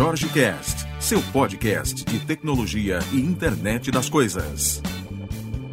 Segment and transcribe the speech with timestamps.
[0.00, 4.80] Jorge Cast, seu podcast de tecnologia e internet das coisas.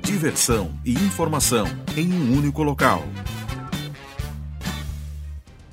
[0.01, 1.65] Diversão e informação
[1.95, 3.03] em um único local.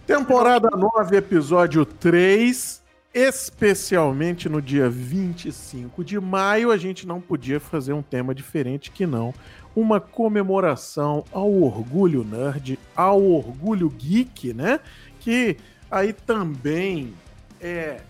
[0.06, 2.80] Temporada 9, episódio 3.
[3.12, 9.04] Especialmente no dia 25 de maio, a gente não podia fazer um tema diferente que
[9.04, 9.34] não
[9.74, 14.78] uma comemoração ao orgulho nerd, ao orgulho geek, né?
[15.18, 15.56] Que
[15.90, 17.14] aí também
[17.60, 18.00] é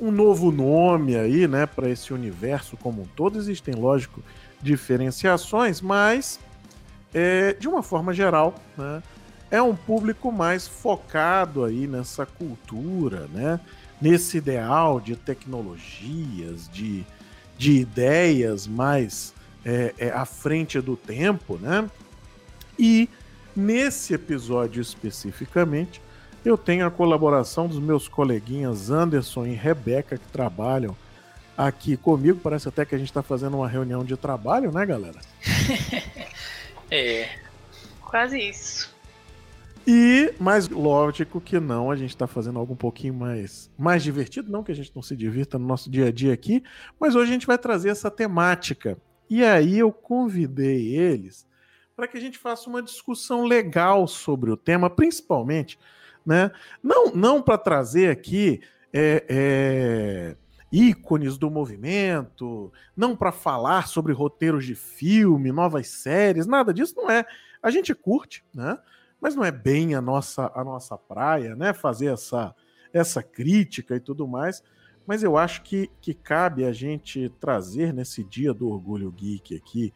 [0.00, 3.38] um novo nome aí, né, para esse universo como um todo.
[3.38, 4.22] Existem, lógico,
[4.60, 6.40] diferenciações, mas
[7.12, 9.02] é, de uma forma geral, né,
[9.50, 13.60] é um público mais focado aí nessa cultura, né,
[14.00, 17.04] nesse ideal de tecnologias, de,
[17.58, 21.88] de ideias mais é, é, à frente do tempo, né?
[22.78, 23.10] E
[23.54, 26.00] nesse episódio especificamente,
[26.44, 30.96] eu tenho a colaboração dos meus coleguinhas Anderson e Rebeca, que trabalham
[31.56, 32.40] aqui comigo.
[32.42, 35.20] Parece até que a gente está fazendo uma reunião de trabalho, né, galera?
[36.90, 37.28] é.
[38.00, 38.94] Quase isso.
[39.86, 44.50] E, mais lógico que não, a gente está fazendo algo um pouquinho mais, mais divertido.
[44.50, 46.62] Não que a gente não se divirta no nosso dia a dia aqui,
[46.98, 48.98] mas hoje a gente vai trazer essa temática.
[49.28, 51.46] E aí eu convidei eles
[51.96, 55.78] para que a gente faça uma discussão legal sobre o tema, principalmente
[56.24, 56.50] né?
[56.82, 58.60] Não, não para trazer aqui
[58.92, 60.36] é, é,
[60.72, 67.10] ícones do movimento, não para falar sobre roteiros de filme, novas séries, nada disso não
[67.10, 67.24] é.
[67.62, 68.78] A gente curte, né?
[69.20, 71.72] Mas não é bem a nossa a nossa praia, né?
[71.72, 72.54] Fazer essa
[72.92, 74.62] essa crítica e tudo mais.
[75.06, 79.92] Mas eu acho que, que cabe a gente trazer nesse dia do orgulho geek aqui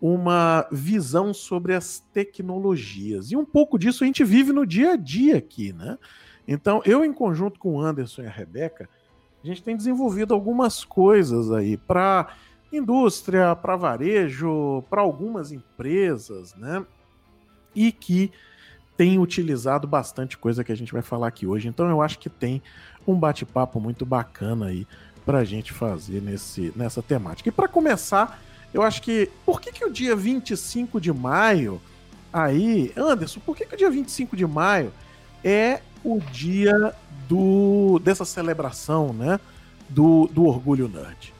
[0.00, 3.30] uma visão sobre as tecnologias.
[3.30, 5.98] E um pouco disso a gente vive no dia a dia aqui, né?
[6.48, 8.88] Então, eu, em conjunto com o Anderson e a Rebeca,
[9.42, 12.34] a gente tem desenvolvido algumas coisas aí para
[12.72, 16.84] indústria, para varejo, para algumas empresas, né?
[17.74, 18.32] E que
[18.96, 21.68] tem utilizado bastante coisa que a gente vai falar aqui hoje.
[21.68, 22.62] Então, eu acho que tem
[23.06, 24.86] um bate-papo muito bacana aí
[25.24, 27.48] para a gente fazer nesse, nessa temática.
[27.48, 28.42] E para começar,
[28.72, 29.30] eu acho que.
[29.44, 31.80] Por que, que o dia 25 de maio.
[32.32, 34.92] Aí, Anderson, por que, que o dia 25 de maio
[35.42, 36.94] é o dia
[37.28, 39.40] do dessa celebração, né?
[39.88, 41.34] Do, do orgulho nerd?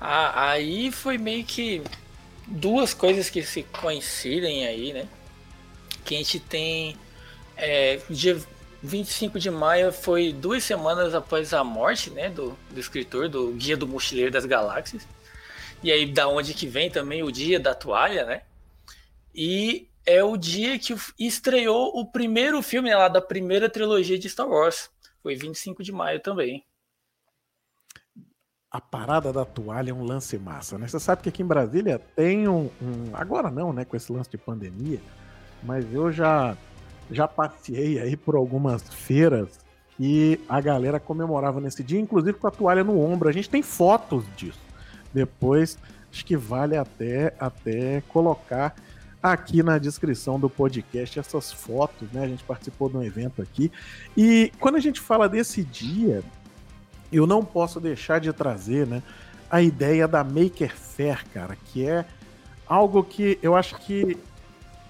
[0.00, 1.82] Ah, aí foi meio que
[2.46, 5.06] duas coisas que se coincidem aí, né?
[6.04, 6.96] Que a gente tem.
[7.56, 8.40] É, dia
[8.82, 13.76] 25 de maio foi duas semanas após a morte né, do, do escritor do Guia
[13.76, 15.06] do Mochileiro das Galáxias.
[15.84, 18.42] E aí, da onde que vem também o dia da toalha, né?
[19.34, 24.26] E é o dia que estreou o primeiro filme né, lá da primeira trilogia de
[24.26, 24.88] Star Wars.
[25.22, 26.64] Foi 25 de maio também.
[28.70, 30.88] A parada da toalha é um lance massa, né?
[30.88, 33.84] Você sabe que aqui em Brasília tem um, um, Agora não, né?
[33.84, 35.02] Com esse lance de pandemia.
[35.62, 36.56] Mas eu já,
[37.10, 39.60] já passei aí por algumas feiras
[40.00, 43.28] e a galera comemorava nesse dia, inclusive com a toalha no ombro.
[43.28, 44.63] A gente tem fotos disso.
[45.14, 45.78] Depois,
[46.12, 48.74] acho que vale até, até colocar
[49.22, 52.24] aqui na descrição do podcast essas fotos, né?
[52.24, 53.72] A gente participou de um evento aqui.
[54.14, 56.22] E quando a gente fala desse dia,
[57.10, 59.02] eu não posso deixar de trazer, né,
[59.50, 62.04] a ideia da Maker Fair, cara, que é
[62.66, 64.18] algo que eu acho que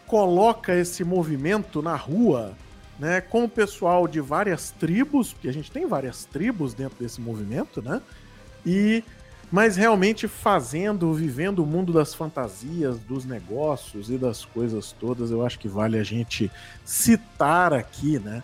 [0.07, 2.55] coloca esse movimento na rua,
[2.99, 7.21] né, com o pessoal de várias tribos, porque a gente tem várias tribos dentro desse
[7.21, 8.01] movimento, né?
[8.65, 9.05] E
[9.55, 15.47] mas realmente fazendo, vivendo o mundo das fantasias, dos negócios e das coisas todas, eu
[15.47, 16.51] acho que vale a gente
[16.85, 18.43] citar aqui, né?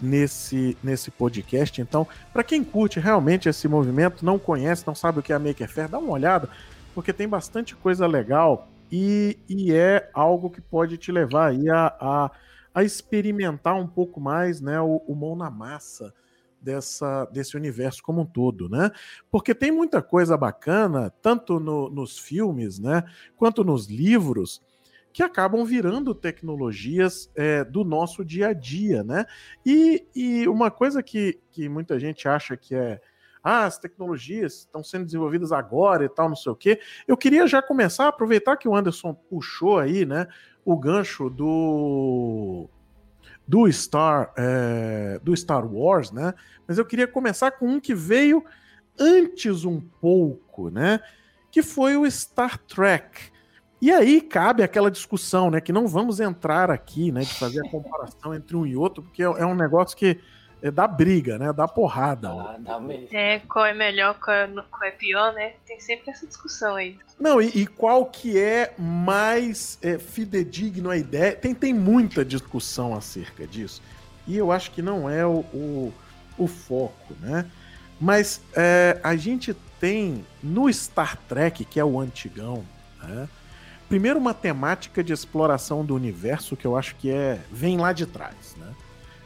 [0.00, 1.80] Nesse, nesse podcast.
[1.80, 5.38] Então, para quem curte realmente esse movimento, não conhece, não sabe o que é a
[5.40, 6.48] Maker Fair, dá uma olhada,
[6.94, 12.30] porque tem bastante coisa legal e, e é algo que pode te levar a, a,
[12.72, 16.14] a experimentar um pouco mais né, o, o mão na massa
[16.62, 18.90] dessa, desse universo como um todo, né?
[19.30, 23.02] Porque tem muita coisa bacana, tanto no, nos filmes, né,
[23.36, 24.62] quanto nos livros,
[25.12, 29.26] que acabam virando tecnologias é, do nosso dia a dia, né?
[29.66, 33.00] E, e uma coisa que, que muita gente acha que é
[33.44, 36.80] ah, as tecnologias estão sendo desenvolvidas agora e tal, não sei o quê.
[37.08, 40.28] Eu queria já começar, aproveitar que o Anderson puxou aí, né,
[40.64, 42.70] o gancho do
[43.52, 46.32] do Star, é, do Star Wars, né?
[46.66, 48.42] Mas eu queria começar com um que veio
[48.98, 51.00] antes um pouco, né?
[51.50, 53.30] Que foi o Star Trek.
[53.78, 55.60] E aí cabe aquela discussão, né?
[55.60, 57.20] Que não vamos entrar aqui, né?
[57.20, 60.18] De fazer a comparação entre um e outro, porque é, é um negócio que
[60.62, 61.52] é da briga, né?
[61.52, 62.28] Da porrada.
[62.28, 63.08] Ah, dá mesmo.
[63.10, 65.54] É, qual é melhor, qual é, qual é, pior, né?
[65.66, 66.96] Tem sempre essa discussão aí.
[67.18, 71.34] Não, e, e qual que é mais é, fidedigno a ideia?
[71.34, 73.82] Tem, tem muita discussão acerca disso.
[74.26, 75.92] E eu acho que não é o, o,
[76.38, 77.44] o foco, né?
[78.00, 82.64] Mas é, a gente tem no Star Trek, que é o antigão,
[83.02, 83.28] né?
[83.88, 88.06] Primeiro uma temática de exploração do universo que eu acho que é vem lá de
[88.06, 88.72] trás, né?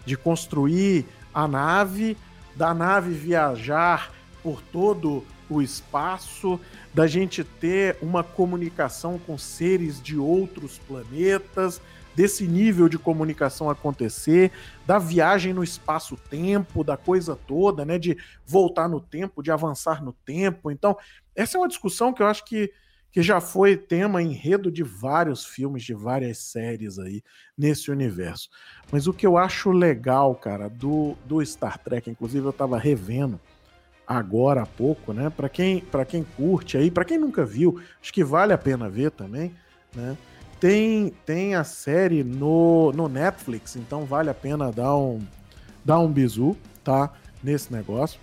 [0.04, 1.06] De construir
[1.36, 2.16] a nave,
[2.54, 4.10] da nave viajar
[4.42, 6.58] por todo o espaço,
[6.94, 11.78] da gente ter uma comunicação com seres de outros planetas,
[12.14, 14.50] desse nível de comunicação acontecer,
[14.86, 18.16] da viagem no espaço-tempo, da coisa toda, né, de
[18.46, 20.70] voltar no tempo, de avançar no tempo.
[20.70, 20.96] Então,
[21.34, 22.72] essa é uma discussão que eu acho que
[23.16, 27.22] que já foi tema enredo de vários filmes, de várias séries aí
[27.56, 28.50] nesse universo.
[28.92, 33.40] Mas o que eu acho legal, cara, do, do Star Trek, inclusive eu tava revendo
[34.06, 35.30] agora há pouco, né?
[35.30, 39.10] Para quem, quem curte aí, para quem nunca viu, acho que vale a pena ver
[39.12, 39.54] também,
[39.94, 40.14] né?
[40.60, 45.22] Tem, tem a série no, no Netflix, então vale a pena dar um,
[45.82, 46.54] dar um bizu,
[46.84, 47.10] tá?
[47.42, 48.20] Nesse negócio.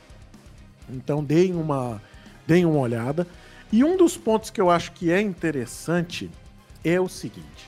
[0.88, 2.00] Então deem uma,
[2.46, 3.26] deem uma olhada.
[3.74, 6.30] E um dos pontos que eu acho que é interessante
[6.84, 7.68] é o seguinte: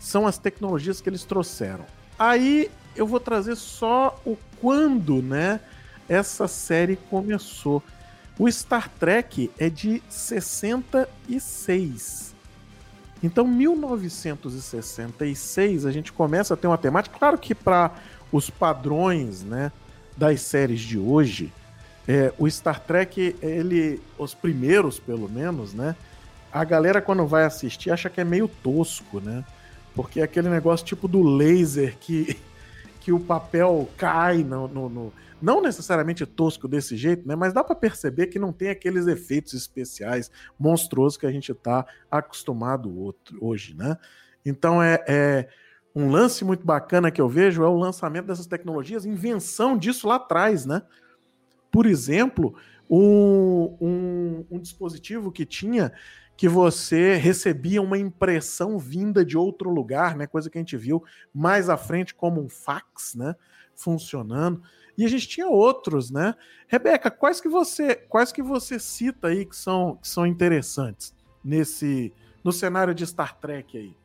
[0.00, 1.84] são as tecnologias que eles trouxeram.
[2.18, 5.60] Aí eu vou trazer só o quando, né?
[6.08, 7.82] Essa série começou.
[8.38, 12.34] O Star Trek é de 66.
[13.22, 17.18] Então, 1966, a gente começa a ter uma temática.
[17.18, 17.90] Claro que para
[18.32, 19.70] os padrões né,
[20.16, 21.52] das séries de hoje,
[22.06, 25.96] é, o Star Trek, ele, os primeiros pelo menos, né?
[26.52, 29.44] A galera quando vai assistir acha que é meio tosco, né?
[29.94, 32.38] Porque é aquele negócio tipo do laser que,
[33.00, 37.34] que o papel cai no, no, no não necessariamente tosco desse jeito, né?
[37.34, 41.86] Mas dá para perceber que não tem aqueles efeitos especiais monstruosos que a gente está
[42.10, 43.96] acostumado hoje, né?
[44.44, 45.48] Então é, é,
[45.94, 50.16] um lance muito bacana que eu vejo é o lançamento dessas tecnologias, invenção disso lá
[50.16, 50.82] atrás, né?
[51.74, 52.54] Por exemplo,
[52.88, 55.92] um, um, um dispositivo que tinha
[56.36, 60.24] que você recebia uma impressão vinda de outro lugar, né?
[60.24, 61.02] Coisa que a gente viu
[61.34, 63.34] mais à frente como um fax, né?
[63.74, 64.62] Funcionando.
[64.96, 66.36] E a gente tinha outros, né?
[66.68, 71.12] Rebeca, quais que você, quais que você cita aí que são, que são interessantes
[71.44, 72.12] nesse
[72.44, 73.96] no cenário de Star Trek aí?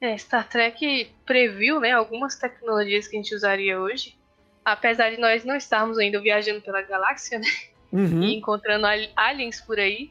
[0.00, 4.16] É, Star Trek previu, né, algumas tecnologias que a gente usaria hoje
[4.64, 7.48] apesar de nós não estarmos ainda viajando pela galáxia, né?
[7.92, 8.22] Uhum.
[8.22, 8.86] E encontrando
[9.16, 10.10] aliens por aí.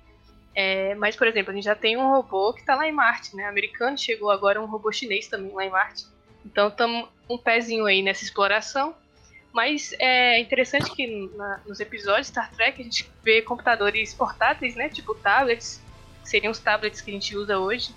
[0.54, 3.36] É, mas, por exemplo, a gente já tem um robô que está lá em Marte,
[3.36, 3.46] né?
[3.46, 6.06] Americano chegou agora um robô chinês também lá em Marte.
[6.46, 8.94] Então estamos um pezinho aí nessa exploração.
[9.54, 14.90] Mas é interessante que na, nos episódios Star Trek a gente vê computadores portáteis, né?
[14.90, 15.82] Tipo tablets,
[16.22, 17.94] que seriam os tablets que a gente usa hoje.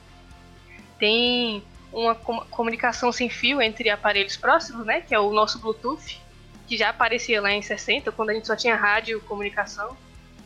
[0.99, 1.63] Tem
[1.93, 5.01] uma com comunicação sem fio entre aparelhos próximos, né?
[5.01, 6.24] Que é o nosso Bluetooth
[6.67, 9.97] que já aparecia lá em 60, quando a gente só tinha rádio comunicação.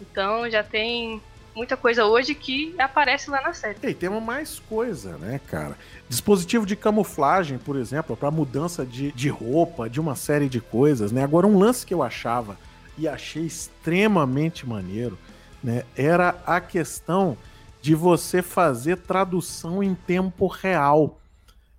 [0.01, 1.21] Então já tem
[1.55, 3.79] muita coisa hoje que aparece lá na série.
[3.83, 5.77] E tem mais coisa, né, cara?
[6.09, 11.11] Dispositivo de camuflagem, por exemplo, para mudança de, de roupa, de uma série de coisas,
[11.11, 11.25] né?
[11.25, 12.57] Agora, um lance que eu achava
[12.97, 15.19] e achei extremamente maneiro,
[15.63, 17.37] né, era a questão
[17.81, 21.19] de você fazer tradução em tempo real.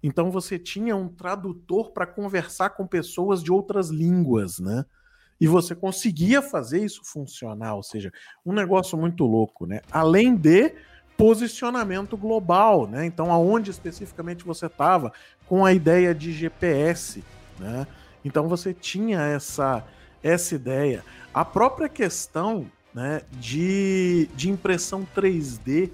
[0.02, 4.86] Então você tinha um tradutor para conversar com pessoas de outras línguas, né?
[5.40, 8.12] E você conseguia fazer isso funcionar, ou seja,
[8.46, 9.82] um negócio muito louco, né?
[9.92, 10.74] Além de
[11.18, 13.06] posicionamento global, né?
[13.06, 15.12] Então, aonde especificamente você estava
[15.46, 17.24] com a ideia de GPS,
[17.58, 17.88] né?
[18.24, 19.86] Então você tinha essa
[20.22, 21.04] essa ideia.
[21.34, 25.90] A própria questão, né, de, de impressão 3D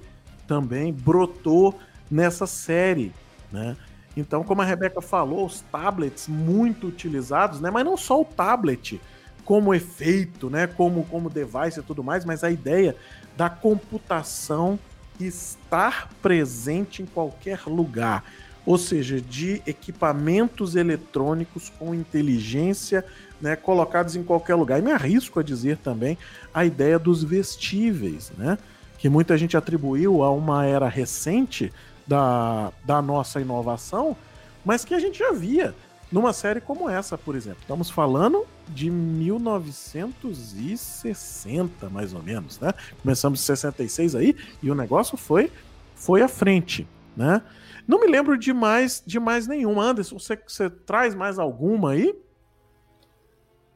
[0.48, 3.12] também brotou nessa série,
[3.52, 3.76] né?
[4.16, 7.70] Então, como a Rebeca falou, os tablets muito utilizados, né?
[7.70, 9.02] Mas não só o tablet
[9.44, 10.68] como efeito, né?
[10.68, 12.96] Como, como device e tudo mais, mas a ideia
[13.36, 14.80] da computação
[15.20, 18.24] estar presente em qualquer lugar.
[18.66, 23.06] Ou seja, de equipamentos eletrônicos com inteligência
[23.40, 24.80] né, colocados em qualquer lugar.
[24.80, 26.18] E me arrisco a dizer também
[26.54, 28.58] a ideia dos vestíveis, né?
[28.98, 31.72] Que muita gente atribuiu a uma era recente,
[32.06, 34.16] da, da nossa inovação,
[34.64, 35.74] mas que a gente já via
[36.12, 37.60] numa série como essa, por exemplo.
[37.62, 42.74] Estamos falando de 1960, mais ou menos, né?
[43.02, 45.52] Começamos em 66 aí e o negócio foi
[45.96, 47.42] foi à frente, né?
[47.88, 49.84] Não me lembro de mais, de mais nenhuma.
[49.84, 52.14] Anderson, você, você traz mais alguma aí?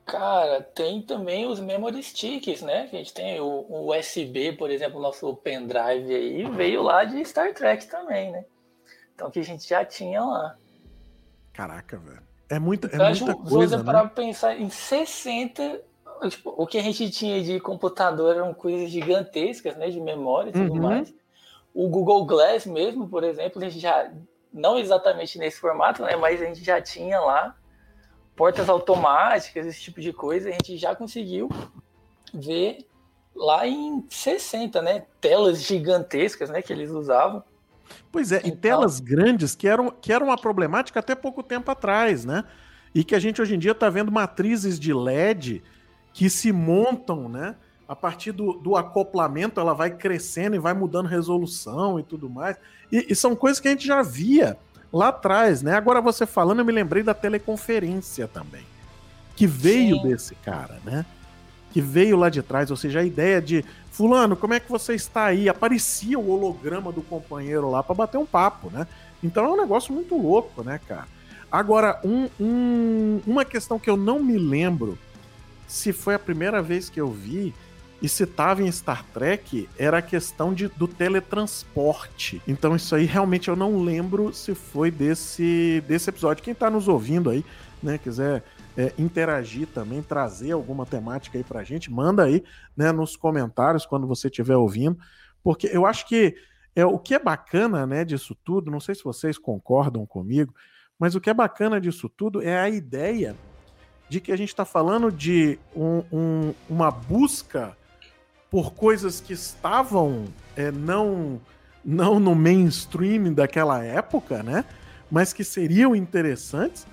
[0.10, 2.84] Cara, tem também os memory sticks, né?
[2.92, 7.54] A gente tem o, o USB, por exemplo, nosso pendrive aí, veio lá de Star
[7.54, 8.44] Trek também, né?
[9.14, 10.56] Então que a gente já tinha lá.
[11.54, 12.24] Caraca, velho.
[12.50, 13.84] É muita, é muita coisa, né?
[13.84, 15.82] para pensar em 60,
[16.30, 20.54] tipo, o que a gente tinha de computador eram coisas gigantescas, né, de memória e
[20.54, 20.82] tudo uhum.
[20.82, 21.14] mais.
[21.74, 24.12] O Google Glass mesmo, por exemplo, a gente já
[24.52, 27.56] não exatamente nesse formato, né, mas a gente já tinha lá
[28.40, 31.50] portas automáticas, esse tipo de coisa, a gente já conseguiu
[32.34, 32.88] ver
[33.36, 35.04] lá em 60, né?
[35.20, 36.62] Telas gigantescas, né?
[36.62, 37.44] Que eles usavam.
[38.10, 38.50] Pois é, então...
[38.50, 42.46] e telas grandes que eram, que eram uma problemática até pouco tempo atrás, né?
[42.96, 45.62] E que a gente hoje em dia está vendo matrizes de LED
[46.14, 47.58] que se montam, né?
[47.90, 52.56] A partir do, do acoplamento, ela vai crescendo e vai mudando resolução e tudo mais.
[52.90, 54.58] E, e são coisas que a gente já via
[54.92, 55.76] lá atrás, né?
[55.76, 58.64] Agora você falando, eu me lembrei da teleconferência também,
[59.36, 60.04] que veio Sim.
[60.04, 61.06] desse cara, né?
[61.72, 64.96] Que veio lá de trás, ou seja, a ideia de fulano, como é que você
[64.96, 65.48] está aí?
[65.48, 68.88] Aparecia o holograma do companheiro lá para bater um papo, né?
[69.24, 71.08] Então é um negócio muito louco, né, cara?
[71.52, 74.98] Agora, um, um, uma questão que eu não me lembro
[75.68, 77.54] se foi a primeira vez que eu vi,
[78.02, 82.42] e citava em Star Trek era a questão de, do teletransporte.
[82.48, 86.44] Então isso aí realmente eu não lembro se foi desse, desse episódio.
[86.44, 87.44] Quem está nos ouvindo aí,
[87.84, 88.44] né, quiser
[88.78, 92.44] é, interagir também, trazer alguma temática aí pra gente, manda aí
[92.76, 94.98] né, nos comentários quando você estiver ouvindo,
[95.44, 96.36] porque eu acho que
[96.76, 100.54] é, o que é bacana né, disso tudo, não sei se vocês concordam comigo,
[100.98, 103.36] mas o que é bacana disso tudo é a ideia
[104.08, 107.78] de que a gente está falando de um, um, uma busca
[108.50, 110.26] por coisas que estavam
[110.56, 111.40] é, não,
[111.84, 114.66] não no mainstream daquela época, né?
[115.12, 116.86] Mas que seriam interessantes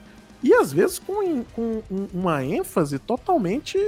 [0.43, 1.83] e às vezes com, com
[2.13, 3.79] uma ênfase totalmente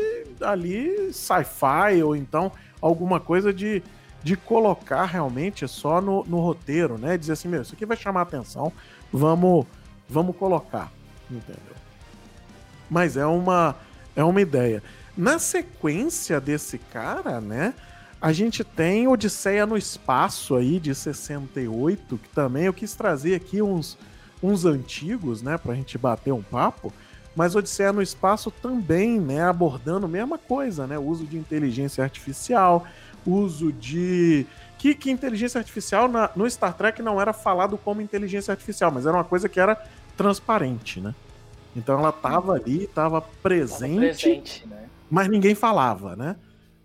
[0.40, 3.82] ali sci-fi ou então alguma coisa de,
[4.22, 7.16] de colocar realmente só no, no roteiro, né?
[7.16, 8.72] Dizer assim, meu, isso aqui vai chamar atenção,
[9.12, 9.66] vamos,
[10.08, 10.90] vamos colocar,
[11.30, 11.76] entendeu?
[12.90, 13.76] Mas é uma,
[14.16, 14.82] é uma ideia.
[15.18, 17.75] Na sequência desse cara, né?
[18.20, 23.60] A gente tem Odisseia no Espaço aí de 68, que também eu quis trazer aqui
[23.60, 23.98] uns,
[24.40, 26.92] uns antigos, né, pra gente bater um papo.
[27.34, 30.96] Mas Odisseia no Espaço também, né, abordando a mesma coisa, né?
[31.00, 32.87] Uso de inteligência artificial,
[33.26, 34.46] uso de.
[34.78, 39.04] Que, que inteligência artificial na, no Star Trek não era falado como inteligência artificial, mas
[39.04, 39.84] era uma coisa que era
[40.16, 41.12] transparente, né?
[41.75, 43.78] Então ela estava ali, estava presente.
[43.80, 44.88] Tava presente né?
[45.10, 46.36] Mas ninguém falava, né?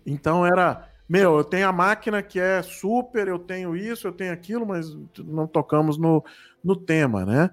[0.06, 4.32] Então era, meu, eu tenho a máquina que é super, eu tenho isso, eu tenho
[4.32, 6.24] aquilo, mas não tocamos no,
[6.62, 7.50] no tema, né?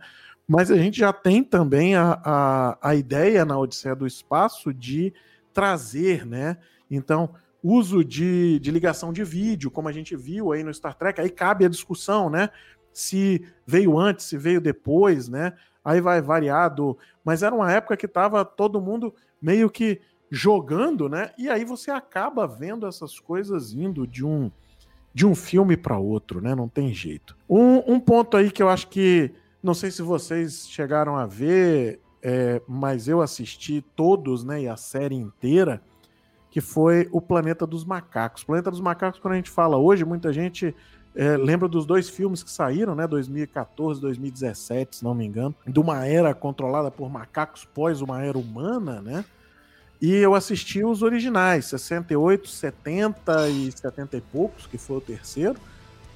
[0.47, 5.13] Mas a gente já tem também a, a, a ideia na Odisseia do Espaço de
[5.53, 6.57] trazer, né?
[6.89, 11.21] Então, uso de, de ligação de vídeo, como a gente viu aí no Star Trek,
[11.21, 12.49] aí cabe a discussão, né?
[12.91, 15.53] Se veio antes, se veio depois, né?
[15.83, 20.01] Aí vai variado, mas era uma época que estava todo mundo meio que
[20.31, 21.31] jogando, né?
[21.37, 24.49] E aí você acaba vendo essas coisas indo de um
[25.13, 26.55] de um filme para outro, né?
[26.55, 27.35] Não tem jeito.
[27.49, 29.29] Um, um, ponto aí que eu acho que
[29.61, 34.61] não sei se vocês chegaram a ver, é, mas eu assisti todos, né?
[34.61, 35.81] E a série inteira,
[36.49, 38.45] que foi o Planeta dos Macacos.
[38.45, 40.73] Planeta dos Macacos, quando a gente fala hoje, muita gente
[41.13, 43.05] é, lembra dos dois filmes que saíram, né?
[43.05, 48.37] 2014, 2017, se não me engano, de uma era controlada por macacos pós uma era
[48.37, 49.25] humana, né?
[50.01, 55.55] E eu assisti os originais, 68, 70 e 70 e poucos, que foi o terceiro,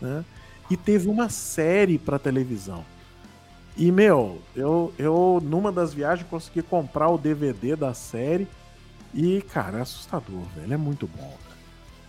[0.01, 0.25] né?
[0.71, 2.83] E teve uma série para televisão.
[3.77, 8.47] E, meu, eu, eu numa das viagens consegui comprar o DVD da série.
[9.13, 10.73] E, cara, é assustador, velho.
[10.73, 11.37] É muito bom.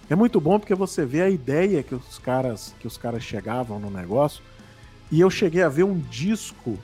[0.09, 3.79] É muito bom porque você vê a ideia que os caras que os caras chegavam
[3.79, 4.43] no negócio.
[5.11, 6.79] E eu cheguei a ver um disco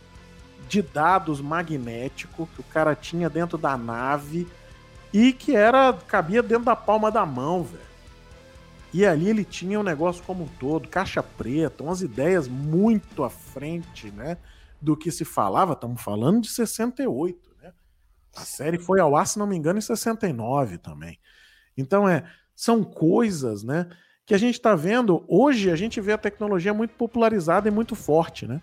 [0.68, 4.46] de dados magnético que o cara tinha dentro da nave
[5.12, 7.92] e que era cabia dentro da palma da mão, velho.
[8.92, 13.30] E ali ele tinha um negócio como um todo, caixa preta, umas ideias muito à
[13.30, 14.36] frente, né,
[14.80, 15.72] do que se falava.
[15.72, 17.72] Estamos falando de 68, né?
[18.36, 21.18] A série foi ao ar, se não me engano, em 69 também.
[21.76, 23.88] Então é, são coisas, né,
[24.26, 25.24] que a gente está vendo.
[25.26, 28.60] Hoje a gente vê a tecnologia muito popularizada e muito forte, né?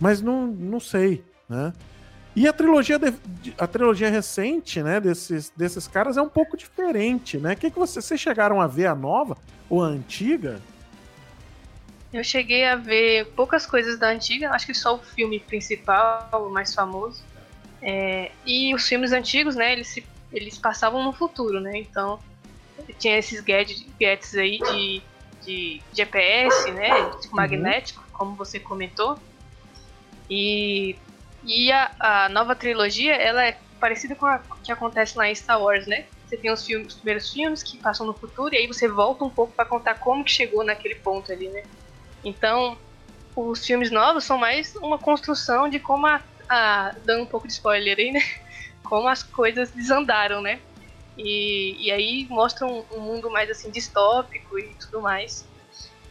[0.00, 1.72] Mas não, não sei, né?
[2.34, 7.38] E a trilogia, de, a trilogia recente, né, desses, desses caras é um pouco diferente,
[7.38, 7.54] né?
[7.54, 9.36] O que, que vocês, vocês chegaram a ver a nova
[9.68, 10.60] ou a antiga?
[12.12, 16.50] Eu cheguei a ver poucas coisas da antiga, acho que só o filme principal, o
[16.50, 17.22] mais famoso.
[17.82, 21.78] É, e os filmes antigos, né, eles, se, eles passavam no futuro, né?
[21.78, 22.20] Então
[22.98, 25.02] tinha esses gadgets, gadgets aí de,
[25.44, 26.88] de GPS, né?
[27.20, 27.34] De uhum.
[27.34, 28.18] magnético, uhum.
[28.18, 29.18] como você comentou.
[30.28, 30.96] E,
[31.44, 35.60] e a, a, nova trilogia, ela é parecida com a que acontece lá em Star
[35.60, 36.04] Wars, né?
[36.26, 39.24] Você tem os, filmes, os primeiros filmes que passam no futuro e aí você volta
[39.24, 41.62] um pouco para contar como que chegou naquele ponto ali, né?
[42.22, 42.76] Então,
[43.34, 47.54] os filmes novos são mais uma construção de como a, a dando um pouco de
[47.54, 48.20] spoiler aí, né?
[48.82, 50.58] Como as coisas desandaram, né?
[51.16, 55.46] E, e aí mostram um, um mundo mais assim distópico e tudo mais.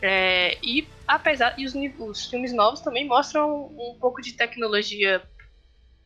[0.01, 5.21] É, e apesar e os, os filmes novos também mostram um pouco de tecnologia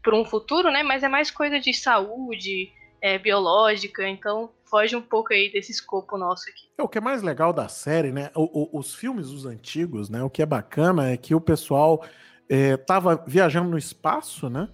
[0.02, 0.82] para um futuro, né?
[0.82, 6.18] Mas é mais coisa de saúde, é, biológica, então foge um pouco aí desse escopo
[6.18, 6.70] nosso aqui.
[6.78, 8.32] É, o que é mais legal da série, né?
[8.34, 10.24] O, o, os filmes, os antigos, né?
[10.24, 12.04] O que é bacana é que o pessoal
[12.50, 14.70] é, tava viajando no espaço, né?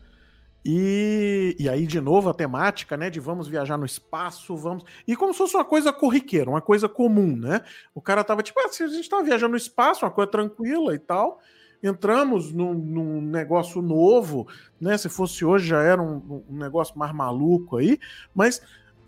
[0.64, 3.10] E, e aí, de novo, a temática, né?
[3.10, 4.84] De vamos viajar no espaço, vamos.
[5.08, 7.62] E como se fosse uma coisa corriqueira, uma coisa comum, né?
[7.94, 10.94] O cara tava tipo, ah, se a gente tava viajando no espaço, uma coisa tranquila
[10.94, 11.40] e tal.
[11.82, 14.48] Entramos num, num negócio novo,
[14.82, 14.98] né?
[14.98, 17.98] Se fosse hoje já era um, um negócio mais maluco aí,
[18.36, 18.62] mas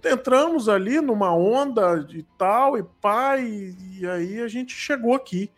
[0.06, 5.52] entramos ali numa onda e tal, e pai, e, e aí a gente chegou aqui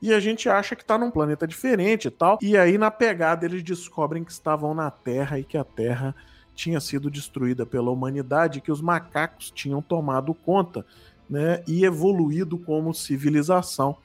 [0.00, 2.38] e a gente acha que está num planeta diferente e tal.
[2.40, 6.14] E aí, na pegada, eles descobrem que estavam na Terra e que a Terra
[6.54, 10.84] tinha sido destruída pela humanidade, que os macacos tinham tomado conta,
[11.28, 11.62] né?
[11.66, 13.96] E evoluído como civilização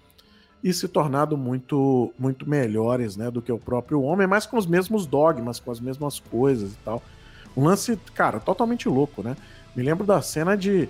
[0.63, 4.65] e se tornado muito muito melhores, né, do que o próprio homem, mas com os
[4.65, 7.03] mesmos dogmas, com as mesmas coisas e tal.
[7.55, 9.35] Um lance, cara, totalmente louco, né?
[9.75, 10.87] Me lembro da cena de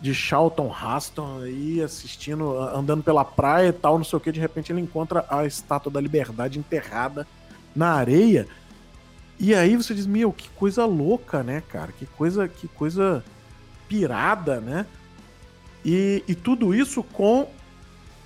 [0.00, 4.40] de Charlton Heston aí assistindo, andando pela praia e tal, não sei o que, de
[4.40, 7.26] repente ele encontra a estátua da liberdade enterrada
[7.74, 8.46] na areia.
[9.38, 11.92] E aí você diz, meu, que coisa louca, né, cara?
[11.92, 13.24] Que coisa, que coisa
[13.88, 14.86] pirada, né?
[15.84, 17.48] E, e tudo isso com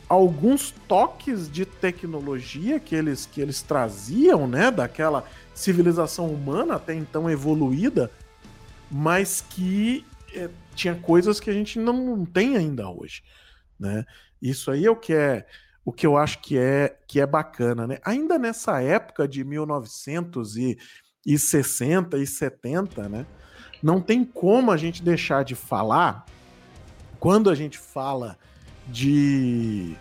[0.09, 7.31] alguns toques de tecnologia que eles, que eles traziam, né, daquela civilização humana até então
[7.31, 8.11] evoluída,
[8.91, 13.23] mas que é, tinha coisas que a gente não tem ainda hoje,
[13.79, 14.07] né?
[14.41, 15.47] Isso aí é o que é
[15.85, 17.99] o que eu acho que é que é bacana, né?
[18.05, 23.27] Ainda nessa época de 1960 e 70, né?
[23.83, 26.25] Não tem como a gente deixar de falar
[27.19, 28.39] quando a gente fala
[28.89, 29.97] de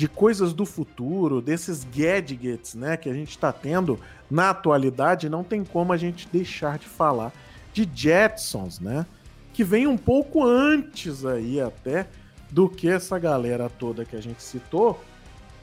[0.00, 5.44] de coisas do futuro, desses gadgets, né, que a gente está tendo na atualidade, não
[5.44, 7.30] tem como a gente deixar de falar
[7.70, 9.04] de Jetsons, né?
[9.52, 12.06] Que vem um pouco antes aí até
[12.50, 15.00] do que essa galera toda que a gente citou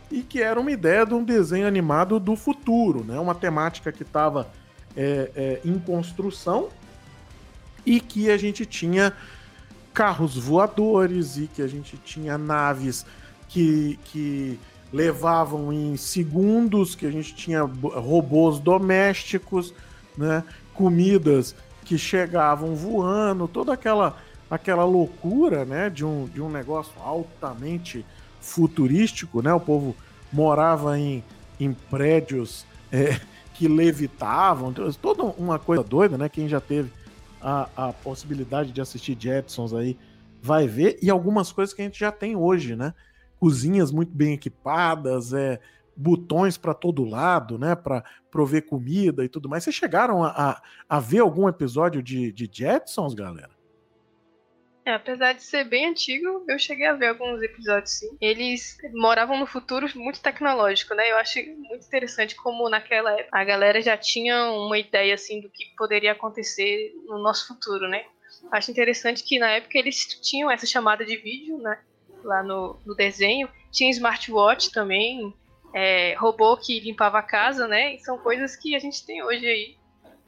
[0.09, 3.19] e que era uma ideia de um desenho animado do futuro, né?
[3.19, 4.47] Uma temática que estava
[4.95, 6.69] é, é, em construção
[7.85, 9.13] e que a gente tinha
[9.93, 13.05] carros voadores e que a gente tinha naves
[13.49, 14.59] que, que
[14.91, 19.73] levavam em segundos, que a gente tinha robôs domésticos,
[20.17, 20.43] né?
[20.73, 21.55] Comidas
[21.87, 24.17] que chegavam voando, toda aquela
[24.49, 28.05] aquela loucura, né, de um, de um negócio altamente
[28.39, 29.53] futurístico, né?
[29.53, 29.95] O povo
[30.31, 31.23] morava em,
[31.59, 33.19] em prédios é,
[33.53, 36.29] que levitavam, então, toda uma coisa doida, né?
[36.29, 36.89] Quem já teve
[37.41, 39.97] a, a possibilidade de assistir Jetsons aí
[40.41, 42.93] vai ver, e algumas coisas que a gente já tem hoje, né?
[43.39, 45.59] Cozinhas muito bem equipadas, é,
[45.97, 49.63] botões para todo lado, né, para prover comida e tudo mais.
[49.63, 53.57] Vocês chegaram a, a, a ver algum episódio de, de Jetsons, galera?
[54.85, 58.17] É, apesar de ser bem antigo, eu cheguei a ver alguns episódios sim.
[58.21, 61.11] Eles moravam no futuro muito tecnológico, né?
[61.11, 65.49] Eu acho muito interessante como naquela época a galera já tinha uma ideia assim do
[65.49, 68.05] que poderia acontecer no nosso futuro, né?
[68.49, 71.81] Acho interessante que na época eles tinham essa chamada de vídeo, né?
[72.23, 73.49] Lá no, no desenho.
[73.69, 75.33] Tinha smartwatch também,
[75.73, 77.95] é, robô que limpava a casa, né?
[77.95, 79.77] E são coisas que a gente tem hoje aí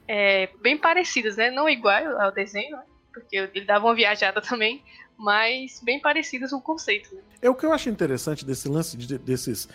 [0.07, 1.51] é, bem parecidas, né?
[1.51, 2.83] Não igual ao desenho, né?
[3.13, 4.83] porque ele dava uma viajada também,
[5.17, 7.13] mas bem parecidas o conceito.
[7.13, 7.21] Né?
[7.41, 9.67] É o que eu acho interessante desse lance de, desses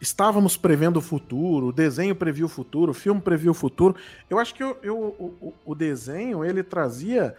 [0.00, 3.96] estávamos prevendo o futuro, o desenho previu o futuro, o filme previu o futuro.
[4.28, 7.34] Eu acho que eu, eu, o, o, desenho ele trazia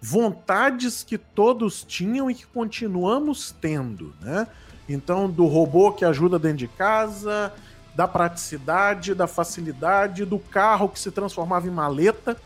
[0.00, 4.46] vontades que todos tinham e que continuamos tendo, né?
[4.88, 7.52] Então, do robô que ajuda dentro de casa,
[7.94, 12.36] da praticidade, da facilidade, do carro que se transformava em maleta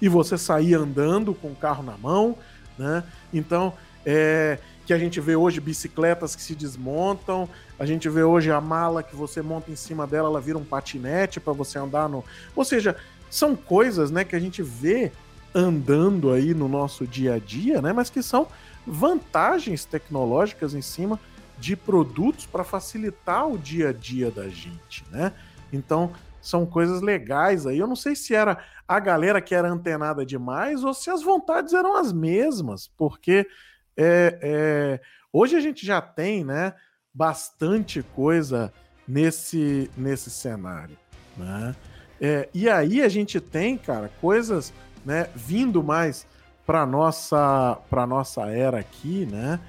[0.00, 2.36] e você saía andando com o carro na mão,
[2.78, 3.04] né?
[3.32, 3.74] Então,
[4.06, 7.46] é, que a gente vê hoje bicicletas que se desmontam,
[7.78, 10.64] a gente vê hoje a mala que você monta em cima dela, ela vira um
[10.64, 12.24] patinete para você andar no.
[12.56, 12.96] Ou seja,
[13.30, 15.12] são coisas, né, que a gente vê
[15.54, 18.46] andando aí no nosso dia a dia, né, mas que são
[18.86, 21.20] vantagens tecnológicas em cima
[21.58, 25.32] de produtos para facilitar o dia a dia da gente, né?
[25.72, 27.78] Então, são coisas legais aí.
[27.78, 31.74] Eu não sei se era a galera que era antenada demais ou se as vontades
[31.74, 33.46] eram as mesmas, porque
[33.96, 35.00] é, é,
[35.32, 36.74] hoje a gente já tem, né,
[37.12, 38.72] bastante coisa
[39.06, 40.96] nesse, nesse cenário,
[41.36, 41.74] né?
[42.20, 44.72] É, e aí a gente tem, cara, coisas,
[45.04, 46.26] né, vindo mais
[46.66, 49.60] para nossa para nossa era aqui, né?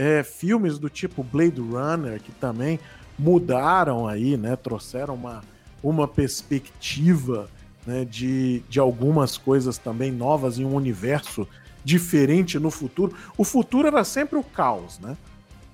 [0.00, 2.78] É, filmes do tipo Blade Runner que também
[3.18, 4.54] mudaram aí, né?
[4.54, 5.42] Trouxeram uma,
[5.82, 7.50] uma perspectiva
[7.84, 11.48] né, de, de algumas coisas também novas em um universo
[11.84, 13.12] diferente no futuro.
[13.36, 15.16] O futuro era sempre o caos, né?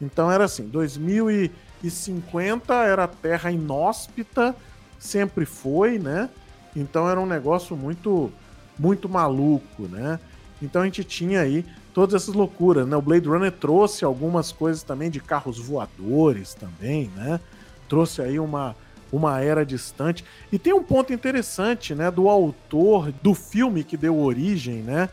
[0.01, 4.57] Então era assim, 2050 era terra inóspita,
[4.99, 6.31] sempre foi, né?
[6.75, 8.33] Então era um negócio muito
[8.79, 10.21] muito maluco, né?
[10.63, 12.96] Então a gente tinha aí todas essas loucuras, né?
[12.96, 17.40] O Blade Runner trouxe algumas coisas também de carros voadores também, né?
[17.88, 18.76] Trouxe aí uma
[19.12, 20.24] uma era distante.
[20.50, 25.09] E tem um ponto interessante, né, do autor do filme que deu origem, né,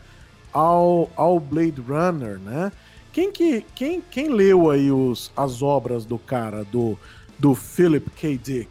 [0.52, 2.72] ao, ao Blade Runner, né?
[3.12, 6.98] Quem que quem, quem leu aí os, as obras do cara do
[7.38, 8.36] do Philip K.
[8.36, 8.70] Dick?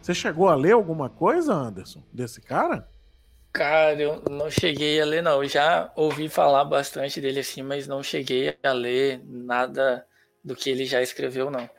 [0.00, 2.88] Você chegou a ler alguma coisa, Anderson, desse cara?
[3.54, 5.40] Cara, eu não cheguei a ler, não.
[5.40, 10.04] Eu já ouvi falar bastante dele assim, mas não cheguei a ler nada
[10.42, 11.70] do que ele já escreveu, não.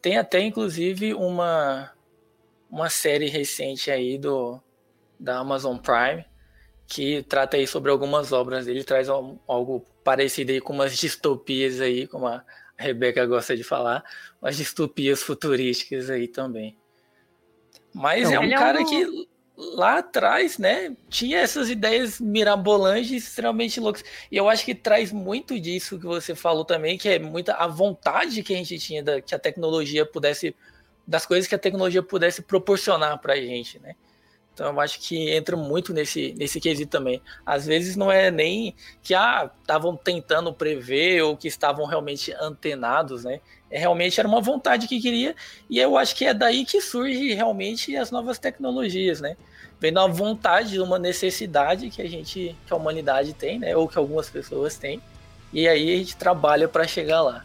[0.00, 1.92] Tem até, inclusive, uma,
[2.70, 4.60] uma série recente aí do,
[5.18, 6.24] da Amazon Prime
[6.86, 12.06] que trata aí sobre algumas obras dele, traz algo parecido aí com umas distopias aí,
[12.06, 12.44] como a
[12.76, 14.04] Rebeca gosta de falar,
[14.40, 16.78] umas distopias futurísticas aí também.
[17.92, 18.86] Mas é um cara é um...
[18.86, 24.04] que lá atrás, né, tinha essas ideias mirabolantes extremamente loucas.
[24.30, 27.66] E eu acho que traz muito disso que você falou também, que é muita a
[27.66, 30.54] vontade que a gente tinha da, que a tecnologia pudesse
[31.04, 33.94] das coisas que a tecnologia pudesse proporcionar para a gente, né?
[34.52, 37.22] Então eu acho que entra muito nesse, nesse quesito também.
[37.46, 43.24] Às vezes não é nem que ah, estavam tentando prever ou que estavam realmente antenados,
[43.24, 43.40] né?
[43.70, 45.34] É, realmente era uma vontade que queria,
[45.70, 49.36] e eu acho que é daí que surge realmente as novas tecnologias, né?
[49.80, 53.76] Vem da vontade, uma necessidade que a gente, que a humanidade tem, né?
[53.76, 55.00] Ou que algumas pessoas têm,
[55.52, 57.44] e aí a gente trabalha para chegar lá.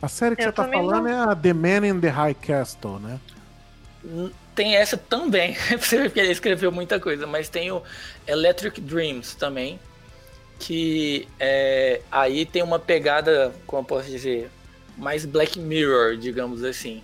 [0.00, 1.08] A série que eu você tá falando não...
[1.08, 3.20] é a The Man in the High Castle, né?
[4.54, 7.82] tem essa também, você vê que ele escreveu muita coisa, mas tem o
[8.26, 9.78] Electric Dreams também,
[10.58, 14.50] que é, aí tem uma pegada, como eu posso dizer,
[14.96, 17.02] mais Black Mirror, digamos assim.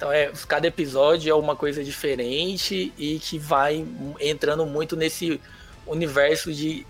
[0.00, 3.86] Então é, cada episódio é uma coisa diferente e que vai
[4.18, 5.38] entrando muito nesse
[5.86, 6.86] universo de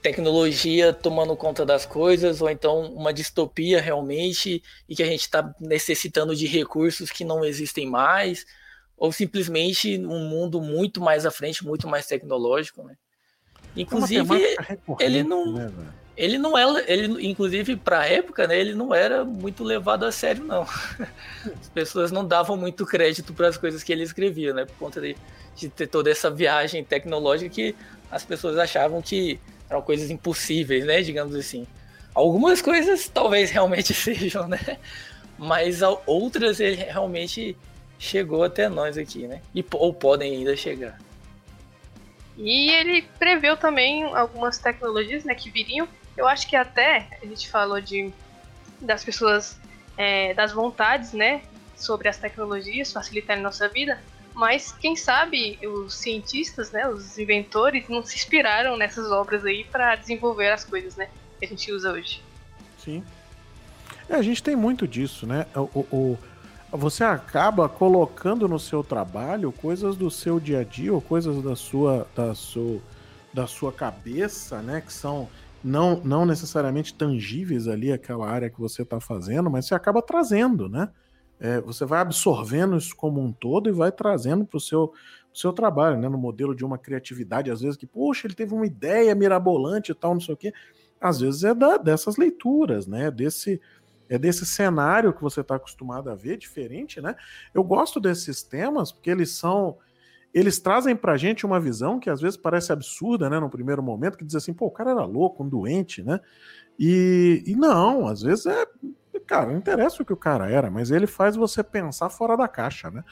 [0.00, 5.54] tecnologia tomando conta das coisas, ou então uma distopia realmente, e que a gente está
[5.60, 8.46] necessitando de recursos que não existem mais
[8.96, 12.96] ou simplesmente um mundo muito mais à frente, muito mais tecnológico, né?
[13.76, 15.70] É inclusive, é ele não, né,
[16.18, 20.10] ele não era, ele inclusive para a época, né, ele não era muito levado a
[20.10, 20.66] sério não.
[21.60, 25.00] As pessoas não davam muito crédito para as coisas que ele escrevia, né, por conta
[25.00, 25.16] de,
[25.54, 27.76] de ter toda essa viagem tecnológica que
[28.10, 29.38] as pessoas achavam que
[29.70, 31.66] eram coisas impossíveis, né, digamos assim.
[32.12, 34.78] Algumas coisas talvez realmente sejam, né?
[35.38, 37.56] Mas outras ele realmente
[37.96, 39.40] chegou até nós aqui, né?
[39.54, 40.98] E, ou podem ainda chegar.
[42.36, 45.86] E ele preveu também algumas tecnologias né, que viriam.
[46.18, 48.12] Eu acho que até a gente falou de
[48.80, 49.56] das pessoas,
[49.96, 51.42] é, das vontades, né?
[51.76, 54.00] Sobre as tecnologias facilitarem nossa vida.
[54.34, 59.94] Mas quem sabe os cientistas, né, os inventores, não se inspiraram nessas obras aí para
[59.94, 62.22] desenvolver as coisas, né, que a gente usa hoje.
[62.78, 63.02] Sim.
[64.08, 65.46] É, a gente tem muito disso, né?
[65.54, 66.18] O, o,
[66.70, 71.54] você acaba colocando no seu trabalho coisas do seu dia a dia ou coisas da
[71.54, 72.80] sua, da sua,
[73.32, 74.80] da sua cabeça, né?
[74.80, 75.28] Que são
[75.62, 80.68] não, não necessariamente tangíveis ali aquela área que você está fazendo, mas você acaba trazendo,
[80.68, 80.90] né?
[81.40, 84.92] É, você vai absorvendo isso como um todo e vai trazendo para o seu,
[85.32, 86.08] seu trabalho, né?
[86.08, 89.94] No modelo de uma criatividade, às vezes que, poxa, ele teve uma ideia mirabolante e
[89.94, 90.52] tal, não sei o quê.
[91.00, 93.10] Às vezes é da, dessas leituras, né?
[93.10, 93.60] Desse,
[94.08, 97.14] é desse cenário que você está acostumado a ver, diferente, né?
[97.54, 99.76] Eu gosto desses temas porque eles são.
[100.38, 103.40] Eles trazem pra gente uma visão que às vezes parece absurda, né?
[103.40, 106.20] No primeiro momento, que diz assim, pô, o cara era louco, um doente, né?
[106.78, 108.64] E, e não, às vezes é.
[109.26, 112.46] Cara, não interessa o que o cara era, mas ele faz você pensar fora da
[112.46, 113.02] caixa, né?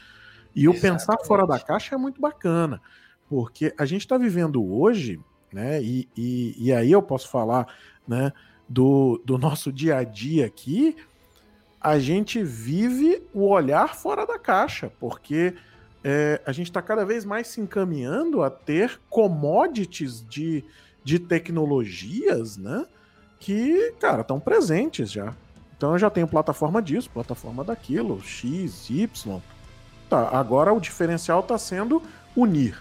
[0.55, 2.81] E o pensar fora da caixa é muito bacana.
[3.29, 5.21] Porque a gente está vivendo hoje,
[5.53, 5.83] né?
[5.83, 7.67] E, e, e, aí eu posso falar,
[8.07, 8.33] né?
[8.69, 10.97] Do, do nosso dia a dia aqui,
[11.81, 15.55] a gente vive o olhar fora da caixa, porque
[16.09, 20.63] é, a gente está cada vez mais se encaminhando a ter commodities de,
[21.03, 22.87] de tecnologias, né?
[23.41, 25.35] Que, cara, estão presentes já.
[25.77, 29.41] Então eu já tenho plataforma disso, plataforma daquilo, X, Y.
[30.09, 32.01] Tá, agora o diferencial está sendo
[32.37, 32.81] unir.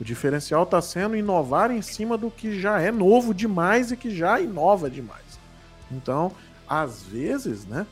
[0.00, 4.08] O diferencial está sendo inovar em cima do que já é novo demais e que
[4.08, 5.38] já inova demais.
[5.92, 6.32] Então,
[6.66, 7.86] às vezes, né,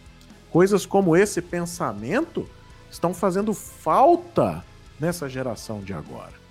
[0.50, 2.48] coisas como esse pensamento
[2.92, 4.62] estão fazendo falta
[5.00, 6.42] nessa geração de agora.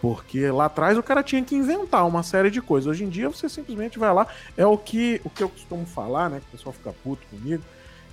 [0.00, 2.90] Porque lá atrás o cara tinha que inventar uma série de coisas.
[2.90, 4.26] Hoje em dia você simplesmente vai lá.
[4.56, 6.40] É o que, o que eu costumo falar, né?
[6.40, 7.62] Que o pessoal fica puto comigo.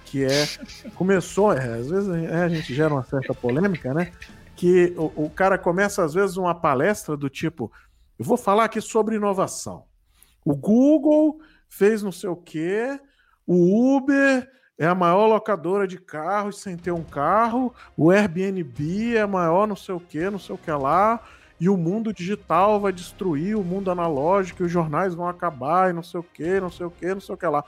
[0.05, 0.47] Que é.
[0.95, 4.11] Começou, é, às vezes é, a gente gera uma certa polêmica, né?
[4.55, 7.71] Que o, o cara começa, às vezes, uma palestra do tipo:
[8.17, 9.83] eu vou falar aqui sobre inovação.
[10.45, 12.99] O Google fez não sei o quê,
[13.45, 19.25] o Uber é a maior locadora de carros sem ter um carro, o Airbnb é
[19.25, 21.19] maior não sei o que, não sei o que lá,
[21.59, 25.93] e o mundo digital vai destruir o mundo analógico, e os jornais vão acabar, e
[25.93, 27.63] não sei o que, não sei o que, não sei o que lá.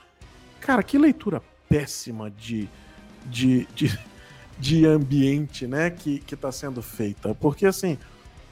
[0.60, 2.68] Cara, que leitura péssima de,
[3.26, 3.96] de, de,
[4.58, 7.34] de ambiente, né, que, que tá sendo feita.
[7.36, 7.96] Porque, assim,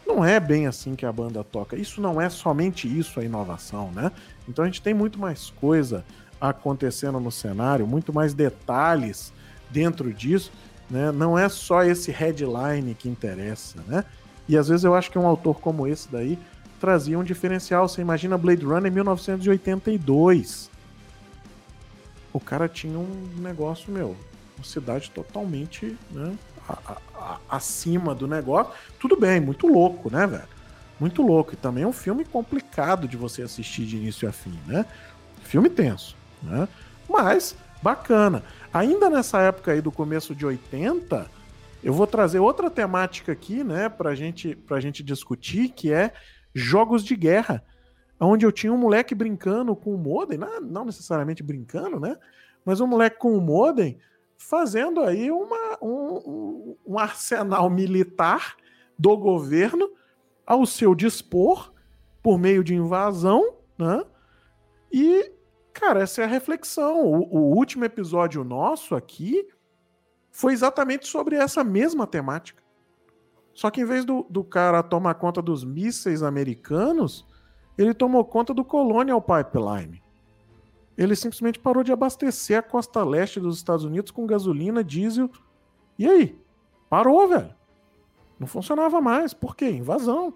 [0.06, 1.76] não é bem assim que a banda toca.
[1.76, 4.12] Isso não é somente isso a inovação, né?
[4.48, 6.04] Então a gente tem muito mais coisa
[6.42, 9.32] acontecendo no cenário, muito mais detalhes
[9.70, 10.50] dentro disso,
[10.90, 11.12] né?
[11.12, 14.04] Não é só esse headline que interessa, né?
[14.48, 16.36] E às vezes eu acho que um autor como esse daí
[16.80, 17.88] trazia um diferencial.
[17.88, 20.68] Você imagina Blade Runner em 1982.
[22.32, 24.16] O cara tinha um negócio, meu,
[24.58, 26.34] uma cidade totalmente né,
[26.68, 28.72] a, a, acima do negócio.
[28.98, 30.48] Tudo bem, muito louco, né, velho?
[30.98, 31.54] Muito louco.
[31.54, 34.84] E também é um filme complicado de você assistir de início a fim, né?
[35.44, 36.16] Filme tenso.
[36.42, 36.68] Né?
[37.08, 38.42] Mas, bacana.
[38.72, 41.30] Ainda nessa época aí do começo de 80,
[41.82, 46.12] eu vou trazer outra temática aqui, né, pra gente, pra gente discutir, que é
[46.54, 47.62] jogos de guerra.
[48.20, 52.16] Onde eu tinha um moleque brincando com o modem, não, necessariamente brincando, né?
[52.64, 53.98] Mas um moleque com o modem
[54.38, 58.56] fazendo aí uma, um, um arsenal militar
[58.96, 59.90] do governo
[60.46, 61.72] ao seu dispor
[62.22, 64.04] por meio de invasão, né?
[64.92, 65.32] E
[65.72, 67.04] Cara, essa é a reflexão.
[67.04, 69.46] O, o, último episódio nosso aqui
[70.30, 72.62] foi exatamente sobre essa mesma temática.
[73.54, 77.26] Só que em vez do, do cara tomar conta dos mísseis americanos,
[77.76, 80.02] ele tomou conta do Colonial Pipeline.
[80.96, 85.30] Ele simplesmente parou de abastecer a costa leste dos Estados Unidos com gasolina, diesel.
[85.98, 86.38] E aí?
[86.88, 87.54] Parou, velho.
[88.38, 89.32] Não funcionava mais.
[89.32, 89.70] Por quê?
[89.70, 90.34] Invasão.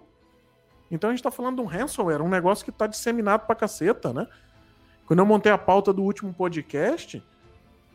[0.89, 4.13] Então a gente tá falando de um ransomware, um negócio que tá disseminado pra caceta,
[4.13, 4.27] né?
[5.07, 7.23] Quando eu montei a pauta do último podcast,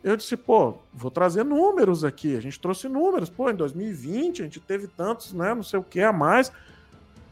[0.03, 2.35] eu disse, pô, vou trazer números aqui.
[2.35, 3.29] A gente trouxe números.
[3.29, 5.53] Pô, em 2020 a gente teve tantos, né?
[5.53, 6.51] Não sei o que a mais.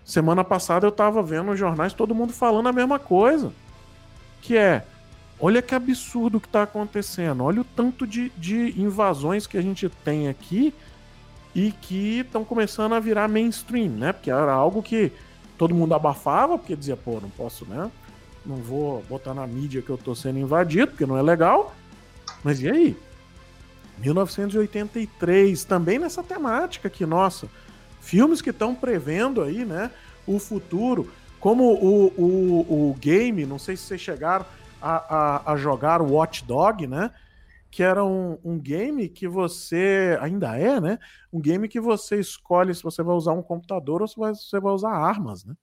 [0.06, 3.52] Semana passada eu tava vendo nos jornais todo mundo falando a mesma coisa.
[4.40, 4.86] Que é,
[5.40, 7.44] olha que absurdo que tá acontecendo.
[7.44, 10.74] Olha o tanto de, de invasões que a gente tem aqui
[11.56, 14.14] e que estão começando a virar mainstream, né?
[14.14, 15.12] Porque era algo que
[15.58, 17.92] todo mundo abafava, porque dizia, pô, não posso, né?
[18.46, 21.76] Não vou botar na mídia que eu tô sendo invadido, porque não é legal.
[22.44, 22.98] Mas e aí?
[24.00, 27.48] 1983, também nessa temática aqui, nossa.
[28.00, 29.92] Filmes que estão prevendo aí, né,
[30.26, 31.12] o futuro.
[31.40, 34.46] Como o, o, o game, não sei se vocês chegaram
[34.82, 35.16] a,
[35.50, 37.12] a, a jogar Watch Dog, né?
[37.70, 40.18] Que era um, um game que você.
[40.22, 41.00] Ainda é, né?
[41.32, 44.72] Um game que você escolhe se você vai usar um computador ou se você vai
[44.72, 45.56] usar armas, né?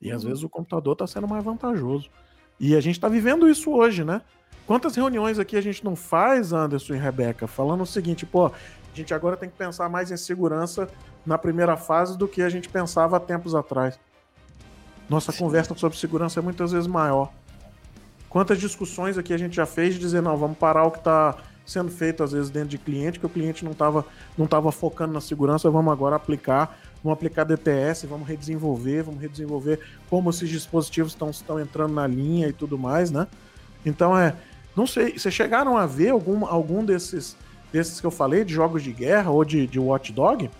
[0.00, 0.30] E às uhum.
[0.30, 2.10] vezes o computador está sendo mais vantajoso.
[2.58, 4.22] E a gente está vivendo isso hoje, né?
[4.66, 8.52] Quantas reuniões aqui a gente não faz, Anderson e Rebeca, falando o seguinte, pô, a
[8.94, 10.88] gente agora tem que pensar mais em segurança
[11.24, 13.98] na primeira fase do que a gente pensava há tempos atrás.
[15.08, 15.38] Nossa Sim.
[15.38, 17.32] conversa sobre segurança é muitas vezes maior.
[18.28, 21.36] Quantas discussões aqui a gente já fez de dizer, não, vamos parar o que está
[21.64, 24.04] sendo feito às vezes dentro de cliente, que o cliente não estava
[24.38, 29.80] não tava focando na segurança, vamos agora aplicar vamos aplicar DTS, vamos redesenvolver, vamos redesenvolver
[30.08, 33.26] como esses dispositivos estão, estão entrando na linha e tudo mais, né?
[33.84, 34.34] Então é,
[34.76, 37.36] não sei, vocês chegaram a ver algum, algum desses,
[37.72, 40.50] desses que eu falei, de jogos de guerra ou de, de Watch Dog?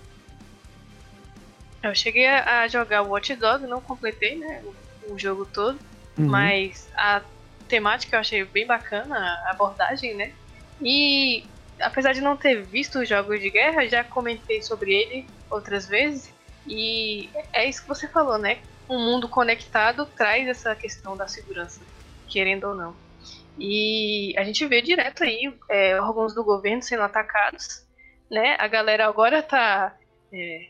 [1.83, 4.63] Eu cheguei a jogar o Watch Dog, não completei, né,
[5.09, 5.79] o, jogo todo,
[6.19, 6.27] uhum.
[6.27, 7.23] mas a
[7.69, 10.33] temática eu achei bem bacana, a abordagem, né?
[10.81, 11.45] E
[11.81, 16.33] apesar de não ter visto os jogos de guerra, já comentei sobre ele outras vezes.
[16.67, 18.61] E é isso que você falou, né?
[18.89, 21.81] Um mundo conectado traz essa questão da segurança,
[22.29, 22.97] querendo ou não.
[23.59, 27.87] E a gente vê direto aí é, órgãos do governo sendo atacados,
[28.31, 28.57] né?
[28.59, 29.97] A galera agora tá
[30.33, 30.69] é,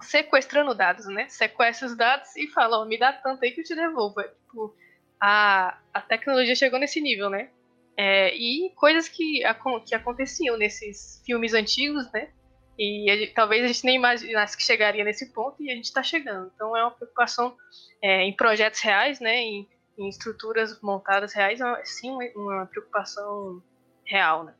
[0.00, 1.28] sequestrando dados, né?
[1.28, 4.20] Sequestra os dados e fala, oh, me dá tanto aí que eu te devolvo.
[4.20, 4.74] É, tipo,
[5.20, 7.50] a, a tecnologia chegou nesse nível, né?
[7.96, 9.42] É, e coisas que,
[9.86, 12.30] que aconteciam nesses filmes antigos, né?
[12.78, 15.84] E a gente, talvez a gente nem imaginasse que chegaria nesse ponto e a gente
[15.84, 16.50] está chegando.
[16.54, 17.54] Então é uma preocupação
[18.02, 19.36] é, em projetos reais, né?
[19.36, 23.62] Em, em estruturas montadas reais, é sim uma, preocupação
[24.04, 24.54] real, né?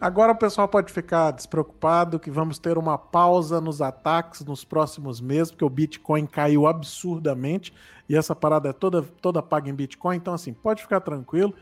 [0.00, 5.20] Agora o pessoal pode ficar despreocupado que vamos ter uma pausa nos ataques nos próximos
[5.20, 7.74] meses, porque o Bitcoin caiu absurdamente
[8.08, 10.16] e essa parada é toda, toda paga em Bitcoin.
[10.16, 11.52] Então, assim, pode ficar tranquilo.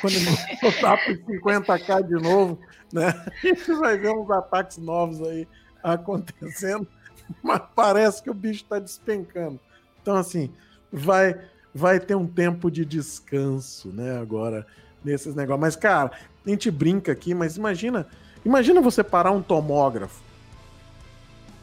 [0.00, 0.26] Quando ele
[0.62, 2.58] voltar para 50k de novo,
[2.92, 3.08] né?
[3.08, 5.46] A gente vai ver uns ataques novos aí
[5.82, 6.86] acontecendo,
[7.42, 9.58] mas parece que o bicho está despencando.
[10.02, 10.52] Então, assim,
[10.92, 11.38] vai,
[11.74, 14.18] vai ter um tempo de descanso, né?
[14.18, 14.66] Agora,
[15.04, 15.60] nesses negócios.
[15.60, 16.12] Mas, cara,
[16.44, 18.06] a gente brinca aqui, mas imagina,
[18.44, 20.22] imagina você parar um tomógrafo.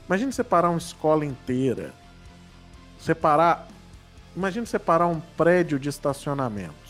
[0.08, 1.92] Imagina você parar uma escola inteira.
[3.00, 3.68] Separar,
[4.36, 6.85] imagina você parar um prédio de estacionamentos.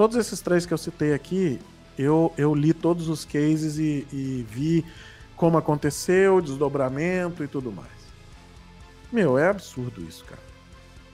[0.00, 1.60] Todos esses três que eu citei aqui,
[1.98, 4.82] eu, eu li todos os cases e, e vi
[5.36, 7.90] como aconteceu, desdobramento e tudo mais.
[9.12, 10.40] Meu, é absurdo isso, cara.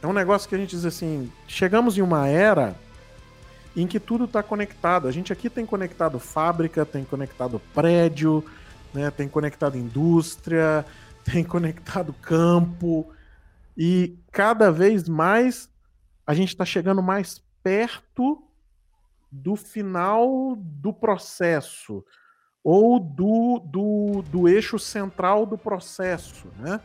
[0.00, 2.76] É um negócio que a gente diz assim: chegamos em uma era
[3.74, 5.08] em que tudo está conectado.
[5.08, 8.44] A gente aqui tem conectado fábrica, tem conectado prédio,
[8.94, 10.86] né, tem conectado indústria,
[11.26, 13.04] tem conectado campo,
[13.76, 15.68] e cada vez mais
[16.24, 18.45] a gente está chegando mais perto
[19.42, 22.04] do final do processo
[22.62, 26.80] ou do, do, do eixo central do processo, né?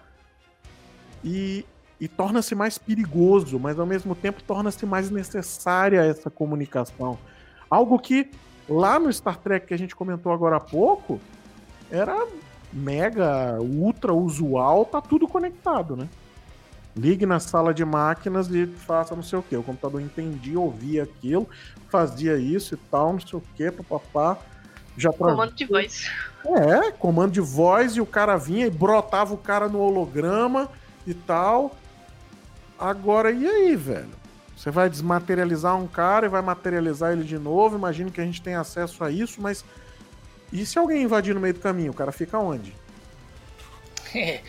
[1.23, 1.65] E,
[1.99, 7.17] e torna-se mais perigoso, mas ao mesmo tempo torna-se mais necessária essa comunicação.
[7.69, 8.29] Algo que
[8.69, 11.19] lá no Star Trek que a gente comentou agora há pouco
[11.89, 12.27] era
[12.71, 16.07] mega, ultra usual, tá tudo conectado, né?
[16.95, 19.55] Ligue na sala de máquinas e faça não sei o que.
[19.55, 21.47] O computador entendia, ouvia aquilo,
[21.89, 24.37] fazia isso e tal, não sei o que, papapá.
[24.97, 26.09] Já comando de voz.
[26.45, 30.69] É, comando de voz e o cara vinha e brotava o cara no holograma
[31.07, 31.75] e tal.
[32.77, 34.21] Agora, e aí, velho?
[34.57, 37.77] Você vai desmaterializar um cara e vai materializar ele de novo.
[37.77, 39.63] Imagino que a gente tem acesso a isso, mas.
[40.51, 41.91] E se alguém invadir no meio do caminho?
[41.91, 42.75] O cara fica onde?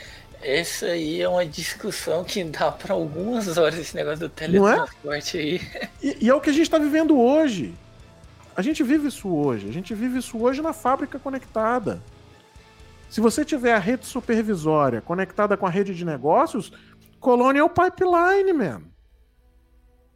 [0.43, 4.29] Essa aí é uma discussão que dá para algumas horas esse negócio do é?
[4.29, 5.41] teletransporte é?
[5.41, 5.61] aí.
[6.03, 7.75] E, e, é o que a gente está vivendo hoje.
[8.57, 9.69] A gente vive isso hoje.
[9.69, 12.03] A gente vive isso hoje na fábrica conectada.
[13.09, 16.73] Se você tiver a rede supervisória conectada com a rede de negócios,
[17.21, 18.83] Colonial Pipeline, man.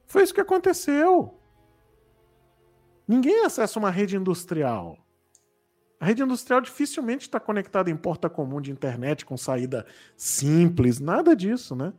[0.06, 1.38] Foi isso que aconteceu.
[3.06, 4.98] Ninguém acessa uma rede industrial.
[5.98, 11.34] A rede industrial dificilmente está conectada em porta comum de internet com saída simples, nada
[11.34, 11.92] disso, né?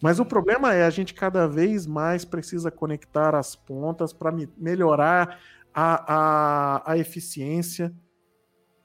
[0.00, 5.38] Mas o problema é a gente cada vez mais precisa conectar as pontas para melhorar
[5.72, 7.94] a, a, a eficiência,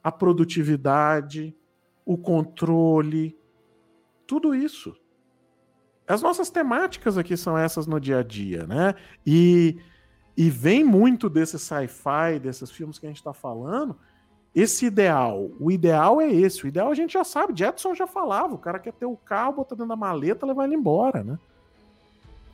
[0.04, 1.56] a produtividade,
[2.06, 3.38] o controle,
[4.26, 4.96] tudo isso.
[6.08, 8.96] As nossas temáticas aqui são essas no dia a dia, né?
[9.26, 9.80] E,
[10.36, 13.98] e vem muito desse sci-fi, desses filmes que a gente está falando,
[14.56, 15.50] esse ideal.
[15.60, 16.64] O ideal é esse.
[16.64, 17.58] O ideal a gente já sabe.
[17.58, 18.56] Jetson já falava.
[18.56, 21.38] O cara quer ter o carro, botar dentro da maleta, levar ele embora, né?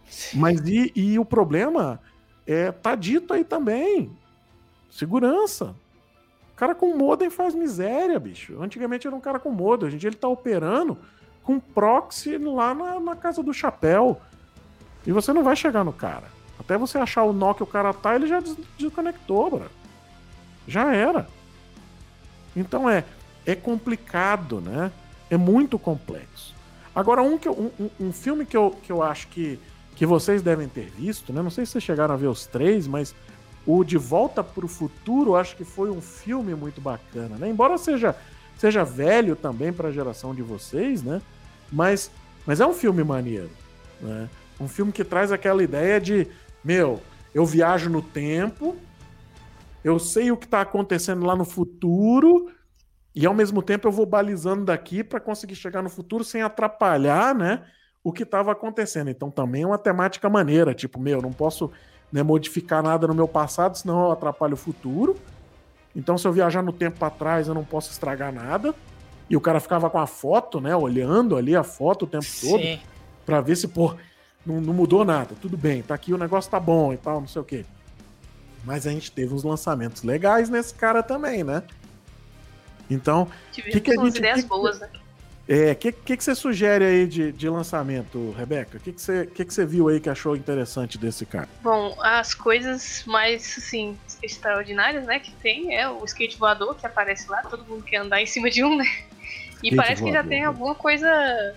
[0.07, 0.39] Sim.
[0.39, 1.99] Mas e, e o problema
[2.45, 4.11] é tá dito aí também.
[4.91, 5.75] Segurança.
[6.53, 8.61] O cara com modem faz miséria, bicho.
[8.61, 9.87] Antigamente era um cara com modem.
[9.87, 10.97] Hoje em dia ele tá operando
[11.43, 14.21] com proxy lá na, na casa do chapéu.
[15.05, 16.27] E você não vai chegar no cara.
[16.59, 18.41] Até você achar o nó que o cara tá, ele já
[18.77, 19.65] desconectou, bro.
[20.67, 21.27] Já era.
[22.55, 23.03] Então é,
[23.45, 24.91] é complicado, né?
[25.29, 26.53] É muito complexo.
[26.95, 29.59] Agora, um, que eu, um, um filme que eu, que eu acho que,
[29.95, 31.41] que vocês devem ter visto, né?
[31.41, 33.13] Não sei se vocês chegaram a ver os três, mas
[33.65, 37.49] o De Volta para o Futuro acho que foi um filme muito bacana, né?
[37.49, 38.15] Embora seja,
[38.57, 41.21] seja velho também para a geração de vocês, né?
[41.71, 42.11] Mas,
[42.45, 43.49] mas é um filme maneiro.
[43.99, 44.29] Né?
[44.59, 46.27] Um filme que traz aquela ideia de,
[46.63, 47.01] meu,
[47.33, 48.77] eu viajo no tempo,
[49.85, 52.51] eu sei o que está acontecendo lá no futuro,
[53.13, 57.35] e ao mesmo tempo eu vou balizando daqui para conseguir chegar no futuro sem atrapalhar,
[57.35, 57.63] né?
[58.03, 59.11] O que estava acontecendo.
[59.11, 61.71] Então também é uma temática maneira, tipo, meu, não posso
[62.11, 65.15] né, modificar nada no meu passado, senão eu atrapalho o futuro.
[65.95, 68.73] Então, se eu viajar no tempo para trás, eu não posso estragar nada.
[69.29, 70.75] e o cara ficava com a foto, né?
[70.75, 72.49] Olhando ali a foto o tempo Sim.
[72.49, 72.79] todo.
[73.23, 73.95] Pra ver se, pô,
[74.43, 75.35] não, não, mudou nada.
[75.39, 77.65] Tudo bem, tá aqui, o negócio tá bom e tal, não sei o quê.
[78.65, 81.63] Mas a gente teve uns lançamentos legais nesse cara também, né?
[82.89, 84.17] Então, o que, que a gente.
[84.17, 84.89] ideias que, boas, né?
[85.47, 88.77] É, o que, que, que você sugere aí de, de lançamento, Rebeca?
[88.77, 91.47] O que, que, você, que, que você viu aí que achou interessante desse cara?
[91.61, 97.29] Bom, as coisas mais, assim, extraordinárias, né, que tem é o skate voador que aparece
[97.29, 98.85] lá, todo mundo quer andar em cima de um, né?
[99.61, 101.55] E skate parece voador, que já tem alguma coisa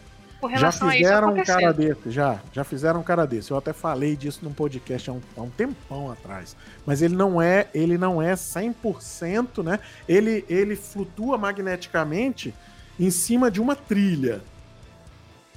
[0.57, 3.51] já fizeram um cara desse, já, já fizeram um cara desse.
[3.51, 6.57] Eu até falei disso num podcast há um, há um tempão atrás.
[6.86, 9.80] Mas ele não é, ele não é 100%, né?
[10.09, 12.55] Ele, ele flutua magneticamente
[12.99, 14.41] em cima de uma trilha.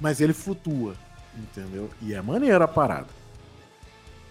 [0.00, 0.96] Mas ele flutua,
[1.36, 1.88] entendeu?
[2.00, 3.08] E é maneira a parada.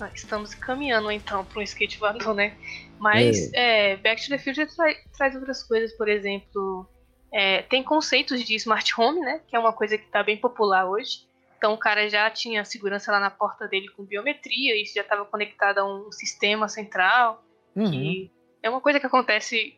[0.01, 2.55] Ah, estamos caminhando então para um skate voador, né?
[2.99, 3.93] Mas é.
[3.93, 6.87] É, Back to the Future tra traz outras coisas, por exemplo,
[7.34, 9.41] é, tem conceitos de smart home, né?
[9.47, 11.25] Que é uma coisa que está bem popular hoje.
[11.57, 15.23] Então o cara já tinha segurança lá na porta dele com biometria, isso já estava
[15.25, 17.43] conectado a um sistema central.
[17.75, 17.91] Uhum.
[17.91, 18.32] Que
[18.63, 19.77] é uma coisa que acontece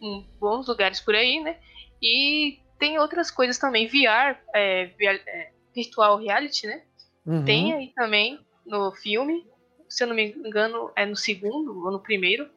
[0.00, 1.58] em bons lugares por aí, né?
[2.02, 3.86] E tem outras coisas também.
[3.86, 6.82] VR, é, é, Virtual Reality, né?
[7.24, 7.44] Uhum.
[7.44, 9.46] Tem aí também no filme.
[9.88, 12.48] Se eu não me engano, é no segundo ou no primeiro.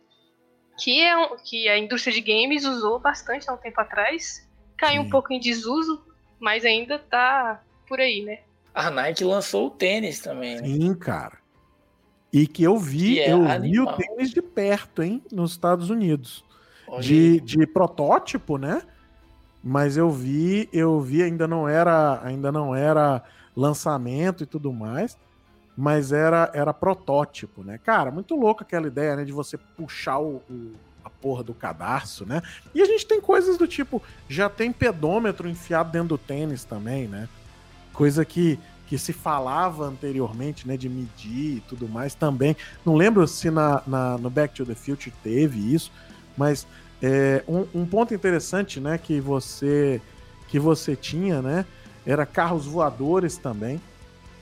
[0.77, 4.47] Que, é, que a indústria de games usou bastante há um tempo atrás.
[4.77, 5.07] Caiu Sim.
[5.07, 6.03] um pouco em desuso,
[6.39, 8.39] mas ainda tá por aí, né?
[8.73, 10.61] A Nike lançou o tênis também.
[10.61, 10.67] Né?
[10.67, 11.37] Sim, cara.
[12.31, 13.61] E que eu vi, que é eu animal.
[13.61, 16.43] vi o tênis de perto, hein, nos Estados Unidos.
[16.99, 18.81] De, de protótipo, né?
[19.67, 23.23] mas eu vi, eu vi ainda não era, ainda não era
[23.55, 25.17] lançamento e tudo mais,
[25.77, 27.77] mas era era protótipo, né?
[27.77, 30.73] Cara, muito louco aquela ideia, né, de você puxar o, o
[31.03, 32.41] a porra do cadarço, né?
[32.73, 37.07] E a gente tem coisas do tipo, já tem pedômetro enfiado dentro do tênis também,
[37.07, 37.29] né?
[37.93, 42.55] Coisa que que se falava anteriormente, né, de medir e tudo mais também.
[42.85, 45.91] Não lembro se na, na, no Back to the Future teve isso,
[46.37, 46.67] mas
[47.01, 50.01] é, um, um, ponto interessante, né, que você
[50.47, 51.65] que você tinha, né,
[52.05, 53.81] era carros voadores também,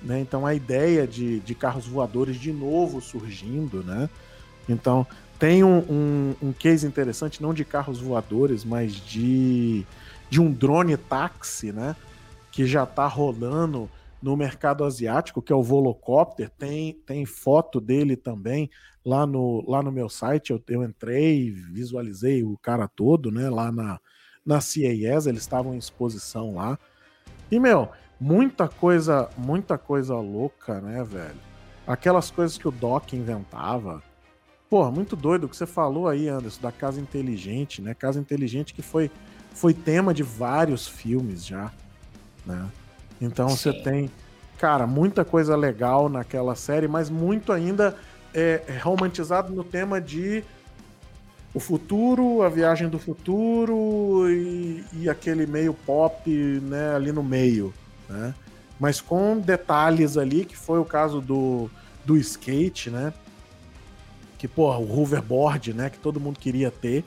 [0.04, 0.20] né?
[0.20, 4.10] Então a ideia de, de carros voadores de novo surgindo, né?
[4.68, 5.08] Então
[5.40, 9.86] tem um, um, um case interessante, não de carros voadores, mas de,
[10.30, 11.96] de um drone táxi, né?
[12.52, 13.90] Que já está rolando
[14.22, 16.50] no mercado asiático, que é o Volocopter.
[16.50, 18.70] Tem, tem foto dele também
[19.06, 23.50] lá no, lá no meu site, eu, eu entrei, visualizei o cara todo, né?
[23.50, 24.00] Lá na,
[24.46, 26.80] na CES, eles estavam em exposição lá.
[27.52, 27.90] E, meu,
[28.24, 31.36] muita coisa, muita coisa louca, né, velho?
[31.86, 34.02] Aquelas coisas que o Doc inventava.
[34.70, 37.94] Porra, muito doido o que você falou aí, Anderson, da Casa Inteligente, né?
[37.94, 39.12] Casa Inteligente que foi,
[39.54, 41.70] foi tema de vários filmes já,
[42.46, 42.66] né?
[43.20, 43.58] Então Sim.
[43.58, 44.10] você tem,
[44.58, 47.94] cara, muita coisa legal naquela série, mas muito ainda
[48.34, 50.46] é, é, romantizado no tema de
[51.54, 57.72] o futuro, a viagem do futuro e, e, aquele meio pop né, ali no meio,
[58.14, 58.36] né?
[58.80, 61.70] Mas com detalhes ali, que foi o caso do,
[62.06, 63.14] do skate, né?
[64.38, 65.90] Que, porra, o hoverboard, né?
[65.90, 67.04] Que todo mundo queria ter,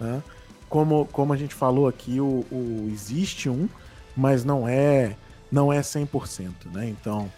[0.00, 0.22] né?
[0.68, 3.68] Como, como a gente falou aqui, o, o existe um,
[4.16, 5.16] mas não é
[5.50, 6.88] não é 100%, né?
[6.88, 7.30] Então,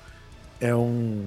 [0.60, 1.26] é um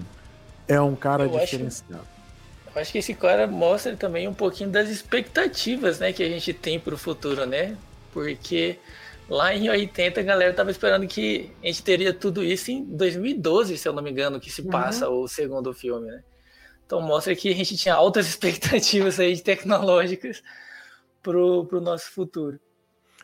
[0.67, 2.01] é um cara eu diferenciado.
[2.01, 6.29] Acho, eu acho que esse cara mostra também um pouquinho das expectativas, né, que a
[6.29, 7.75] gente tem para o futuro, né?
[8.13, 8.79] Porque
[9.31, 13.77] lá em 80 a galera tava esperando que a gente teria tudo isso em 2012,
[13.77, 15.21] se eu não me engano, que se passa uhum.
[15.21, 16.21] o segundo filme, né?
[16.85, 20.43] Então mostra que a gente tinha altas expectativas aí tecnológicas
[21.23, 22.59] pro, pro nosso futuro.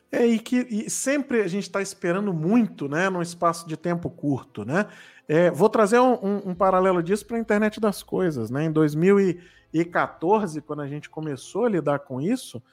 [0.09, 4.09] É, e que e sempre a gente está esperando muito, né, num espaço de tempo
[4.09, 4.87] curto, né?
[5.27, 8.63] É, vou trazer um, um, um paralelo disso para a internet das coisas, né?
[8.63, 12.63] Em 2014, quando a gente começou a lidar com isso,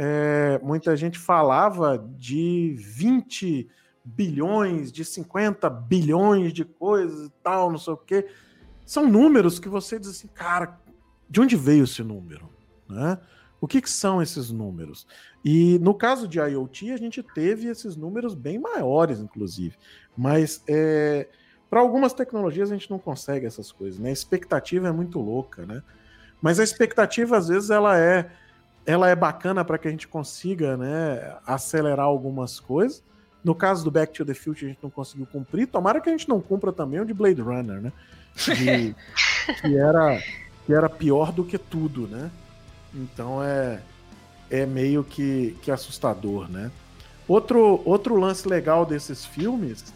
[0.00, 3.68] é, muita gente falava de 20
[4.04, 8.28] bilhões, de 50 bilhões de coisas e tal, não sei o quê.
[8.86, 10.78] São números que você diz assim, cara,
[11.28, 12.48] de onde veio esse número?
[12.88, 13.18] Né?
[13.60, 15.04] O que, que, são esses números?
[15.44, 19.76] E no caso de IoT, a gente teve esses números bem maiores, inclusive.
[20.16, 21.26] Mas é,
[21.68, 24.10] para algumas tecnologias a gente não consegue essas coisas, né?
[24.10, 25.82] A expectativa é muito louca, né?
[26.40, 28.30] Mas a expectativa, às vezes, ela é,
[28.88, 33.02] ela é bacana para que a gente consiga né, acelerar algumas coisas.
[33.44, 35.66] No caso do Back to the Future, a gente não conseguiu cumprir.
[35.66, 37.92] Tomara que a gente não cumpra também o de Blade Runner, né?
[38.34, 38.96] De,
[39.60, 40.22] que, era,
[40.64, 42.30] que era pior do que tudo, né?
[42.94, 43.82] Então é,
[44.50, 46.70] é meio que, que assustador, né?
[47.28, 49.92] Outro, outro lance legal desses filmes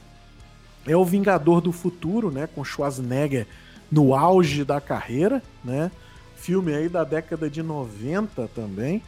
[0.87, 2.47] é o Vingador do Futuro, né?
[2.47, 3.47] Com Schwarzenegger
[3.91, 5.91] no auge da carreira, né?
[6.43, 9.01] Filme aí da década de 90 também.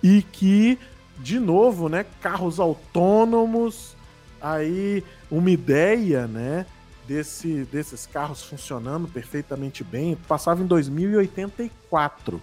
[0.00, 0.78] E que,
[1.18, 2.06] de novo, né?
[2.20, 3.96] Carros autônomos,
[4.40, 6.64] aí uma ideia, né?
[7.04, 10.14] Desse, desses carros funcionando perfeitamente bem.
[10.14, 12.40] Passava em 2084.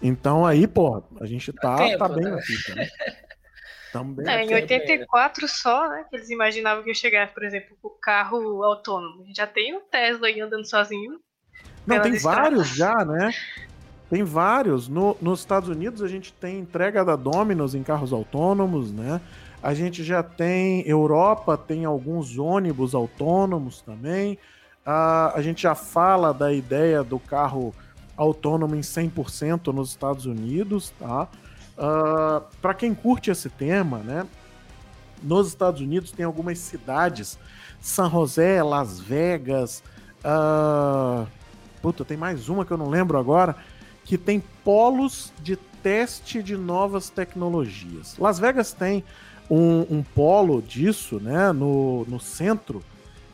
[0.00, 2.30] Então aí, pô, a gente tá, tempo, tá bem né?
[2.30, 2.88] na fita, né?
[3.92, 6.06] Também é, em 84 só, né?
[6.08, 9.26] Que eles imaginavam que ia chegar, por exemplo, o carro autônomo.
[9.34, 11.20] Já tem o Tesla aí andando sozinho.
[11.86, 13.32] Não, tem vários já, né?
[14.10, 14.88] Tem vários.
[14.88, 19.20] No, nos Estados Unidos a gente tem entrega da Domino's em carros autônomos, né?
[19.62, 20.86] A gente já tem.
[20.86, 24.34] Europa tem alguns ônibus autônomos também.
[24.86, 27.74] Uh, a gente já fala da ideia do carro
[28.16, 31.28] autônomo em 100% nos Estados Unidos, tá?
[31.78, 34.26] Ah, para quem curte esse tema, né?
[35.22, 37.38] Nos Estados Unidos tem algumas cidades,
[37.80, 39.82] San José, Las Vegas,
[40.24, 41.26] uh,
[41.86, 43.54] puta, tem mais uma que eu não lembro agora,
[44.04, 48.16] que tem polos de teste de novas tecnologias.
[48.18, 49.04] Las Vegas tem
[49.48, 52.82] um, um polo disso, né, no, no centro,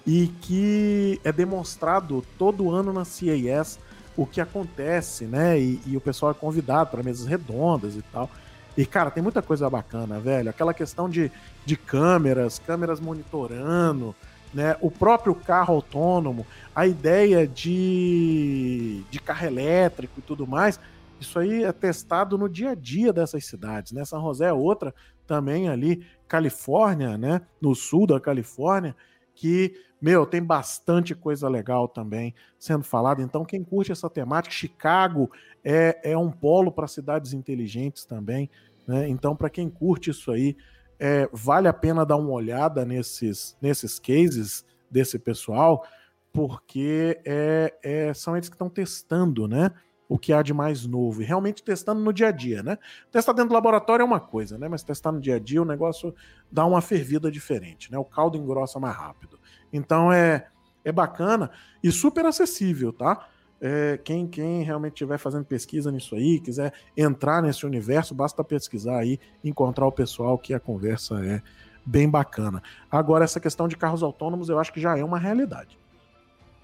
[0.07, 3.79] e que é demonstrado todo ano na CES
[4.15, 5.59] o que acontece, né?
[5.59, 8.29] E, e o pessoal é convidado para mesas redondas e tal.
[8.77, 10.51] E, cara, tem muita coisa bacana, velho.
[10.51, 11.33] Aquela questão de,
[11.65, 14.15] de câmeras, câmeras monitorando,
[14.53, 14.77] né?
[14.81, 20.79] O próprio carro autônomo, a ideia de, de carro elétrico e tudo mais.
[21.21, 24.05] Isso aí é testado no dia a dia dessas cidades, né?
[24.05, 24.95] São José é outra
[25.27, 27.43] também ali, Califórnia, né?
[27.61, 28.97] No sul da Califórnia,
[29.35, 33.23] que meu, tem bastante coisa legal também sendo falada.
[33.23, 35.31] Então, quem curte essa temática, Chicago
[35.63, 38.51] é, é um polo para cidades inteligentes também.
[38.85, 39.09] Né?
[39.09, 40.57] Então, para quem curte isso aí,
[41.05, 45.85] é, vale a pena dar uma olhada nesses, nesses cases desse pessoal,
[46.33, 49.73] porque é, é são eles que estão testando, né?
[50.09, 52.79] O que há de mais novo e realmente testando no dia a dia, né?
[53.11, 54.69] Testar dentro do laboratório é uma coisa, né?
[54.69, 56.15] Mas testar no dia a dia o negócio
[56.49, 57.99] dá uma fervida diferente, né?
[57.99, 59.41] O caldo engrossa mais rápido.
[59.73, 60.47] Então é,
[60.85, 61.51] é bacana
[61.83, 63.27] e super acessível, tá?
[63.65, 68.99] É, quem, quem realmente estiver fazendo pesquisa nisso aí, quiser entrar nesse universo, basta pesquisar
[68.99, 71.41] aí, encontrar o pessoal que a conversa é
[71.87, 72.61] bem bacana.
[72.91, 75.79] Agora, essa questão de carros autônomos eu acho que já é uma realidade.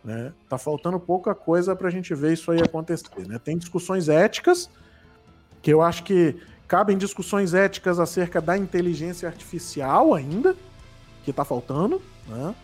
[0.03, 0.33] Né?
[0.49, 3.29] Tá faltando pouca coisa para a gente ver isso aí acontecer.
[3.29, 3.39] Né?
[3.39, 4.69] Tem discussões éticas,
[5.63, 6.37] que eu acho que
[6.67, 10.57] cabem discussões éticas acerca da inteligência artificial ainda,
[11.25, 12.03] que está faltando.
[12.27, 12.55] Né?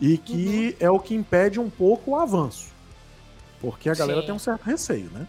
[0.00, 0.86] E que uhum.
[0.86, 2.71] é o que impede um pouco o avanço.
[3.62, 4.26] Porque a galera Sim.
[4.26, 5.26] tem um certo receio, né?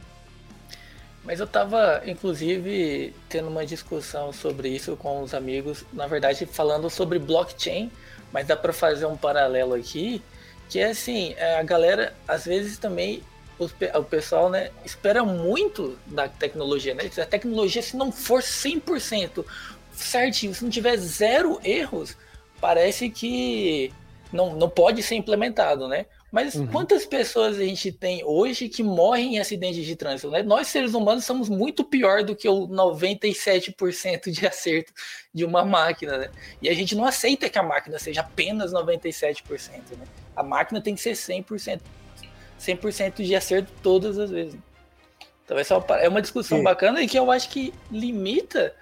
[1.24, 6.90] Mas eu tava, inclusive, tendo uma discussão sobre isso com os amigos, na verdade, falando
[6.90, 7.90] sobre blockchain,
[8.32, 10.22] mas dá para fazer um paralelo aqui,
[10.68, 13.24] que é assim, é, a galera, às vezes também,
[13.60, 17.10] o pessoal, né, espera muito da tecnologia, né?
[17.22, 19.46] A tecnologia, se não for 100%
[19.94, 22.18] certinho, se não tiver zero erros,
[22.60, 23.94] parece que
[24.32, 26.08] não, não pode ser implementado, né?
[26.34, 26.66] Mas uhum.
[26.66, 30.32] quantas pessoas a gente tem hoje que morrem em acidentes de trânsito?
[30.32, 30.42] Né?
[30.42, 34.92] Nós, seres humanos, somos muito pior do que o 97% de acerto
[35.32, 36.18] de uma máquina.
[36.18, 36.32] Né?
[36.60, 39.44] E a gente não aceita que a máquina seja apenas 97%.
[39.92, 40.08] Né?
[40.36, 41.80] A máquina tem que ser 100%.
[42.60, 44.60] 100% de acerto todas as vezes.
[45.46, 46.64] Então, essa é uma discussão Sim.
[46.64, 48.74] bacana e que eu acho que limita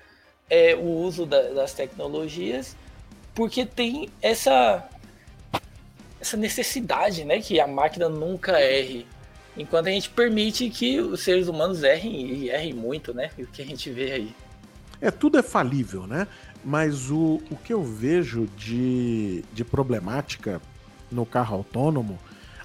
[0.50, 2.78] é, o uso da, das tecnologias,
[3.36, 4.88] porque tem essa
[6.22, 9.08] essa necessidade, né, que a máquina nunca erre.
[9.58, 13.32] Enquanto a gente permite que os seres humanos errem e errem muito, né?
[13.38, 14.36] O que a gente vê aí.
[15.02, 16.26] É, tudo é falível, né?
[16.64, 20.62] Mas o, o que eu vejo de, de problemática
[21.12, 22.18] no carro autônomo,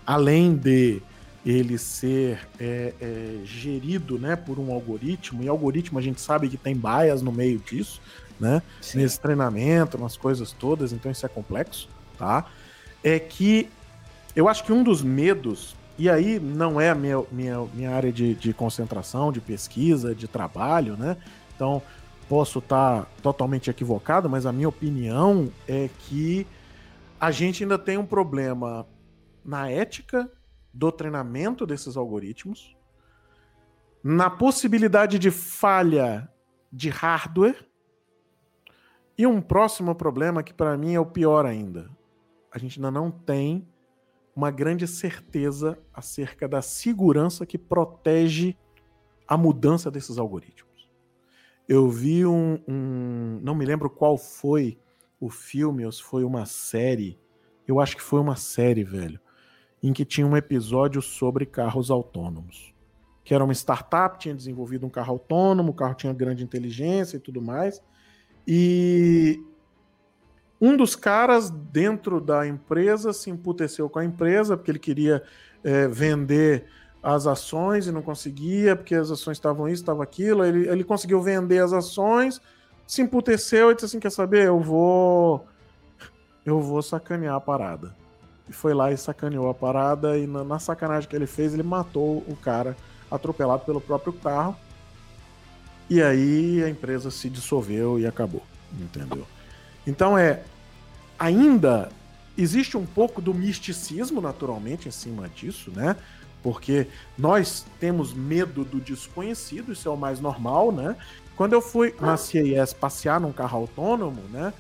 [0.07, 1.03] além de
[1.45, 6.57] ele ser é, é, gerido né, por um algoritmo, e algoritmo a gente sabe que
[6.57, 8.01] tem bias no meio disso,
[8.39, 8.63] né?
[8.81, 8.99] Sim.
[8.99, 11.89] Nesse treinamento, nas coisas todas, então isso é complexo,
[12.19, 12.47] tá?
[13.07, 13.69] É que
[14.35, 18.13] eu acho que um dos medos, e aí não é a minha, minha, minha área
[18.13, 21.17] de, de concentração, de pesquisa, de trabalho, né?
[21.55, 21.81] Então
[22.29, 26.45] posso estar tá totalmente equivocado, mas a minha opinião é que
[27.21, 28.85] a gente ainda tem um problema
[29.45, 30.29] na ética
[30.75, 32.77] do treinamento desses algoritmos,
[34.03, 36.29] na possibilidade de falha
[36.73, 37.65] de hardware
[39.17, 41.89] e um próximo problema que para mim é o pior ainda,
[42.57, 43.69] a gente ainda não tem
[44.35, 48.57] uma grande certeza acerca da segurança que protege
[49.29, 50.89] a mudança desses algoritmos.
[51.69, 54.79] eu vi um, um, Não me lembro qual foi
[55.21, 57.19] o filme, ou se foi uma série.
[57.69, 59.21] Eu acho que foi uma série, velho.
[59.83, 62.75] Em que tinha um episódio sobre carros autônomos.
[63.23, 67.21] Que era uma startup, tinha desenvolvido um carro autônomo, o carro tinha grande inteligência e
[67.21, 67.83] tudo mais.
[68.47, 69.43] E
[70.61, 75.23] um dos caras dentro da empresa se emputeceu com a empresa porque ele queria
[75.63, 76.65] é, vender
[77.03, 80.45] as ações e não conseguia, porque as ações estavam isso, estava aquilo.
[80.45, 82.41] Ele, ele conseguiu vender as ações,
[82.87, 84.47] se emputeceu e disse assim: quer saber?
[84.47, 85.47] Eu vou.
[86.45, 87.95] Eu vou sacanear a parada.
[88.49, 91.65] E foi lá e sacaneou a parada, e na, na sacanagem que ele fez, ele
[91.65, 92.77] matou o cara
[93.11, 94.57] atropelado pelo próprio carro.
[95.91, 98.43] E aí a empresa se dissolveu e acabou.
[98.73, 99.27] Entendeu?
[99.87, 100.43] Então é.
[101.19, 101.89] Ainda
[102.37, 105.97] existe um pouco do misticismo, naturalmente, em cima disso, né?
[106.47, 106.87] porque
[107.19, 110.95] nós temos medo do desconhecido, isso é o mais normal, né?
[111.35, 114.53] Quando eu fui na CES passear num carro autônomo, né?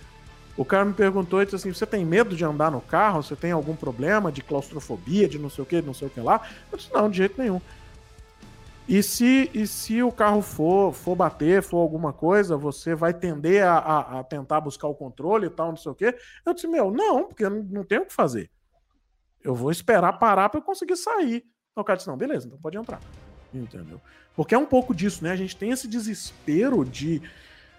[0.56, 3.22] O cara me perguntou disse assim: Você tem medo de andar no carro?
[3.22, 6.20] Você tem algum problema de claustrofobia, de não sei o que, não sei o que
[6.20, 6.40] lá?
[6.72, 7.60] Eu disse: Não, de jeito nenhum.
[8.88, 13.66] E se, e se o carro for, for bater, for alguma coisa, você vai tender
[13.66, 16.16] a, a, a tentar buscar o controle e tal, não sei o quê?
[16.44, 18.48] Eu disse: Meu, não, porque não, tenho o que fazer.
[19.42, 21.44] Eu vou esperar parar para eu conseguir sair.
[21.72, 23.00] Então o cara disse, não, beleza, então pode entrar.
[23.52, 24.00] Entendeu?
[24.34, 25.30] Porque é um pouco disso, né?
[25.30, 27.22] A gente tem esse desespero de,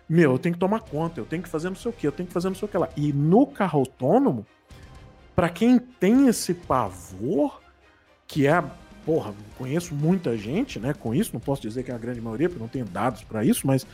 [0.08, 2.12] meu, eu tenho que tomar conta, eu tenho que fazer não sei o que, eu
[2.12, 2.90] tenho que fazer não sei o que lá.
[2.96, 4.46] E no carro autônomo,
[5.36, 7.62] para quem tem esse pavor,
[8.28, 8.64] que é,
[9.08, 12.50] porra, conheço muita gente, né, com isso, não posso dizer que é a grande maioria,
[12.50, 13.88] porque não tenho dados para isso, mas,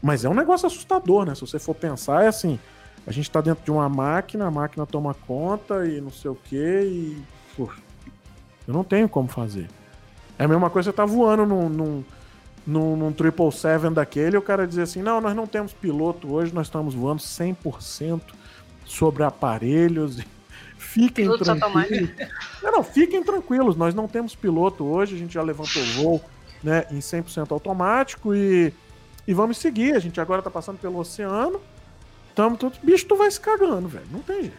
[0.00, 1.34] mas é um negócio assustador, né?
[1.34, 2.56] Se você for pensar, é assim,
[3.04, 6.36] a gente tá dentro de uma máquina, a máquina toma conta e não sei o
[6.36, 7.22] que, e.
[7.58, 9.66] Eu não tenho como fazer.
[10.38, 12.04] É a mesma coisa você tá voando num, num,
[12.64, 16.54] num, num 777 daquele e o cara dizer assim: não, nós não temos piloto hoje,
[16.54, 18.20] nós estamos voando 100%
[18.84, 20.20] sobre aparelhos.
[20.88, 22.10] Fiquem Piloto tranquilos.
[22.62, 26.24] Não, não, fiquem tranquilos, nós não temos piloto hoje, a gente já levantou o voo
[26.62, 28.72] né, em 100% automático e,
[29.26, 29.94] e vamos seguir.
[29.94, 31.60] A gente agora tá passando pelo oceano,
[32.34, 32.78] tamo todos.
[32.78, 34.56] Bicho, tu vai se cagando, velho, não tem jeito.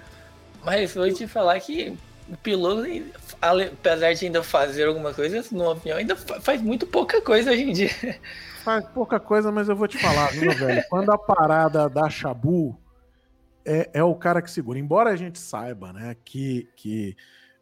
[0.63, 1.97] Mas vou te falar que
[2.31, 2.83] o piloto,
[3.41, 7.73] apesar de ainda fazer alguma coisa no avião, ainda faz muito pouca coisa hoje em
[7.73, 8.19] dia.
[8.63, 10.83] Faz pouca coisa, mas eu vou te falar, viu, velho?
[10.91, 12.79] Quando a parada da Shabu
[13.65, 14.79] é, é o cara que segura.
[14.79, 17.15] Embora a gente saiba, né, que, que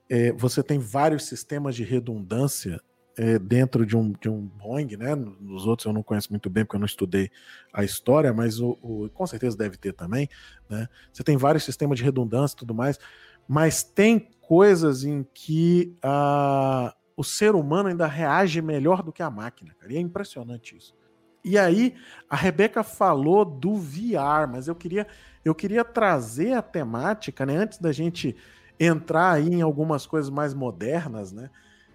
[0.09, 2.81] é, você tem vários sistemas de redundância
[3.17, 5.15] é, dentro de um, de um Boeing, né?
[5.15, 7.31] Nos outros eu não conheço muito bem porque eu não estudei
[7.73, 10.29] a história, mas o, o com certeza deve ter também,
[10.69, 10.87] né?
[11.11, 12.99] Você tem vários sistemas de redundância e tudo mais,
[13.47, 19.31] mas tem coisas em que uh, o ser humano ainda reage melhor do que a
[19.31, 19.91] máquina, cara.
[19.91, 20.95] E é impressionante isso.
[21.43, 21.95] E aí,
[22.29, 25.07] a Rebeca falou do VR, mas eu queria,
[25.47, 27.55] eu queria trazer a temática, né?
[27.55, 28.35] Antes da gente
[28.79, 31.49] entrar aí em algumas coisas mais modernas, né?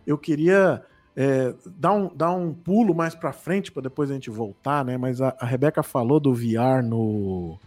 [0.06, 0.84] Eu queria
[1.14, 4.96] é, dar, um, dar um pulo mais para frente para depois a gente voltar, né?
[4.96, 7.58] Mas a, a, Rebeca falou do VR no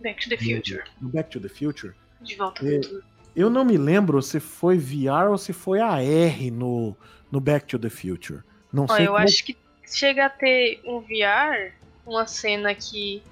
[0.00, 0.82] Back to the Future.
[1.00, 1.94] No, no Back to the Future.
[2.20, 3.02] De volta ao futuro.
[3.34, 6.96] Eu não me lembro se foi VR ou se foi AR no,
[7.32, 8.42] no Back to the Future.
[8.72, 9.06] Não Ó, sei.
[9.06, 9.24] Eu como...
[9.24, 9.56] acho que
[9.86, 11.72] chega a ter um VR,
[12.06, 13.22] uma cena que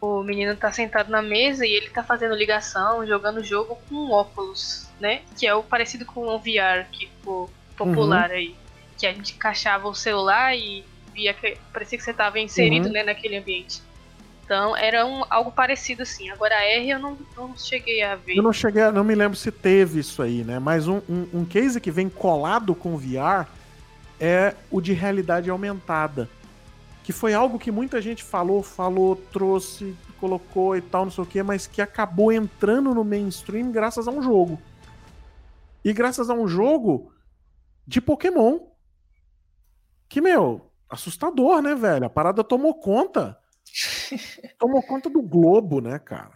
[0.00, 4.10] o menino tá sentado na mesa e ele tá fazendo ligação, jogando jogo com um
[4.10, 5.22] óculos, né?
[5.38, 8.36] Que é o parecido com o VR que ficou popular uhum.
[8.36, 8.54] aí.
[8.98, 12.92] Que a gente encaixava o celular e via que parecia que você tava inserido uhum.
[12.92, 13.82] né, naquele ambiente.
[14.44, 16.30] Então era um, algo parecido assim.
[16.30, 18.36] Agora a R eu não, não cheguei a ver.
[18.36, 20.58] Eu não cheguei, não me lembro se teve isso aí, né?
[20.58, 23.46] Mas um, um, um case que vem colado com VR
[24.20, 26.28] é o de realidade aumentada.
[27.06, 31.26] Que foi algo que muita gente falou, falou, trouxe, colocou e tal, não sei o
[31.26, 34.60] quê, mas que acabou entrando no mainstream graças a um jogo.
[35.84, 37.12] E graças a um jogo
[37.86, 38.58] de Pokémon.
[40.08, 42.06] Que, meu, assustador, né, velho?
[42.06, 43.38] A parada tomou conta
[44.58, 46.32] tomou conta do Globo, né, cara?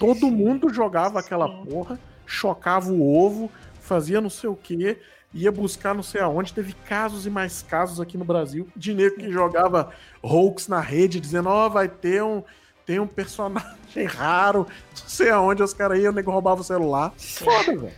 [0.00, 1.96] Todo mundo jogava aquela porra,
[2.26, 3.48] chocava o ovo,
[3.80, 5.00] fazia não sei o quê,
[5.32, 6.52] ia buscar não sei aonde.
[6.52, 11.20] Teve casos e mais casos aqui no Brasil de nego que jogava hoax na rede,
[11.20, 12.42] dizendo: Ó, oh, vai ter um.
[12.86, 14.66] Tem um personagem raro,
[15.00, 17.12] não sei aonde, os caras iam, o nego roubava o celular.
[17.18, 17.92] Foda, velho.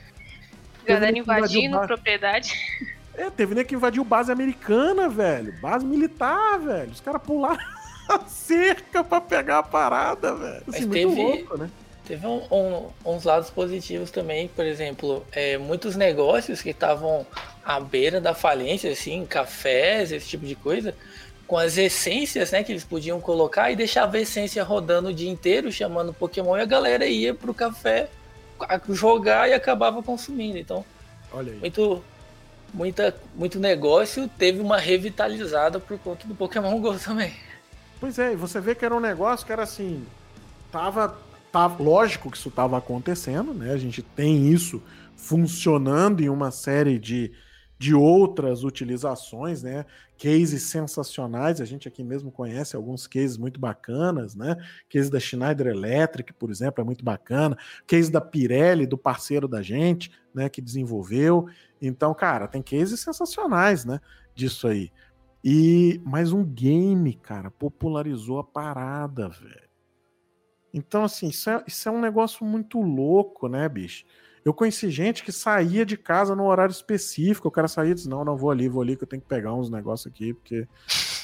[0.84, 2.54] Galera invadindo propriedade.
[3.14, 5.54] É, teve nem que invadiu base americana, velho.
[5.60, 6.90] Base militar, velho.
[6.90, 7.60] Os caras pularam
[8.26, 10.64] cerca pra pegar a parada, velho.
[10.66, 11.70] Assim, Mas teve, louco, né?
[12.10, 17.24] Teve um, um, uns lados positivos também, por exemplo, é, muitos negócios que estavam
[17.64, 20.92] à beira da falência, assim, cafés, esse tipo de coisa,
[21.46, 25.30] com as essências, né, que eles podiam colocar e deixava a essência rodando o dia
[25.30, 28.08] inteiro, chamando Pokémon, e a galera ia pro café
[28.88, 30.58] jogar e acabava consumindo.
[30.58, 30.84] Então,
[31.60, 32.02] muito
[32.74, 37.32] muita, muito negócio teve uma revitalizada por conta do Pokémon GO também.
[38.00, 40.04] Pois é, e você vê que era um negócio que era assim,
[40.72, 41.16] tava,
[41.50, 43.72] tava lógico que isso estava acontecendo, né?
[43.72, 44.82] A gente tem isso
[45.16, 47.32] funcionando em uma série de,
[47.78, 49.84] de outras utilizações, né?
[50.16, 54.56] Cases sensacionais, a gente aqui mesmo conhece alguns cases muito bacanas, né?
[54.88, 57.56] Case da Schneider Electric, por exemplo, é muito bacana.
[57.86, 60.48] Case da Pirelli, do parceiro da gente, né?
[60.48, 61.46] Que desenvolveu.
[61.80, 64.00] Então, cara, tem cases sensacionais, né?
[64.34, 64.90] Disso aí.
[65.42, 69.69] E mais um game, cara, popularizou a parada, velho.
[70.72, 74.04] Então, assim, isso é, isso é um negócio muito louco, né, bicho?
[74.44, 77.48] Eu conheci gente que saía de casa no horário específico.
[77.48, 79.28] O cara saía e disse: Não, não vou ali, vou ali, que eu tenho que
[79.28, 80.66] pegar uns negócios aqui, porque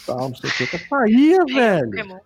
[0.07, 0.79] tal, não sei o que.
[0.79, 2.21] Saía, velho.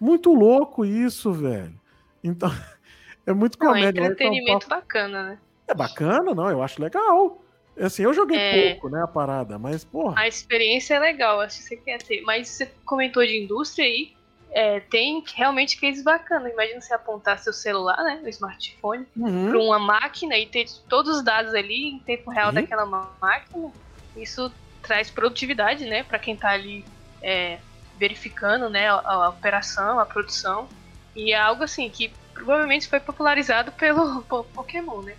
[0.00, 1.78] Muito louco isso, velho.
[2.22, 2.50] Então,
[3.24, 4.00] é muito comédia.
[4.00, 5.38] Não, é entretenimento bacana, né?
[5.68, 7.42] É bacana, não, eu acho legal.
[7.78, 8.72] Assim, eu joguei é...
[8.72, 10.20] pouco, né, a parada, mas, porra.
[10.20, 12.22] A experiência é legal, acho que você quer ter.
[12.22, 14.16] Mas você comentou de indústria aí,
[14.56, 16.50] é, tem realmente cases bacanas.
[16.50, 19.50] Imagina você apontar seu celular, né, o smartphone, uhum.
[19.50, 22.54] para uma máquina e ter todos os dados ali em tempo real uhum.
[22.54, 22.86] daquela
[23.20, 23.70] máquina.
[24.16, 24.50] Isso
[24.82, 26.82] traz produtividade, né, para quem está ali
[27.22, 27.58] é,
[27.98, 30.66] verificando, né, a, a, operação, a produção.
[31.14, 34.22] E é algo assim que provavelmente foi popularizado pelo
[34.54, 35.16] Pokémon, né?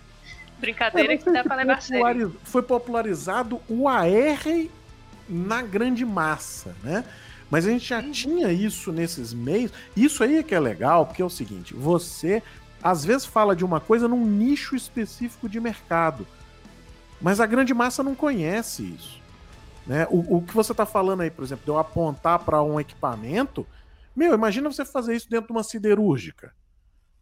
[0.58, 2.36] Brincadeira que dá pra levar sério.
[2.42, 4.66] Foi popularizado o AR
[5.28, 7.04] na grande massa, né?
[7.50, 9.72] Mas a gente já tinha isso nesses meios.
[9.96, 12.42] Isso aí é que é legal, porque é o seguinte: você
[12.82, 16.26] às vezes fala de uma coisa num nicho específico de mercado,
[17.20, 19.20] mas a grande massa não conhece isso.
[19.86, 20.06] Né?
[20.10, 23.66] O, o que você está falando aí, por exemplo, de eu apontar para um equipamento,
[24.14, 26.52] meu, imagina você fazer isso dentro de uma siderúrgica.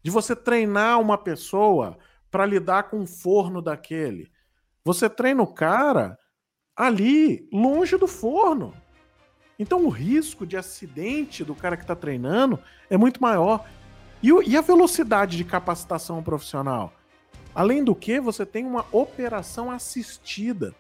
[0.03, 1.97] De você treinar uma pessoa
[2.31, 4.31] para lidar com um forno daquele.
[4.85, 6.19] Você treina o cara
[6.77, 8.75] ali, longe do forno.
[9.59, 12.59] Então o risco de acidente do cara que está treinando
[12.91, 13.65] é muito maior.
[14.23, 16.93] E, e, a velocidade de capacitação profissional?
[17.55, 20.75] Além do que, você tem uma operação assistida.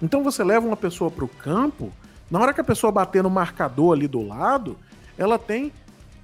[0.00, 1.92] Então você leva uma pessoa para o campo,
[2.30, 4.76] na hora que a pessoa bater no marcador ali do lado,
[5.16, 5.72] ela tem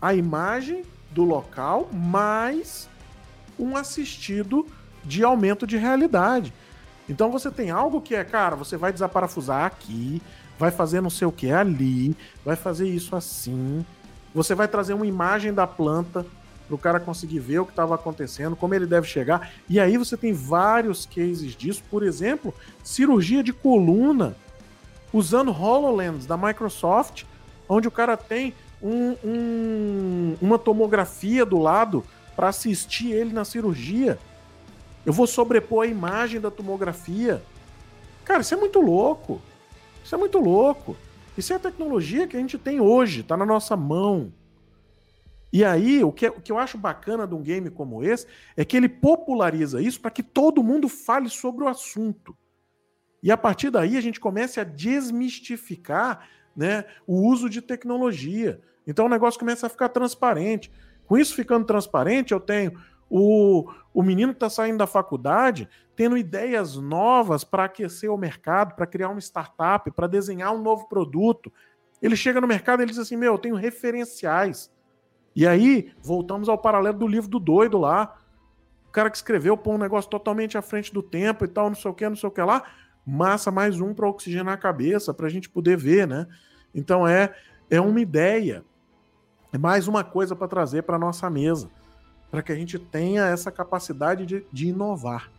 [0.01, 2.89] a imagem do local mais
[3.59, 4.67] um assistido
[5.05, 6.53] de aumento de realidade.
[7.09, 10.21] Então você tem algo que é, cara, você vai desaparafusar aqui,
[10.59, 13.85] vai fazer não sei o que ali, vai fazer isso assim.
[14.35, 16.27] Você vai trazer uma imagem da planta
[16.67, 19.51] para o cara conseguir ver o que estava acontecendo, como ele deve chegar.
[19.69, 22.53] E aí você tem vários cases disso, por exemplo,
[22.85, 24.37] cirurgia de coluna
[25.13, 27.25] usando HoloLens da Microsoft,
[27.67, 28.53] onde o cara tem
[28.83, 32.05] um, um, uma tomografia do lado
[32.37, 34.19] para assistir ele na cirurgia.
[35.07, 37.43] Eu vou sobrepor a imagem da tomografia.
[38.25, 39.41] Cara, isso é muito louco.
[40.09, 40.97] Isso é muito louco.
[41.37, 44.33] Isso é a tecnologia que a gente tem hoje, tá na nossa mão.
[45.53, 48.27] E aí, o que, é, o que eu acho bacana de um game como esse
[48.57, 52.35] é que ele populariza isso para que todo mundo fale sobre o assunto.
[53.23, 58.63] E a partir daí a gente começa a desmistificar né, o uso de tecnologia.
[58.87, 60.73] Então o negócio começa a ficar transparente.
[61.05, 62.73] Com isso ficando transparente, eu tenho
[63.11, 68.87] o, o menino está saindo da faculdade tendo ideias novas para aquecer o mercado, para
[68.87, 71.53] criar uma startup, para desenhar um novo produto.
[72.01, 74.71] Ele chega no mercado e diz assim: Meu, eu tenho referenciais.
[75.35, 78.17] E aí, voltamos ao paralelo do livro do doido lá.
[78.89, 81.77] O cara que escreveu põe um negócio totalmente à frente do tempo e tal, não
[81.77, 82.63] sei o que, não sei o que lá.
[83.05, 86.27] Massa mais um para oxigenar a cabeça, para a gente poder ver, né?
[86.73, 87.35] Então é,
[87.69, 88.65] é uma ideia
[89.53, 91.71] é mais uma coisa para trazer para nossa mesa,
[92.31, 95.31] para que a gente tenha essa capacidade de, de inovar,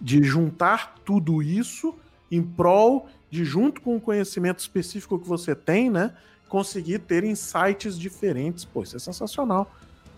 [0.00, 1.94] de juntar tudo isso
[2.30, 6.12] em prol de, junto com o conhecimento específico que você tem, né,
[6.48, 8.64] conseguir ter insights diferentes.
[8.64, 9.70] Pô, isso é sensacional,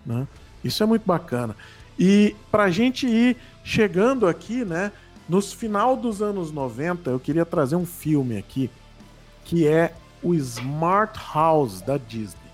[0.05, 0.27] né?
[0.63, 1.57] Isso é muito bacana.
[1.99, 4.93] E para a gente ir chegando aqui, né,
[5.29, 8.71] nos final dos anos 90, eu queria trazer um filme aqui
[9.45, 12.46] que é o Smart House da Disney.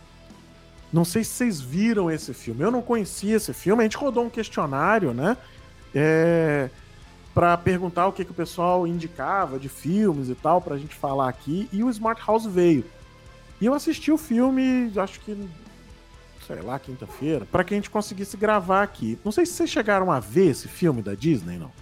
[0.93, 2.63] Não sei se vocês viram esse filme.
[2.63, 3.83] Eu não conhecia esse filme.
[3.83, 5.37] A gente rodou um questionário, né?
[5.95, 6.69] É,
[7.35, 11.29] para perguntar o que, que o pessoal indicava de filmes e tal, pra gente falar
[11.29, 11.69] aqui.
[11.73, 12.85] E o Smart House veio.
[13.61, 15.49] E eu assisti o filme, acho que,
[16.47, 19.19] sei lá, quinta-feira, para que a gente conseguisse gravar aqui.
[19.25, 21.73] Não sei se vocês chegaram a ver esse filme da Disney, não.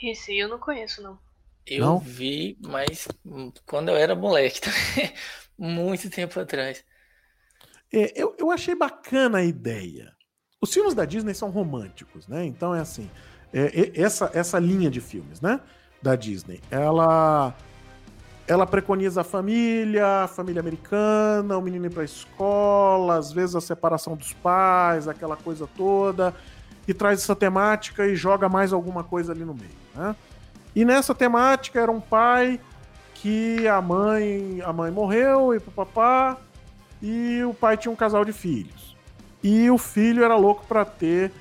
[0.00, 1.18] Esse eu não conheço, não.
[1.66, 1.98] Eu não?
[1.98, 3.08] vi, mas
[3.66, 4.60] quando eu era moleque.
[5.56, 6.84] Muito tempo atrás.
[7.92, 10.12] É, eu, eu achei bacana a ideia.
[10.60, 12.44] Os filmes da Disney são românticos, né?
[12.44, 13.10] Então é assim.
[13.52, 15.60] É, é, essa, essa linha de filmes, né?
[16.00, 16.60] Da Disney.
[16.70, 17.54] Ela
[18.46, 23.60] ela preconiza a família, a família americana, o menino ir pra escola, às vezes a
[23.60, 26.34] separação dos pais, aquela coisa toda,
[26.86, 30.16] e traz essa temática e joga mais alguma coisa ali no meio, né?
[30.74, 32.58] E nessa temática era um pai
[33.14, 36.36] que a mãe, a mãe morreu e pro papá,
[37.02, 38.96] e o pai tinha um casal de filhos.
[39.42, 41.32] E o filho era louco para ter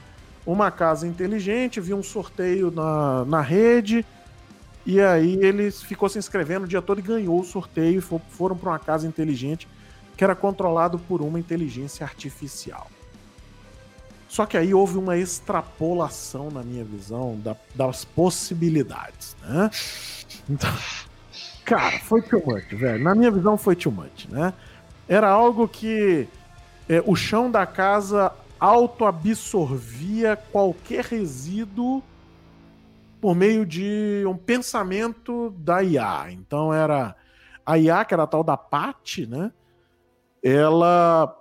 [0.45, 4.03] uma casa inteligente, viu um sorteio na, na rede,
[4.85, 8.57] e aí ele ficou se inscrevendo o dia todo e ganhou o sorteio e foram
[8.57, 9.67] para uma casa inteligente
[10.17, 12.89] que era controlado por uma inteligência artificial.
[14.27, 19.69] Só que aí houve uma extrapolação na minha visão da, das possibilidades, né?
[20.49, 20.73] Então,
[21.65, 23.03] cara, foi too much, velho.
[23.03, 24.53] Na minha visão foi too much, né?
[25.07, 26.27] Era algo que
[26.87, 32.03] é, o chão da casa autoabsorvia qualquer resíduo
[33.19, 36.31] por meio de um pensamento da IA.
[36.31, 37.15] Então era
[37.65, 39.51] a IA, que era a tal da Pat, né?
[40.43, 41.35] Ela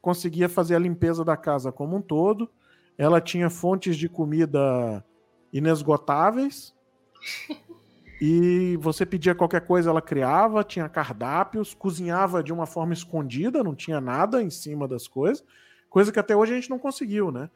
[0.00, 2.50] conseguia fazer a limpeza da casa como um todo.
[2.98, 5.04] Ela tinha fontes de comida
[5.52, 6.74] inesgotáveis.
[8.20, 13.74] e você pedia qualquer coisa, ela criava, tinha cardápios, cozinhava de uma forma escondida, não
[13.74, 15.44] tinha nada em cima das coisas,
[15.90, 17.50] coisa que até hoje a gente não conseguiu, né?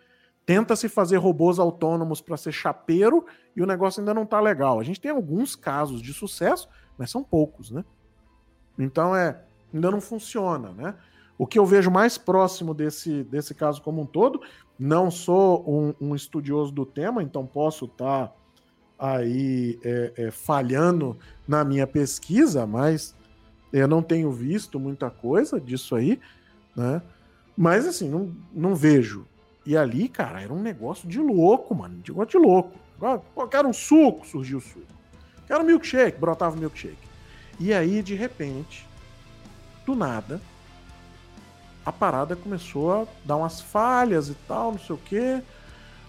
[0.44, 4.80] Tenta-se fazer robôs autônomos para ser chapeiro e o negócio ainda não tá legal.
[4.80, 7.84] A gente tem alguns casos de sucesso, mas são poucos, né?
[8.78, 9.42] Então é,
[9.72, 10.94] ainda não funciona, né?
[11.38, 14.42] O que eu vejo mais próximo desse, desse caso como um todo,
[14.78, 18.34] não sou um, um estudioso do tema, então posso estar tá
[19.00, 21.16] aí é, é, falhando
[21.48, 23.14] na minha pesquisa, mas
[23.72, 26.20] eu não tenho visto muita coisa disso aí,
[26.76, 27.00] né?
[27.56, 29.26] Mas assim, não, não vejo
[29.64, 31.96] e ali, cara, era um negócio de louco, mano.
[32.02, 32.72] De negócio de louco.
[33.34, 34.86] Pô, quero um suco, surgiu o suco.
[35.46, 36.98] Quero um milkshake, brotava milkshake.
[37.58, 38.86] E aí, de repente,
[39.84, 40.40] do nada,
[41.84, 45.42] a parada começou a dar umas falhas e tal, não sei o quê.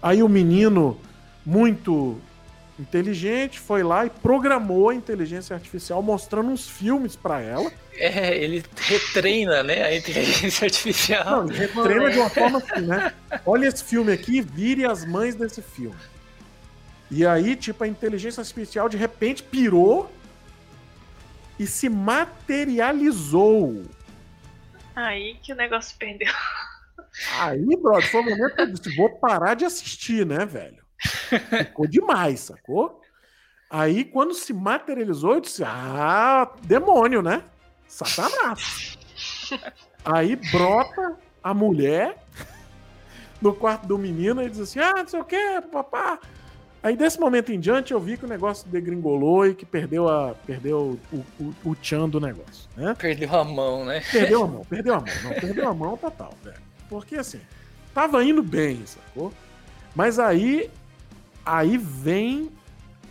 [0.02, 0.98] Aí o menino,
[1.46, 2.18] muito
[2.82, 7.72] inteligente, foi lá e programou a inteligência artificial mostrando uns filmes para ela.
[7.94, 11.44] É, ele retreina, né, a inteligência artificial.
[11.44, 13.14] Não, ele retreina de uma forma assim, né?
[13.46, 15.96] Olha esse filme aqui, vire as mães desse filme.
[17.10, 20.12] E aí, tipo, a inteligência artificial de repente pirou
[21.60, 23.84] e se materializou.
[24.96, 26.34] Aí que o negócio perdeu.
[27.40, 30.82] Aí, brother, foi o momento que eu disse: vou parar de assistir, né, velho?
[31.66, 33.02] Ficou demais, sacou?
[33.70, 37.44] Aí, quando se materializou, eu disse: Ah, demônio, né?
[37.88, 38.98] Satanás.
[40.04, 42.18] Aí brota a mulher
[43.42, 46.20] no quarto do menino e diz assim: Ah, não sei o que, papá.
[46.84, 50.34] Aí desse momento em diante eu vi que o negócio degringolou e que perdeu a
[50.48, 52.96] perdeu o, o, o tchan do negócio, né?
[52.98, 54.02] Perdeu a mão, né?
[54.12, 55.06] Perdeu a mão, perdeu a mão.
[55.24, 56.58] Não, perdeu a mão total, velho.
[56.90, 57.40] Porque assim,
[57.94, 59.32] tava indo bem, sacou?
[59.96, 60.72] Mas aí
[61.46, 62.50] Aí vem,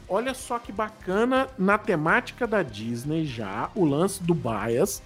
[0.08, 5.02] olha só que bacana na temática da Disney já, o lance do bias,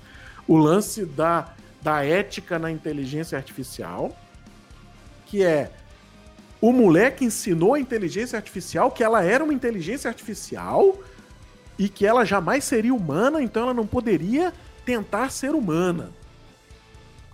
[0.47, 4.15] o lance da, da ética na inteligência artificial,
[5.27, 5.73] que é
[6.61, 10.99] o moleque ensinou a inteligência artificial que ela era uma inteligência artificial
[11.79, 14.55] e que ela jamais seria humana, então ela não poderia
[14.85, 16.11] tentar ser humana.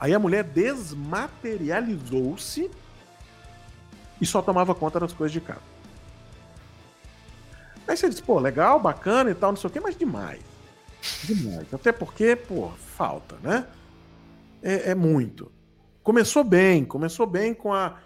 [0.01, 2.68] Aí a mulher desmaterializou-se
[4.20, 5.70] e só tomava conta das coisas de casa.
[7.91, 10.41] Aí você diz, pô, legal, bacana e tal, não sei o quê, mas demais.
[11.24, 11.74] Demais.
[11.74, 13.66] Até porque, pô, falta, né?
[14.62, 15.51] É, é muito.
[16.01, 17.99] Começou bem, começou bem com a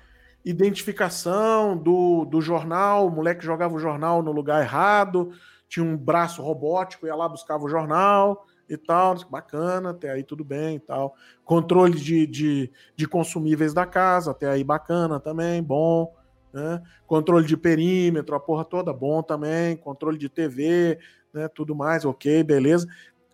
[0.42, 5.32] identificação do, do jornal, o moleque jogava o jornal no lugar errado,
[5.68, 10.42] tinha um braço robótico, ia lá, buscava o jornal e tal, bacana, até aí tudo
[10.42, 11.14] bem e tal.
[11.44, 16.10] Controle de, de, de consumíveis da casa, até aí bacana também, bom.
[16.54, 16.80] Né?
[17.04, 21.00] Controle de perímetro, a porra toda bom também, controle de TV,
[21.32, 21.48] né?
[21.48, 22.86] Tudo mais, ok, beleza.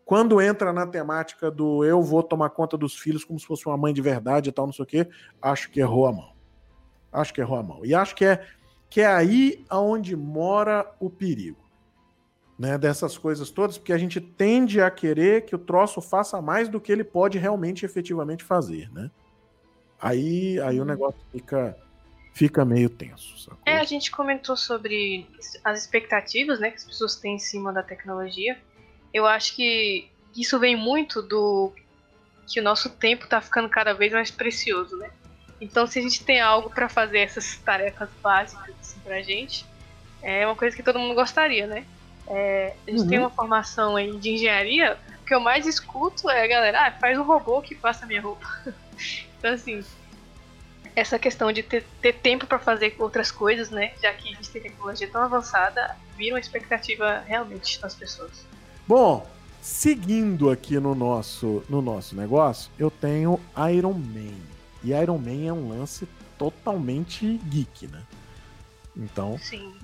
[0.07, 3.77] Quando entra na temática do eu vou tomar conta dos filhos como se fosse uma
[3.77, 5.07] mãe de verdade e tal, não sei o que,
[5.41, 6.33] acho que errou a mão.
[7.13, 7.85] Acho que errou a mão.
[7.85, 8.43] E acho que é,
[8.89, 11.61] que é aí aonde mora o perigo.
[12.59, 16.69] Né, dessas coisas todas, porque a gente tende a querer que o troço faça mais
[16.69, 19.11] do que ele pode realmente efetivamente fazer, né?
[19.99, 20.89] Aí, aí o uhum.
[20.89, 21.75] negócio fica
[22.33, 23.39] fica meio tenso.
[23.39, 23.59] Sacou?
[23.67, 25.27] É, a gente comentou sobre
[25.65, 28.59] as expectativas né, que as pessoas têm em cima da tecnologia.
[29.13, 31.73] Eu acho que isso vem muito do
[32.47, 35.11] que o nosso tempo está ficando cada vez mais precioso, né?
[35.61, 39.65] Então, se a gente tem algo para fazer essas tarefas básicas assim, para gente,
[40.23, 41.85] é uma coisa que todo mundo gostaria, né?
[42.27, 43.09] É, a gente uhum.
[43.09, 46.93] tem uma formação aí de engenharia, o que eu mais escuto é a galera, ah,
[46.93, 48.47] faz um robô que faça minha roupa.
[49.39, 49.85] então, assim,
[50.95, 53.93] essa questão de ter, ter tempo para fazer outras coisas, né?
[54.03, 58.45] Já que a gente tem tecnologia tão avançada, vira uma expectativa realmente das pessoas.
[58.87, 59.27] Bom,
[59.61, 63.41] seguindo aqui no nosso, no nosso negócio, eu tenho
[63.73, 64.37] Iron Man.
[64.83, 68.03] E Iron Man é um lance totalmente geek, né?
[68.97, 69.39] Então.
[69.39, 69.75] Sim.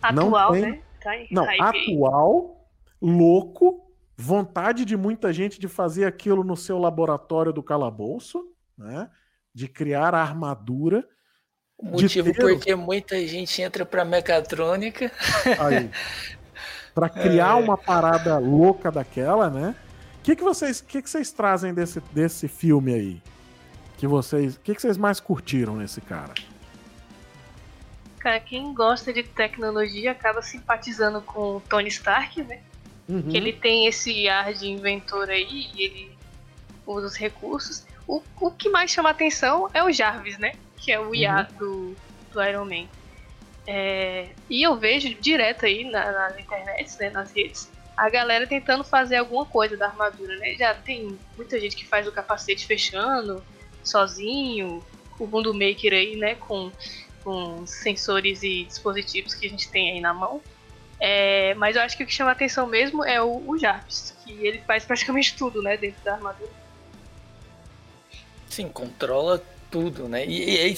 [0.00, 0.62] Atual, tem...
[0.62, 0.82] né?
[1.02, 2.64] Tá não, tá atual,
[3.00, 8.44] louco, vontade de muita gente de fazer aquilo no seu laboratório do calabouço,
[8.78, 9.10] né?
[9.54, 11.04] De criar a armadura.
[11.76, 12.40] O motivo ter...
[12.40, 15.10] porque muita gente entra pra mecatrônica.
[15.58, 15.90] Aí.
[16.94, 17.64] Pra criar é...
[17.64, 19.74] uma parada louca daquela, né?
[20.18, 23.22] O que, que, vocês, que, que vocês trazem desse, desse filme aí?
[23.96, 26.34] Que vocês, o que, que vocês mais curtiram nesse cara?
[28.18, 32.60] Cara, quem gosta de tecnologia acaba simpatizando com o Tony Stark, né?
[33.08, 33.22] Uhum.
[33.22, 36.18] Que ele tem esse ar de inventor aí e ele
[36.86, 37.84] usa os recursos.
[38.06, 40.52] O, o que mais chama atenção é o Jarvis, né?
[40.76, 41.58] Que é o IA uhum.
[41.58, 41.96] do,
[42.32, 42.88] do Iron Man.
[43.66, 48.82] É, e eu vejo direto aí na, nas internet, né, nas redes, a galera tentando
[48.82, 50.54] fazer alguma coisa da armadura, né?
[50.54, 53.42] Já tem muita gente que faz o capacete fechando
[53.84, 54.84] sozinho,
[55.18, 56.72] o mundo maker aí, né, com
[57.22, 60.40] com sensores e dispositivos que a gente tem aí na mão.
[60.98, 64.46] É, mas eu acho que o que chama atenção mesmo é o, o Jarvis, que
[64.46, 66.50] ele faz praticamente tudo, né, dentro da armadura.
[68.52, 70.26] Sim, controla tudo, né?
[70.26, 70.76] E, e é,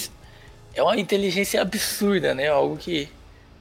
[0.75, 2.47] é uma inteligência absurda, né?
[2.47, 3.09] Algo que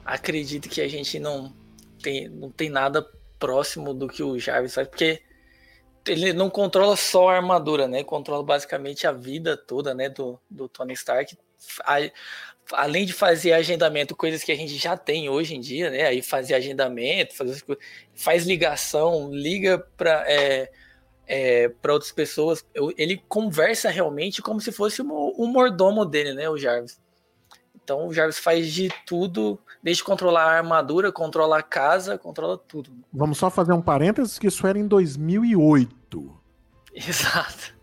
[0.04, 1.52] acredito que a gente não
[2.00, 3.04] tem, não tem nada
[3.40, 5.20] próximo do que o Jarvis faz, porque
[6.06, 8.04] ele não controla só a armadura, né?
[8.04, 11.36] Controla basicamente a vida toda, né, do, do Tony Stark
[12.72, 16.06] além de fazer agendamento, coisas que a gente já tem hoje em dia, né?
[16.06, 17.62] Aí fazer agendamento, fazer,
[18.14, 20.70] faz ligação, liga para é,
[21.26, 22.64] é, para outras pessoas.
[22.96, 26.48] Ele conversa realmente como se fosse o, o mordomo dele, né?
[26.48, 27.00] O Jarvis.
[27.82, 32.90] Então o Jarvis faz de tudo, desde controlar a armadura, controla a casa, controla tudo.
[33.12, 36.40] Vamos só fazer um parênteses que isso era em 2008.
[36.94, 37.74] Exato.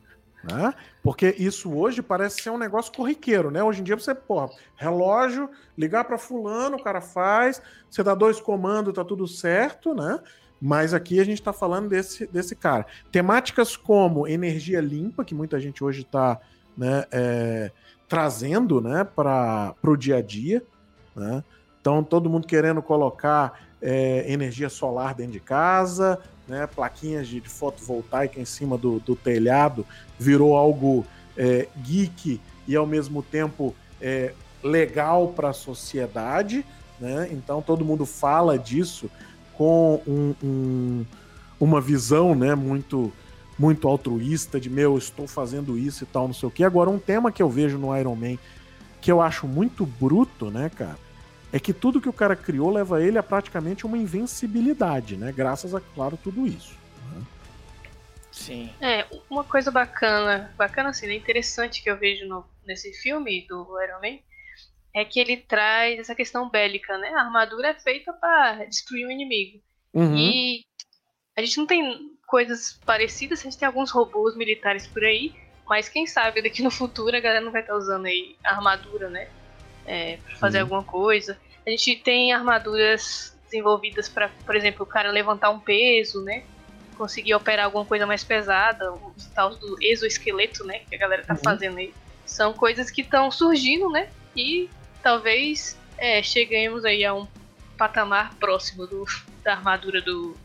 [0.43, 0.73] Né?
[1.03, 3.63] Porque isso hoje parece ser um negócio corriqueiro, né?
[3.63, 8.41] Hoje em dia você, pô, relógio, ligar para fulano, o cara faz, você dá dois
[8.41, 10.19] comandos, tá tudo certo, né?
[10.61, 12.85] Mas aqui a gente está falando desse, desse cara.
[13.11, 16.39] Temáticas como energia limpa, que muita gente hoje está
[16.77, 17.71] né, é,
[18.07, 20.63] trazendo né, para o dia a dia.
[21.15, 21.43] Né?
[21.79, 27.49] Então, todo mundo querendo colocar é, energia solar dentro de casa, né, plaquinhas de, de,
[27.49, 29.83] fotovoltaica em cima do, do telhado,
[30.19, 31.03] virou algo
[31.35, 34.33] é, geek e ao mesmo tempo é,
[34.63, 36.63] legal para a sociedade.
[36.99, 37.29] Né?
[37.31, 39.09] Então todo mundo fala disso
[39.57, 41.05] com um, um,
[41.59, 43.11] uma visão né, muito
[43.59, 46.63] muito altruísta de meu, estou fazendo isso e tal, não sei o que.
[46.63, 48.37] Agora, um tema que eu vejo no Iron Man
[48.99, 50.97] que eu acho muito bruto, né, cara?
[51.51, 55.31] é que tudo que o cara criou leva ele a praticamente uma invencibilidade, né?
[55.31, 56.73] Graças a, claro, tudo isso.
[57.11, 57.21] Né?
[58.31, 58.69] Sim.
[58.79, 61.13] É, uma coisa bacana, bacana assim, né?
[61.13, 64.19] interessante que eu vejo no, nesse filme do Iron Man
[64.93, 67.09] é que ele traz essa questão bélica, né?
[67.09, 69.61] A armadura é feita para destruir o inimigo.
[69.93, 70.17] Uhum.
[70.17, 70.65] E
[71.35, 75.33] a gente não tem coisas parecidas, a gente tem alguns robôs militares por aí,
[75.67, 79.29] mas quem sabe daqui no futuro a galera não vai estar usando aí armadura, né?
[79.85, 80.63] é, para fazer uhum.
[80.63, 81.37] alguma coisa.
[81.65, 86.43] A gente tem armaduras desenvolvidas para, por exemplo, o cara levantar um peso, né?
[86.97, 90.79] Conseguir operar alguma coisa mais pesada, os tal do exoesqueleto, né?
[90.89, 91.39] Que a galera tá uhum.
[91.43, 91.93] fazendo aí.
[92.25, 94.09] São coisas que estão surgindo, né?
[94.35, 94.69] E
[95.01, 97.27] talvez é, cheguemos aí a um
[97.77, 99.05] patamar próximo do,
[99.43, 100.35] da armadura do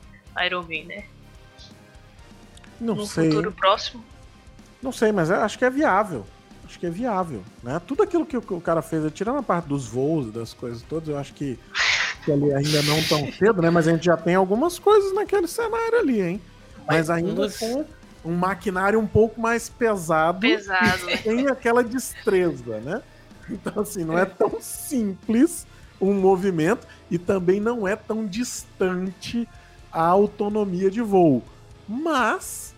[0.44, 1.04] Iron Man, né?
[2.80, 3.28] Não no sei.
[3.28, 4.04] futuro próximo.
[4.82, 6.26] Não sei, mas acho que é viável
[6.66, 7.80] acho que é viável, né?
[7.86, 11.16] Tudo aquilo que o cara fez, tirando a parte dos voos, das coisas todas, eu
[11.16, 11.58] acho que,
[12.24, 13.70] que ali ainda não tão cedo, né?
[13.70, 16.42] Mas a gente já tem algumas coisas naquele cenário ali, hein?
[16.86, 17.84] Mas ainda com
[18.24, 21.06] um maquinário um pouco mais pesado, pesado.
[21.22, 23.00] tem aquela destreza, né?
[23.50, 25.66] Então, assim, não é tão simples
[26.00, 29.48] um movimento e também não é tão distante
[29.92, 31.42] a autonomia de voo.
[31.88, 32.74] Mas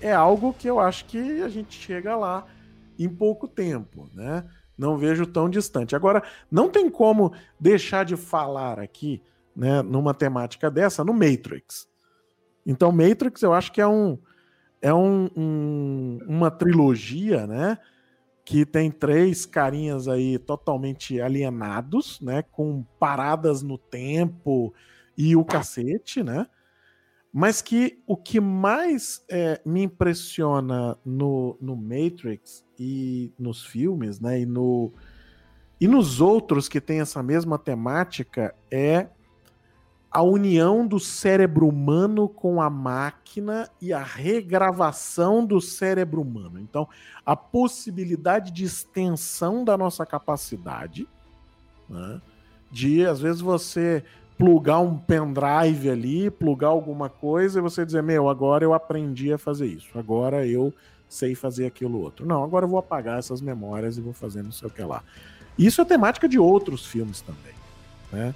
[0.00, 2.46] é algo que eu acho que a gente chega lá
[2.98, 4.44] em pouco tempo, né?
[4.76, 5.96] não vejo tão distante.
[5.96, 9.22] Agora, não tem como deixar de falar aqui,
[9.54, 11.88] né, numa temática dessa, no Matrix.
[12.64, 14.18] Então, Matrix eu acho que é um
[14.82, 17.78] é um, um, uma trilogia, né?
[18.46, 22.42] Que tem três carinhas aí totalmente alienados, né?
[22.42, 24.72] Com paradas no tempo
[25.18, 26.46] e o cacete, né?
[27.32, 34.40] Mas que o que mais é, me impressiona no, no Matrix e nos filmes, né?
[34.40, 34.92] E, no,
[35.80, 39.08] e nos outros que tem essa mesma temática é
[40.16, 46.58] a união do cérebro humano com a máquina e a regravação do cérebro humano.
[46.58, 46.88] Então,
[47.24, 51.06] a possibilidade de extensão da nossa capacidade,
[51.86, 52.18] né,
[52.72, 54.02] de às vezes você
[54.38, 59.36] plugar um pendrive ali, plugar alguma coisa e você dizer: Meu, agora eu aprendi a
[59.36, 60.72] fazer isso, agora eu
[61.10, 62.24] sei fazer aquilo outro.
[62.24, 65.04] Não, agora eu vou apagar essas memórias e vou fazer não sei o que lá.
[65.58, 67.52] Isso é temática de outros filmes também.
[68.10, 68.34] Né?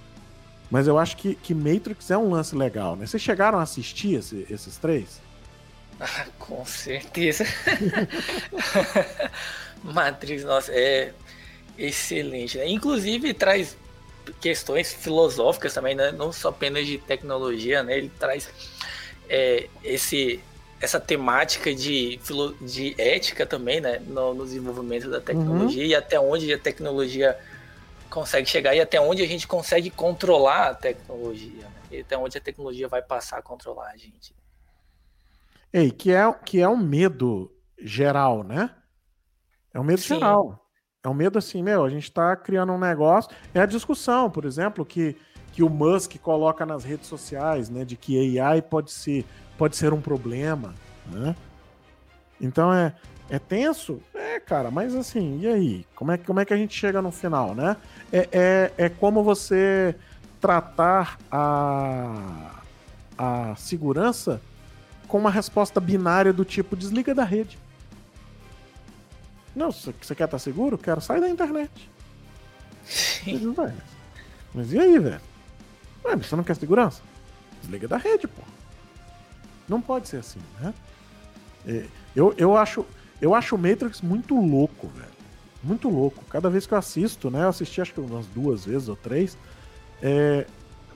[0.70, 3.06] Mas eu acho que, que Matrix é um lance legal, né?
[3.06, 5.20] Vocês chegaram a assistir esse, esses três?
[5.98, 7.44] Ah, com certeza.
[9.82, 11.12] Matrix, nossa, é
[11.76, 12.56] excelente.
[12.56, 12.68] Né?
[12.68, 13.76] Inclusive traz
[14.40, 16.12] questões filosóficas também, né?
[16.12, 17.98] não só apenas de tecnologia, né?
[17.98, 18.48] Ele traz
[19.28, 20.40] é, esse
[20.80, 22.18] essa temática de,
[22.62, 24.00] de ética também, né?
[24.06, 25.90] No, no desenvolvimento da tecnologia uhum.
[25.90, 27.36] e até onde a tecnologia
[28.10, 31.80] consegue chegar e até onde a gente consegue controlar a tecnologia, né?
[31.90, 34.34] E até onde a tecnologia vai passar a controlar a gente.
[35.72, 38.74] Ei, que é, que é um medo geral, né?
[39.72, 40.14] É um medo Sim.
[40.14, 40.66] geral.
[41.02, 43.30] É um medo assim, meu, a gente está criando um negócio.
[43.54, 45.16] É a discussão, por exemplo, que,
[45.52, 47.84] que o Musk coloca nas redes sociais, né?
[47.84, 49.24] De que AI pode ser,
[49.56, 50.74] pode ser um problema,
[51.06, 51.34] né?
[52.40, 52.94] Então é,
[53.30, 54.02] é tenso?
[54.12, 55.86] É, cara, mas assim, e aí?
[55.94, 57.76] Como é, como é que a gente chega no final, né?
[58.12, 59.94] É, é, é como você
[60.40, 62.62] tratar a,
[63.16, 64.42] a segurança
[65.06, 67.58] com uma resposta binária do tipo desliga da rede.
[69.54, 70.76] Não, você quer estar seguro?
[70.76, 71.90] Quero sair da internet.
[72.84, 73.54] Sim.
[74.54, 75.20] Mas e aí, velho?
[76.04, 77.02] Ué, você não quer segurança?
[77.60, 78.42] Desliga da rede, pô.
[79.68, 80.74] Não pode ser assim, né?
[81.66, 82.84] É, eu, eu acho
[83.20, 85.10] eu acho o Matrix muito louco, velho.
[85.62, 86.24] Muito louco.
[86.30, 87.42] Cada vez que eu assisto, né?
[87.44, 89.36] Eu assisti acho que umas duas vezes ou três.
[90.02, 90.46] É...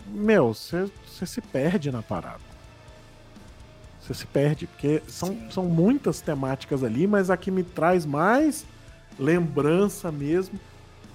[0.06, 0.88] Meu, você
[1.26, 2.40] se perde na parada.
[4.00, 8.66] Você se perde, porque são, são muitas temáticas ali, mas a que me traz mais
[9.18, 10.60] lembrança mesmo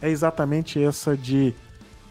[0.01, 1.53] é exatamente essa de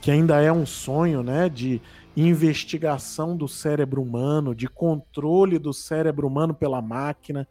[0.01, 1.49] que ainda é um sonho, né?
[1.49, 1.81] De
[2.17, 7.47] investigação do cérebro humano, de controle do cérebro humano pela máquina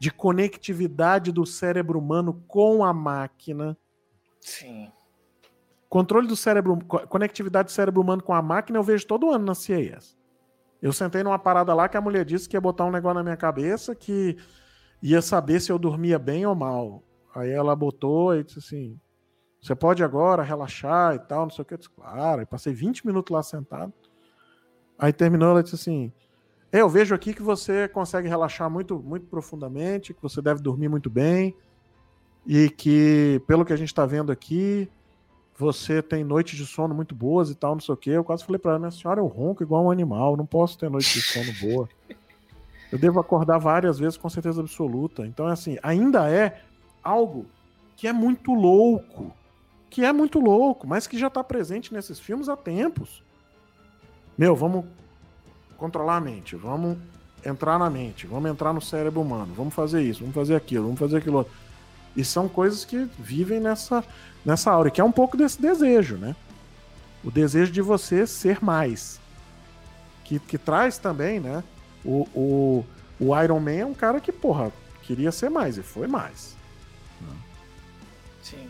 [0.00, 3.76] de conectividade do cérebro humano com a máquina.
[4.40, 4.90] Sim.
[5.90, 9.54] Controle do cérebro, conectividade do cérebro humano com a máquina eu vejo todo ano na
[9.54, 10.16] CES.
[10.80, 13.22] Eu sentei numa parada lá que a mulher disse que ia botar um negócio na
[13.22, 14.38] minha cabeça que
[15.02, 17.02] ia saber se eu dormia bem ou mal.
[17.34, 18.98] Aí ela botou e disse assim:
[19.60, 21.74] Você pode agora relaxar e tal, não sei o que.
[21.74, 22.40] Eu disse, claro.
[22.40, 23.92] Aí passei 20 minutos lá sentado.
[24.98, 26.10] Aí terminou, ela disse assim:
[26.78, 31.10] eu vejo aqui que você consegue relaxar muito, muito profundamente, que você deve dormir muito
[31.10, 31.54] bem
[32.46, 34.88] e que, pelo que a gente está vendo aqui,
[35.58, 38.10] você tem noites de sono muito boas e tal, não sei o quê.
[38.10, 40.88] Eu quase falei para ela, minha senhora, eu ronco igual um animal, não posso ter
[40.88, 41.88] noite de sono boa.
[42.90, 45.26] Eu devo acordar várias vezes com certeza absoluta.
[45.26, 46.62] Então, é assim, ainda é
[47.02, 47.46] algo
[47.96, 49.32] que é muito louco.
[49.88, 53.22] Que é muito louco, mas que já está presente nesses filmes há tempos.
[54.38, 54.86] Meu, vamos
[55.80, 56.98] controlar a mente, vamos
[57.42, 61.00] entrar na mente, vamos entrar no cérebro humano, vamos fazer isso, vamos fazer aquilo, vamos
[61.00, 61.52] fazer aquilo outro.
[62.14, 64.04] E são coisas que vivem nessa,
[64.44, 66.36] nessa aura, que é um pouco desse desejo, né?
[67.24, 69.18] O desejo de você ser mais.
[70.24, 71.64] Que, que traz também, né?
[72.04, 72.84] O, o,
[73.18, 74.70] o Iron Man é um cara que, porra,
[75.02, 76.56] queria ser mais e foi mais.
[78.42, 78.68] Sim.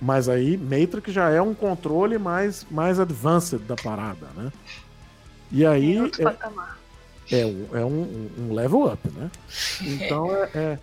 [0.00, 4.52] Mas aí Matrix já é um controle mais, mais advanced da parada, né?
[5.50, 5.98] E aí.
[7.30, 9.30] É, é, é um, um, level up, né?
[9.82, 10.78] Então é, é,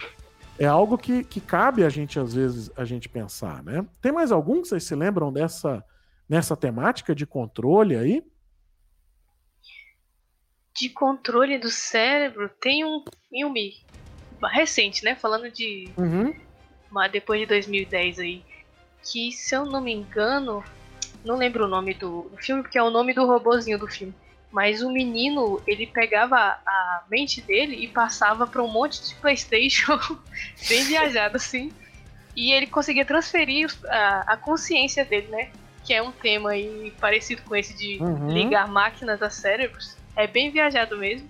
[0.59, 3.85] é, algo que, que cabe a gente, às vezes, a gente pensar, né?
[4.01, 5.83] Tem mais algum que vocês se lembram dessa
[6.27, 8.23] nessa temática de controle aí?
[10.75, 13.83] De controle do cérebro, tem um filme
[14.51, 15.15] recente, né?
[15.15, 15.89] Falando de.
[15.97, 16.33] Uhum.
[17.11, 18.43] Depois de 2010 aí.
[19.03, 20.63] Que, se eu não me engano,
[21.25, 24.13] não lembro o nome do filme, porque é o nome do robozinho do filme.
[24.53, 29.99] Mas o menino, ele pegava a mente dele e passava para um monte de PlayStation
[30.69, 31.73] bem viajado assim.
[32.35, 35.49] E ele conseguia transferir a, a consciência dele, né?
[35.83, 38.29] Que é um tema aí parecido com esse de uhum.
[38.29, 39.97] ligar máquinas a cérebros.
[40.15, 41.27] É bem viajado mesmo.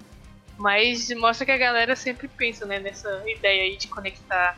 [0.58, 4.58] Mas mostra que a galera sempre pensa né, nessa ideia aí de conectar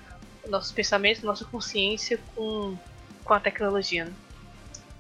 [0.50, 2.76] nossos pensamentos, nossa consciência com,
[3.24, 4.06] com a tecnologia.
[4.06, 4.14] Né?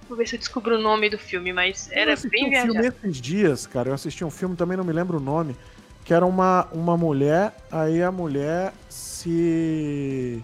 [0.07, 2.73] Vou ver se eu descubro o nome do filme, mas era bem um viajado.
[2.73, 5.55] Filme esses dias, cara, eu assisti um filme, também não me lembro o nome,
[6.03, 10.43] que era uma, uma mulher, aí a mulher se...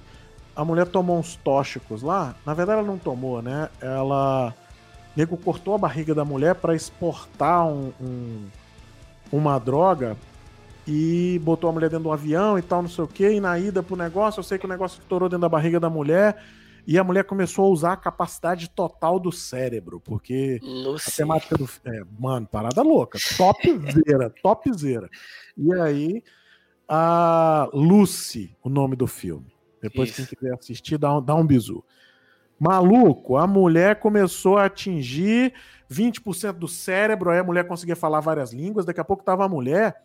[0.56, 3.70] A mulher tomou uns tóxicos lá, na verdade ela não tomou, né?
[3.80, 4.54] Ela...
[5.16, 8.48] O nego cortou a barriga da mulher para exportar um, um,
[9.32, 10.18] uma droga
[10.88, 13.60] e botou a mulher dentro do avião e tal, não sei o que, e na
[13.60, 16.42] ida pro negócio, eu sei que o negócio estourou dentro da barriga da mulher,
[16.86, 21.10] e a mulher começou a usar a capacidade total do cérebro, porque Lucy.
[21.10, 21.70] a temática do.
[21.86, 23.20] É, mano, parada louca.
[23.38, 25.10] Topzera, topzera.
[25.58, 26.24] E aí,
[26.88, 29.54] a Lucy, o nome do filme.
[29.82, 30.18] Depois, Isso.
[30.18, 31.84] quem quiser assistir, dá um, dá um bizu.
[32.60, 35.54] Maluco, a mulher começou a atingir
[35.92, 39.50] 20% do cérebro, aí a mulher conseguia falar várias línguas, daqui a pouco tava a
[39.50, 40.04] mulher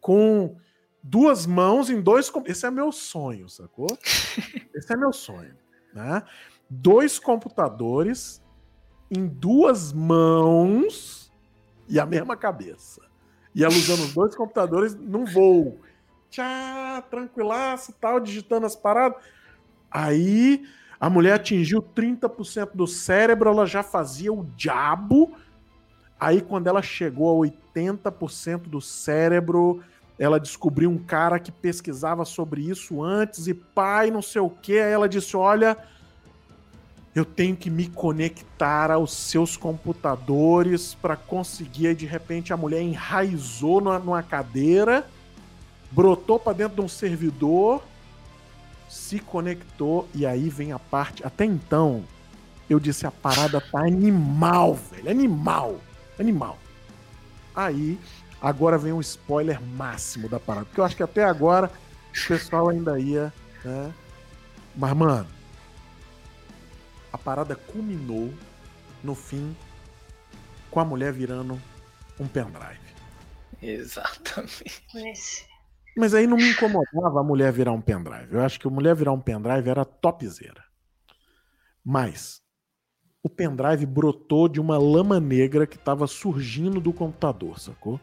[0.00, 0.56] com
[1.02, 2.32] duas mãos em dois.
[2.46, 3.86] Esse é meu sonho, sacou?
[4.74, 5.54] Esse é meu sonho.
[5.92, 6.22] Né?
[6.68, 8.42] Dois computadores
[9.10, 11.32] em duas mãos
[11.88, 13.02] e a mesma cabeça.
[13.54, 15.80] E ela usando os dois computadores num voo.
[16.30, 19.22] Tchá, tranquilaço, tal, digitando as paradas.
[19.90, 20.64] Aí
[20.98, 25.36] a mulher atingiu 30% do cérebro, ela já fazia o diabo.
[26.18, 29.82] Aí quando ela chegou a 80% do cérebro,
[30.22, 34.78] ela descobriu um cara que pesquisava sobre isso antes e pai, não sei o que.
[34.78, 35.76] Aí ela disse: Olha,
[37.12, 41.88] eu tenho que me conectar aos seus computadores para conseguir.
[41.88, 45.04] Aí, de repente, a mulher enraizou numa, numa cadeira,
[45.90, 47.82] brotou para dentro de um servidor,
[48.88, 51.26] se conectou e aí vem a parte.
[51.26, 52.04] Até então,
[52.70, 55.80] eu disse: a parada tá animal, velho, animal,
[56.16, 56.58] animal.
[57.56, 57.98] Aí
[58.42, 60.66] Agora vem um spoiler máximo da parada.
[60.66, 61.70] Porque eu acho que até agora
[62.10, 63.32] o pessoal ainda ia,
[63.64, 63.94] né?
[64.74, 65.28] Mas, mano,
[67.12, 68.34] a parada culminou
[69.04, 69.56] no fim
[70.72, 71.60] com a mulher virando
[72.18, 72.80] um pendrive.
[73.62, 75.46] Exatamente.
[75.96, 78.34] Mas aí não me incomodava a mulher virar um pendrive.
[78.34, 80.64] Eu acho que a mulher virar um pendrive era topzera.
[81.84, 82.42] Mas
[83.22, 88.00] o pendrive brotou de uma lama negra que estava surgindo do computador, sacou?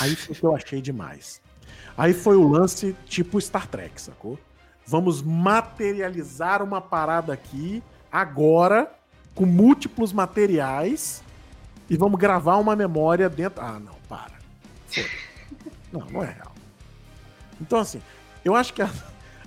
[0.00, 1.40] Aí foi o que eu achei demais.
[1.96, 4.38] Aí foi o lance tipo Star Trek, sacou?
[4.86, 8.92] Vamos materializar uma parada aqui, agora,
[9.34, 11.22] com múltiplos materiais,
[11.88, 13.62] e vamos gravar uma memória dentro.
[13.62, 14.34] Ah, não, para.
[15.92, 16.52] Não, não é real.
[17.60, 18.02] Então, assim,
[18.44, 19.04] eu acho que as,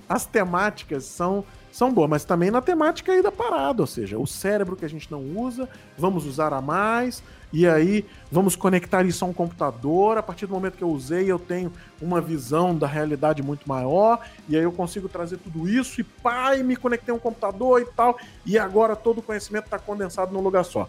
[0.08, 1.44] as temáticas são
[1.78, 4.88] são boas, mas também na temática aí da parada, ou seja, o cérebro que a
[4.88, 7.22] gente não usa, vamos usar a mais,
[7.52, 10.18] e aí vamos conectar isso a um computador.
[10.18, 14.20] A partir do momento que eu usei, eu tenho uma visão da realidade muito maior,
[14.48, 17.86] e aí eu consigo trazer tudo isso, e pai, me conectei a um computador e
[17.86, 20.88] tal, e agora todo o conhecimento está condensado num lugar só.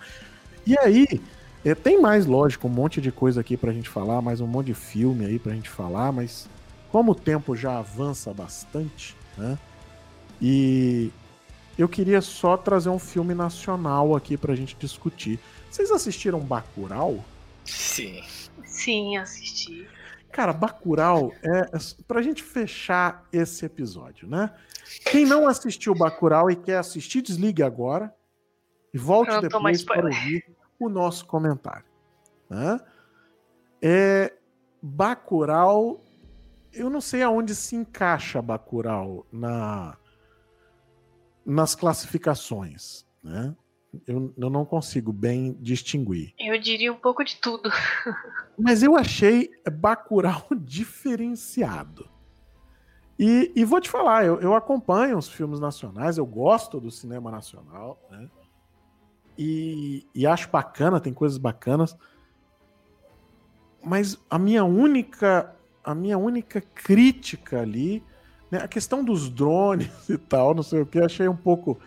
[0.66, 1.22] E aí,
[1.64, 4.68] é, tem mais, lógico, um monte de coisa aqui pra gente falar, mais um monte
[4.68, 6.48] de filme aí pra gente falar, mas
[6.92, 9.58] como o tempo já avança bastante, né?
[10.42, 11.12] E
[11.78, 15.40] eu queria só trazer um filme nacional aqui pra gente discutir.
[15.70, 17.24] Vocês assistiram Bacurau?
[17.66, 18.24] Sim.
[18.66, 19.88] Sim, assisti.
[20.32, 24.54] Cara, Bacurau é, é pra gente fechar esse episódio, né?
[25.12, 28.14] Quem não assistiu Bacurau e quer assistir, desligue agora
[28.94, 30.46] e volte depois para ouvir
[30.80, 31.86] o nosso comentário.
[32.50, 32.80] Né?
[33.82, 34.34] É,
[34.82, 36.02] Bacurau,
[36.74, 39.98] eu não sei aonde se encaixa Bacurau na,
[41.46, 43.56] nas classificações, né?
[44.08, 46.34] Eu, eu não consigo bem distinguir.
[46.38, 47.70] Eu diria um pouco de tudo.
[48.58, 52.10] Mas eu achei Bacurau diferenciado.
[53.18, 57.30] E, e vou te falar, eu, eu, acompanho os filmes nacionais, eu gosto do cinema
[57.30, 58.30] nacional, né?
[59.38, 61.98] E, e acho bacana, tem coisas bacanas.
[63.84, 65.54] Mas a minha única,
[65.84, 68.04] a minha única crítica ali
[68.50, 68.60] né?
[68.60, 71.80] A questão dos drones e tal, não sei o que, achei um pouco,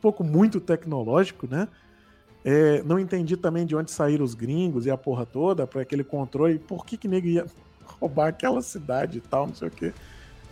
[0.00, 1.68] pouco muito tecnológico, né?
[2.44, 6.04] É, não entendi também de onde saíram os gringos e a porra toda para aquele
[6.04, 6.58] controle.
[6.58, 7.46] Por que que nego ia
[8.00, 9.92] roubar aquela cidade e tal, não sei o que.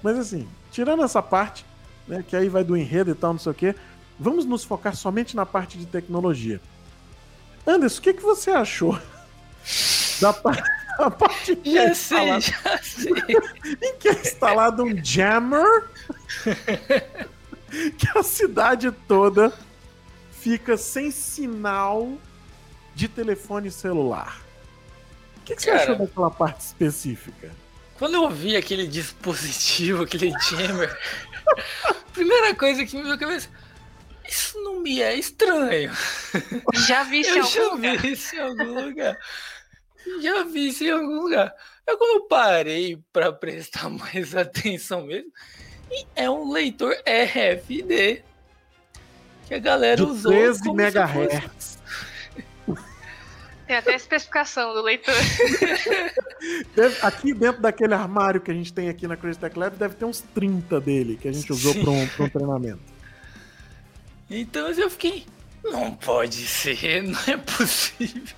[0.02, 1.64] Mas assim, tirando essa parte,
[2.06, 3.74] né, que aí vai do enredo e tal, não sei o que,
[4.18, 6.60] vamos nos focar somente na parte de tecnologia.
[7.66, 8.98] Anderson, o que, que você achou
[10.20, 13.12] da parte a parte que já é sei, já sei.
[13.82, 15.84] em que é instalado um jammer
[17.98, 19.52] que a cidade toda
[20.30, 22.18] fica sem sinal
[22.94, 24.40] de telefone celular.
[25.38, 27.50] O que, que você achou daquela parte específica?
[27.98, 30.98] Quando eu vi aquele dispositivo, aquele jammer,
[32.12, 33.48] primeira coisa que me veio à cabeça,
[34.28, 35.92] isso não me é estranho.
[36.86, 37.94] Já vi isso em algum lugar.
[37.94, 39.18] Já vi isso em algum lugar.
[40.20, 41.54] Já vi isso em algum lugar.
[41.86, 45.30] É quando eu parei para prestar mais atenção mesmo,
[45.94, 48.22] e é um leitor RFD
[49.46, 51.78] que a galera De usou 13 MHz.
[53.66, 55.14] Tem até a especificação do leitor.
[57.00, 60.04] aqui dentro daquele armário que a gente tem aqui na Crazy Tech Lab, deve ter
[60.04, 62.82] uns 30 dele que a gente usou para um, um treinamento.
[64.28, 65.24] Então eu fiquei.
[65.62, 68.34] Não pode ser, não é possível.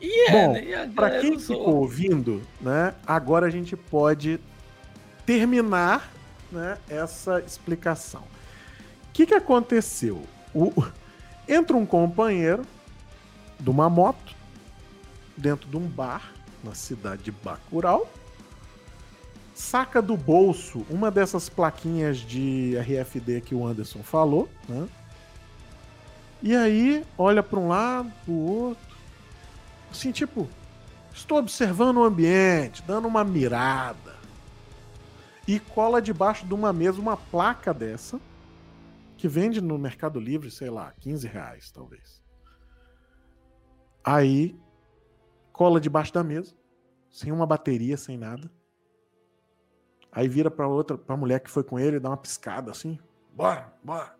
[0.00, 0.92] E é, Bom, né?
[0.94, 1.56] Para quem usou.
[1.56, 2.92] ficou ouvindo, né?
[3.06, 4.40] Agora a gente pode
[5.24, 6.10] terminar
[6.50, 8.22] né, essa explicação.
[8.22, 10.22] O que, que aconteceu?
[10.54, 10.72] O,
[11.48, 12.64] entra um companheiro
[13.58, 14.34] de uma moto
[15.36, 16.32] dentro de um bar
[16.62, 18.10] na cidade de Bacurau,
[19.54, 24.88] saca do bolso uma dessas plaquinhas de RFD que o Anderson falou, né?
[26.42, 28.96] E aí olha para um lado, para o outro,
[29.90, 30.48] assim tipo,
[31.14, 34.16] estou observando o ambiente, dando uma mirada,
[35.46, 38.20] e cola debaixo de uma mesa uma placa dessa
[39.16, 42.22] que vende no Mercado Livre, sei lá, 15 reais talvez.
[44.04, 44.58] Aí
[45.52, 46.54] cola debaixo da mesa,
[47.10, 48.50] sem uma bateria, sem nada.
[50.10, 52.98] Aí vira para outra, pra mulher que foi com ele, dá uma piscada assim.
[53.32, 54.14] Bora, bora.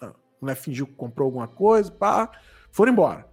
[0.00, 2.30] A mulher fingiu que comprou alguma coisa, pá,
[2.70, 3.26] foram embora.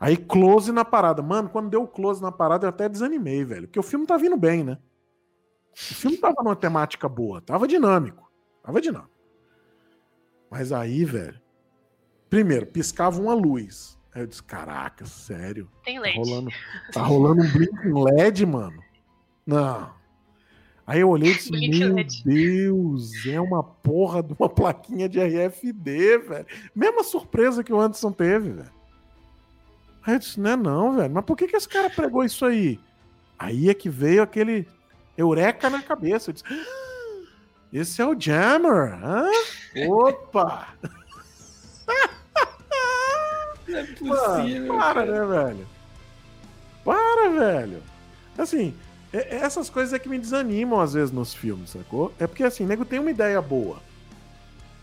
[0.00, 1.22] Aí close na parada.
[1.22, 3.66] Mano, quando deu close na parada, eu até desanimei, velho.
[3.66, 4.78] Porque o filme tá vindo bem, né?
[5.78, 8.28] O filme tava numa temática boa, tava dinâmico.
[8.62, 9.10] Tava dinâmico.
[10.50, 11.40] Mas aí, velho.
[12.28, 13.98] Primeiro, piscava uma luz.
[14.12, 15.70] Aí eu disse, caraca, sério.
[15.84, 16.16] Tem tá LED.
[16.16, 16.50] Tá rolando,
[16.92, 18.82] tá rolando um blinking LED, mano.
[19.46, 19.90] Não.
[20.86, 22.24] Aí eu olhei e disse, meu LED.
[22.24, 26.46] Deus, é uma porra de uma plaquinha de RFD, velho.
[26.74, 28.72] Mesma surpresa que o Anderson teve, velho.
[30.02, 31.14] Aí eu disse, não é não, velho.
[31.14, 32.80] Mas por que, que esse cara pregou isso aí?
[33.38, 34.66] Aí é que veio aquele
[35.18, 36.30] eureka na cabeça.
[36.30, 37.26] Eu disse, ah,
[37.72, 38.94] esse é o Jammer.
[39.04, 39.28] Hã?
[39.88, 40.68] Opa!
[43.66, 44.74] Não é possível.
[44.74, 45.68] Mano, para, né, velho?
[46.84, 47.82] Para, velho.
[48.38, 48.74] Assim,
[49.12, 52.14] essas coisas é que me desanimam às vezes nos filmes, sacou?
[52.18, 53.80] É porque assim, nego tem uma ideia boa.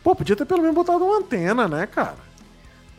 [0.04, 2.18] Pô, podia ter pelo menos botado uma antena, né, cara?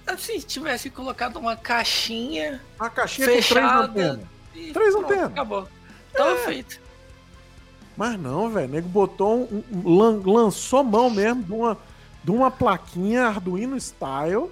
[0.06, 2.60] Assim, se tivesse colocado uma caixinha.
[2.78, 4.26] Uma caixinha fechada, com três antenas.
[4.72, 5.30] Três pronto, antenas.
[5.30, 5.68] Acabou.
[6.12, 6.36] Tava é.
[6.38, 6.85] feito.
[7.97, 8.68] Mas não, velho.
[8.68, 11.78] Nego botou um, um, lançou mão mesmo de uma,
[12.23, 14.51] de uma plaquinha Arduino Style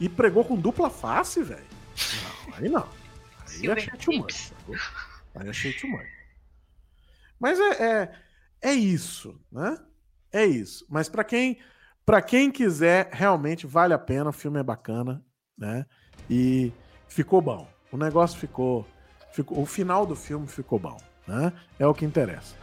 [0.00, 1.64] e pregou com dupla face, velho.
[2.48, 2.88] Não, aí não.
[3.48, 4.52] Aí achei too much.
[5.34, 6.06] Aí achei too much.
[7.38, 8.12] Mas é, é,
[8.62, 9.78] é isso, né?
[10.32, 10.84] É isso.
[10.88, 11.58] Mas para quem
[12.04, 14.30] para quem quiser, realmente vale a pena.
[14.30, 15.24] O filme é bacana,
[15.58, 15.84] né?
[16.30, 16.72] E
[17.08, 17.68] ficou bom.
[17.90, 18.86] O negócio ficou,
[19.32, 20.96] ficou o final do filme ficou bom,
[21.26, 21.52] né?
[21.78, 22.54] É o que interessa.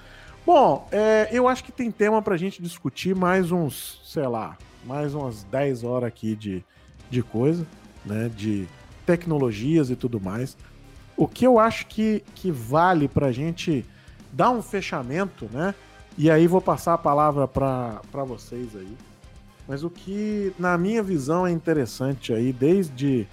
[0.46, 5.16] Bom, é, eu acho que tem tema pra gente discutir mais uns, sei lá, mais
[5.16, 6.64] umas 10 horas aqui de,
[7.10, 7.66] de coisa,
[8.06, 8.30] né?
[8.36, 8.68] De
[9.06, 10.58] tecnologias e tudo mais.
[11.16, 13.86] O que eu acho que, que vale para a gente
[14.32, 15.74] dar um fechamento, né?
[16.18, 18.98] E aí vou passar a palavra para vocês aí.
[19.68, 23.28] Mas o que, na minha visão, é interessante aí, desde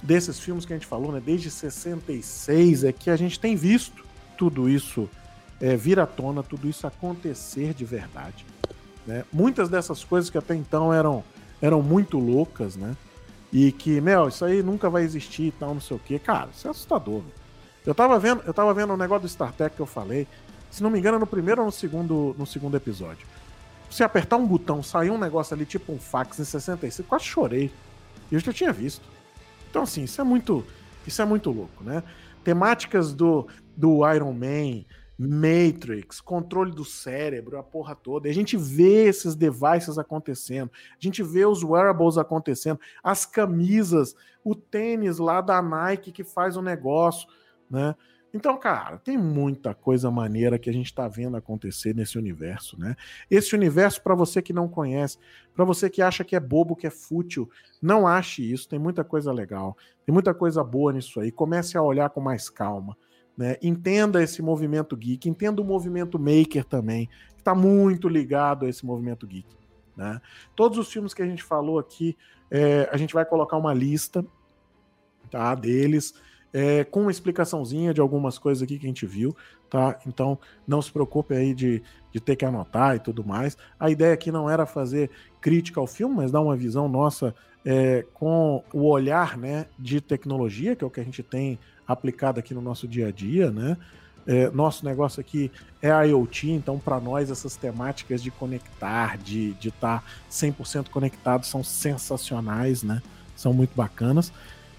[0.00, 1.20] desses filmes que a gente falou, né?
[1.24, 4.07] Desde 66, é que a gente tem visto
[4.38, 5.10] tudo isso
[5.60, 8.46] é, vir à tona, tudo isso acontecer de verdade.
[9.06, 9.24] Né?
[9.32, 11.24] Muitas dessas coisas que até então eram,
[11.60, 12.96] eram muito loucas, né?
[13.52, 16.18] E que, meu, isso aí nunca vai existir e tal, não sei o quê.
[16.18, 17.22] Cara, isso é assustador.
[17.84, 20.28] Eu tava vendo, eu tava vendo um negócio do Star Trek que eu falei.
[20.70, 23.26] Se não me engano, no primeiro ou no segundo, no segundo episódio.
[23.90, 27.72] Se apertar um botão, sair um negócio ali, tipo um fax em 66, quase chorei.
[28.30, 29.08] Eu já tinha visto.
[29.70, 30.64] Então, assim, isso é muito.
[31.06, 32.02] Isso é muito louco, né?
[32.44, 33.48] Temáticas do,
[33.78, 34.84] do Iron Man,
[35.16, 38.26] Matrix, controle do cérebro, a porra toda.
[38.26, 44.16] E a gente vê esses devices acontecendo, a gente vê os wearables acontecendo, as camisas,
[44.42, 47.28] o tênis lá da Nike que faz o negócio,
[47.70, 47.94] né?
[48.34, 52.94] Então, cara, tem muita coisa maneira que a gente está vendo acontecer nesse universo, né?
[53.30, 55.18] Esse universo, para você que não conhece,
[55.54, 57.48] para você que acha que é bobo, que é fútil,
[57.80, 58.68] não ache isso.
[58.68, 61.30] Tem muita coisa legal, tem muita coisa boa nisso aí.
[61.32, 62.96] Comece a olhar com mais calma
[63.38, 63.56] né?
[63.62, 67.06] Entenda esse movimento geek, entenda o movimento maker também,
[67.36, 69.46] que está muito ligado a esse movimento geek.
[69.96, 70.20] Né?
[70.56, 72.16] Todos os filmes que a gente falou aqui,
[72.50, 74.26] é, a gente vai colocar uma lista
[75.30, 76.14] tá, deles,
[76.52, 79.36] é, com uma explicaçãozinha de algumas coisas aqui que a gente viu,
[79.68, 79.98] tá?
[80.06, 83.56] Então não se preocupe aí de, de ter que anotar e tudo mais.
[83.78, 85.10] A ideia aqui não era fazer
[85.40, 87.34] crítica ao filme, mas dar uma visão nossa
[87.64, 91.58] é, com o olhar né, de tecnologia, que é o que a gente tem
[91.88, 93.76] aplicado aqui no nosso dia a dia, né?
[94.26, 95.50] É, nosso negócio aqui
[95.80, 101.46] é a IoT, então para nós essas temáticas de conectar, de estar tá 100% conectado
[101.46, 103.00] são sensacionais, né?
[103.34, 104.30] São muito bacanas.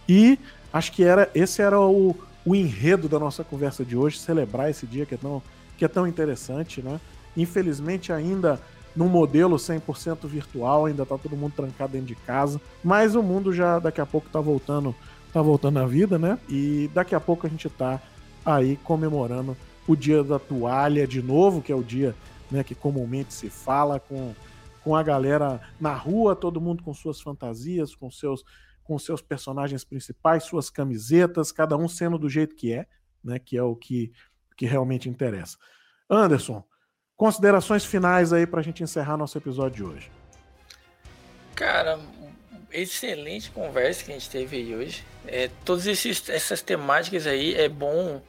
[0.07, 0.37] E
[0.71, 2.15] acho que era esse era o,
[2.45, 5.41] o enredo da nossa conversa de hoje, celebrar esse dia que é tão,
[5.75, 6.99] que é tão interessante, né?
[7.35, 8.59] Infelizmente ainda
[8.95, 13.53] num modelo 100% virtual, ainda tá todo mundo trancado dentro de casa, mas o mundo
[13.53, 14.93] já daqui a pouco tá voltando,
[15.31, 16.39] tá voltando à vida, né?
[16.47, 18.01] E daqui a pouco a gente tá
[18.45, 19.55] aí comemorando
[19.87, 22.15] o dia da toalha de novo, que é o dia
[22.51, 24.33] né, que comumente se fala com,
[24.83, 28.43] com a galera na rua, todo mundo com suas fantasias, com seus,
[28.83, 32.87] com seus personagens principais, suas camisetas, cada um sendo do jeito que é,
[33.23, 34.11] né, que é o que,
[34.57, 35.57] que realmente interessa.
[36.09, 36.63] Anderson,
[37.15, 40.11] considerações finais aí para a gente encerrar nosso episódio de hoje.
[41.55, 41.99] Cara,
[42.71, 45.03] excelente conversa que a gente teve aí hoje.
[45.27, 48.21] É, todas esses, essas temáticas aí é bom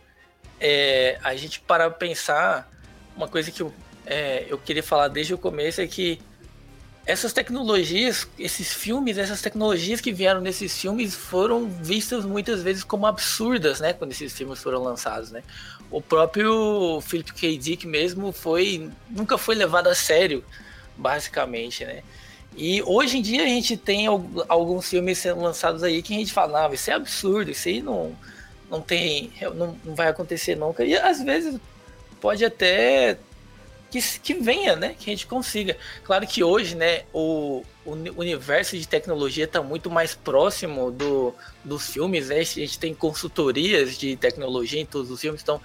[0.61, 2.71] é, a gente parar para pensar.
[3.17, 3.73] Uma coisa que eu,
[4.07, 6.21] é, eu queria falar desde o começo é que
[7.07, 13.07] essas tecnologias, esses filmes, essas tecnologias que vieram nesses filmes foram vistas muitas vezes como
[13.07, 13.93] absurdas, né?
[13.93, 15.43] Quando esses filmes foram lançados, né?
[15.91, 17.59] O próprio Philip K.
[17.59, 20.45] Dick mesmo foi nunca foi levado a sério,
[20.97, 22.03] basicamente, né?
[22.61, 26.31] E hoje em dia a gente tem alguns filmes sendo lançados aí que a gente
[26.31, 28.15] fala, não, isso é absurdo, isso aí não,
[28.71, 29.33] não tem.
[29.55, 30.85] Não, não vai acontecer nunca.
[30.85, 31.59] E às vezes
[32.21, 33.17] pode até
[33.91, 34.95] que, que venha, né?
[34.99, 35.75] Que a gente consiga.
[36.05, 41.35] Claro que hoje, né, o, o universo de tecnologia está muito mais próximo do,
[41.65, 42.41] dos filmes, né?
[42.41, 45.59] A gente tem consultorias de tecnologia em todos os filmes, então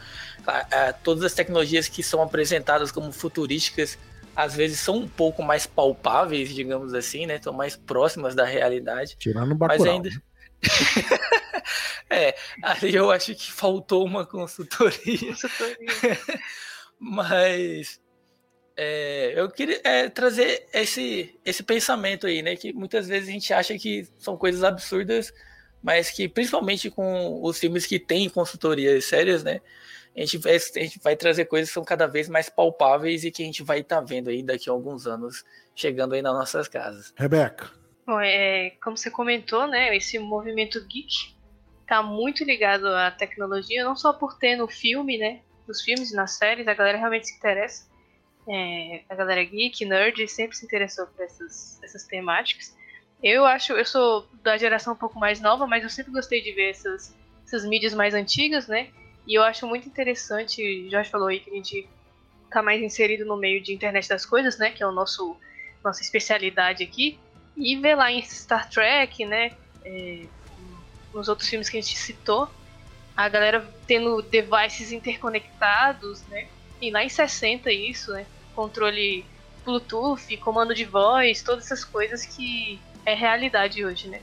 [0.48, 3.98] a, a, todas as tecnologias que são apresentadas como futurísticas
[4.36, 7.36] às vezes são um pouco mais palpáveis, digamos assim, né?
[7.36, 9.16] Estão mais próximas da realidade.
[9.18, 10.22] Tirando o Bacurau, mas ainda né?
[12.10, 15.28] é, ali eu acho que faltou uma consultoria.
[15.28, 16.20] consultoria.
[17.00, 18.00] mas
[18.78, 22.56] é, eu queria é, trazer esse, esse pensamento aí, né?
[22.56, 25.34] Que muitas vezes a gente acha que são coisas absurdas,
[25.82, 29.62] mas que principalmente com os filmes que têm consultorias sérias, né?
[30.16, 33.32] A gente, vai, a gente vai trazer coisas que são cada vez mais palpáveis e
[33.32, 35.44] que a gente vai estar tá vendo aí daqui a alguns anos,
[35.76, 37.14] chegando aí nas nossas casas.
[37.18, 37.70] Rebeca.
[38.06, 41.36] Bom, é, como você comentou, né, esse movimento geek
[41.86, 46.16] tá muito ligado à tecnologia, não só por ter no filme, né, nos filmes e
[46.16, 47.90] nas séries, a galera realmente se interessa.
[48.48, 52.76] É, a galera geek, nerd, sempre se interessou por essas, essas temáticas.
[53.22, 56.52] Eu acho, eu sou da geração um pouco mais nova, mas eu sempre gostei de
[56.52, 58.92] ver essas, essas mídias mais antigas, né?
[59.28, 61.88] E eu acho muito interessante, Jorge falou aí que a gente
[62.52, 64.70] tá mais inserido no meio de internet das coisas, né?
[64.72, 65.36] Que é o nosso
[65.84, 67.20] nossa especialidade aqui.
[67.56, 69.52] E ver lá em Star Trek, né?
[69.84, 70.26] É,
[71.14, 72.50] nos outros filmes que a gente citou,
[73.16, 76.48] a galera tendo devices interconectados, né?
[76.82, 78.26] E lá em 60 isso, né?
[78.54, 79.26] Controle
[79.64, 84.22] Bluetooth, comando de voz, todas essas coisas que é realidade hoje, né?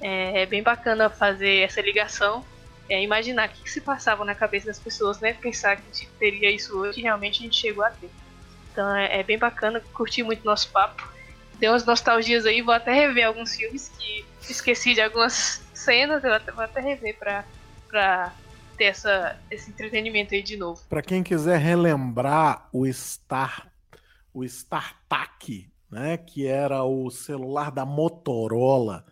[0.00, 2.44] É, é bem bacana fazer essa ligação
[2.90, 5.32] é, imaginar o que, que, se passava na cabeça das pessoas, né?
[5.32, 8.10] Pensar que a gente teria isso hoje realmente a gente chegou a ter.
[8.72, 11.08] Então é, é bem bacana, curti muito nosso papo.
[11.58, 16.34] Deu umas nostalgias aí, vou até rever alguns filmes que esqueci de algumas cenas, eu
[16.34, 17.44] até, vou até rever pra,
[17.88, 18.32] pra
[18.76, 20.82] ter essa, esse entretenimento aí de novo.
[20.88, 23.70] Para quem quiser relembrar o Star,
[24.34, 29.04] o StarTAC, né, que era o celular da Motorola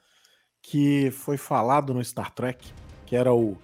[0.71, 2.71] que foi falado no Star Trek,
[3.07, 3.57] que era o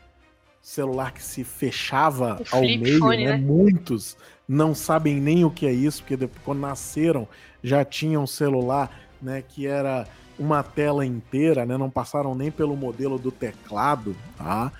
[0.65, 3.33] celular que se fechava ao meio, phone, né?
[3.33, 3.37] né?
[3.37, 4.17] Muitos
[4.49, 7.29] não sabem nem o que é isso, porque depois, quando nasceram
[7.63, 10.07] já tinham um celular, né, que era
[10.39, 11.77] uma tela inteira, né?
[11.77, 14.73] Não passaram nem pelo modelo do teclado, tá?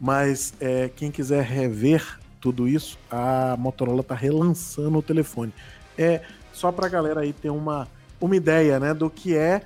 [0.00, 5.52] Mas é, quem quiser rever tudo isso, a Motorola tá relançando o telefone.
[5.98, 7.86] É só para a galera aí ter uma,
[8.18, 9.62] uma ideia, né, do que é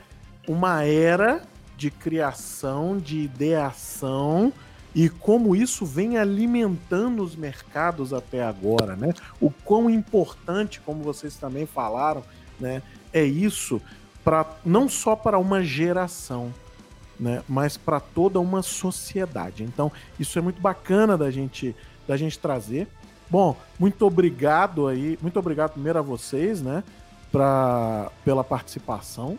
[0.48, 1.42] uma era
[1.76, 4.52] de criação, de ideação
[4.94, 9.14] e como isso vem alimentando os mercados até agora, né?
[9.40, 12.24] O quão importante, como vocês também falaram,
[12.58, 13.80] né, é isso
[14.24, 16.52] para não só para uma geração,
[17.18, 19.62] né, mas para toda uma sociedade.
[19.62, 21.74] Então, isso é muito bacana da gente
[22.06, 22.88] da gente trazer.
[23.28, 26.82] Bom, muito obrigado aí, muito obrigado primeiro a vocês, né,
[27.30, 29.38] pra, pela participação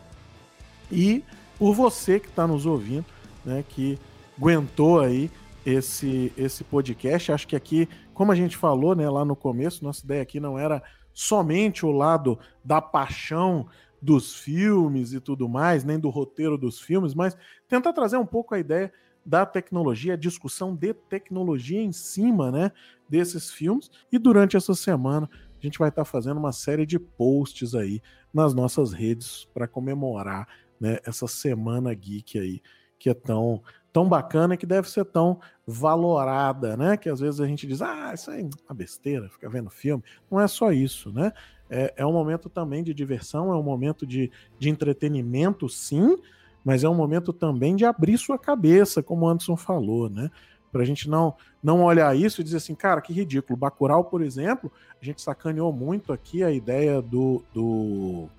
[0.90, 1.24] e
[1.60, 3.06] por você que está nos ouvindo,
[3.44, 4.00] né, que
[4.38, 5.30] aguentou aí
[5.66, 7.32] esse, esse podcast.
[7.32, 10.58] Acho que aqui, como a gente falou né, lá no começo, nossa ideia aqui não
[10.58, 10.82] era
[11.14, 13.68] somente o lado da paixão
[14.02, 18.56] dos filmes e tudo mais, nem do roteiro dos filmes, mas tentar trazer um pouco
[18.56, 18.92] a ideia
[19.24, 22.72] da tecnologia, a discussão de tecnologia em cima né,
[23.08, 23.92] desses filmes.
[24.12, 25.30] E durante essa semana
[25.62, 28.02] a gente vai estar fazendo uma série de posts aí
[28.34, 30.48] nas nossas redes para comemorar
[30.80, 32.62] né, essa semana geek aí
[32.98, 36.98] que é tão tão bacana que deve ser tão valorada, né?
[36.98, 40.04] Que às vezes a gente diz, ah, isso aí é uma besteira, fica vendo filme.
[40.30, 41.34] Não é só isso, né?
[41.70, 46.18] É, é um momento também de diversão, é um momento de, de entretenimento, sim,
[46.64, 50.30] mas é um momento também de abrir sua cabeça, como o Anderson falou, né?
[50.72, 53.58] Pra gente não, não olhar isso e dizer assim, cara, que ridículo.
[53.58, 58.30] Bacurau, por exemplo, a gente sacaneou muito aqui a ideia do, do,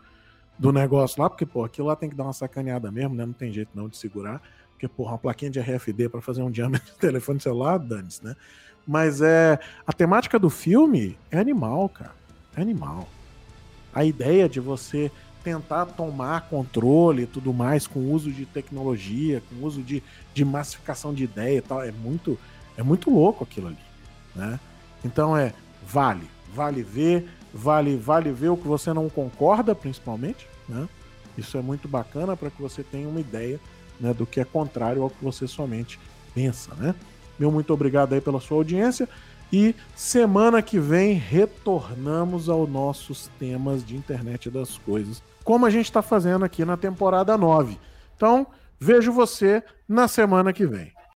[0.59, 3.27] do negócio lá, porque, pô, aquilo lá tem que dar uma sacaneada mesmo, né?
[3.27, 4.41] Não tem jeito não de segurar.
[4.83, 8.35] Porque, porra, uma plaquinha de RFD para fazer um diâmetro de telefone celular, dane-se, né?
[8.85, 9.61] Mas é.
[9.87, 12.11] A temática do filme é animal, cara.
[12.57, 13.09] É animal.
[13.95, 15.11] A ideia de você
[15.45, 20.03] tentar tomar controle e tudo mais com uso de tecnologia, com uso de,
[20.35, 22.37] de massificação de ideia e tal, é muito,
[22.77, 23.79] é muito louco aquilo ali,
[24.35, 24.59] né?
[25.05, 25.53] Então é
[25.87, 30.89] vale, vale ver, vale, vale ver o que você não concorda, principalmente, né?
[31.37, 33.61] Isso é muito bacana para que você tenha uma ideia
[34.01, 35.99] né, do que é contrário ao que você somente
[36.35, 36.95] pensa, né?
[37.39, 39.09] Meu muito obrigado aí pela sua audiência
[39.53, 45.87] e semana que vem retornamos aos nossos temas de internet das coisas, como a gente
[45.87, 47.79] está fazendo aqui na temporada 9.
[48.17, 48.47] Então,
[48.81, 50.93] vejo você na semana que vem.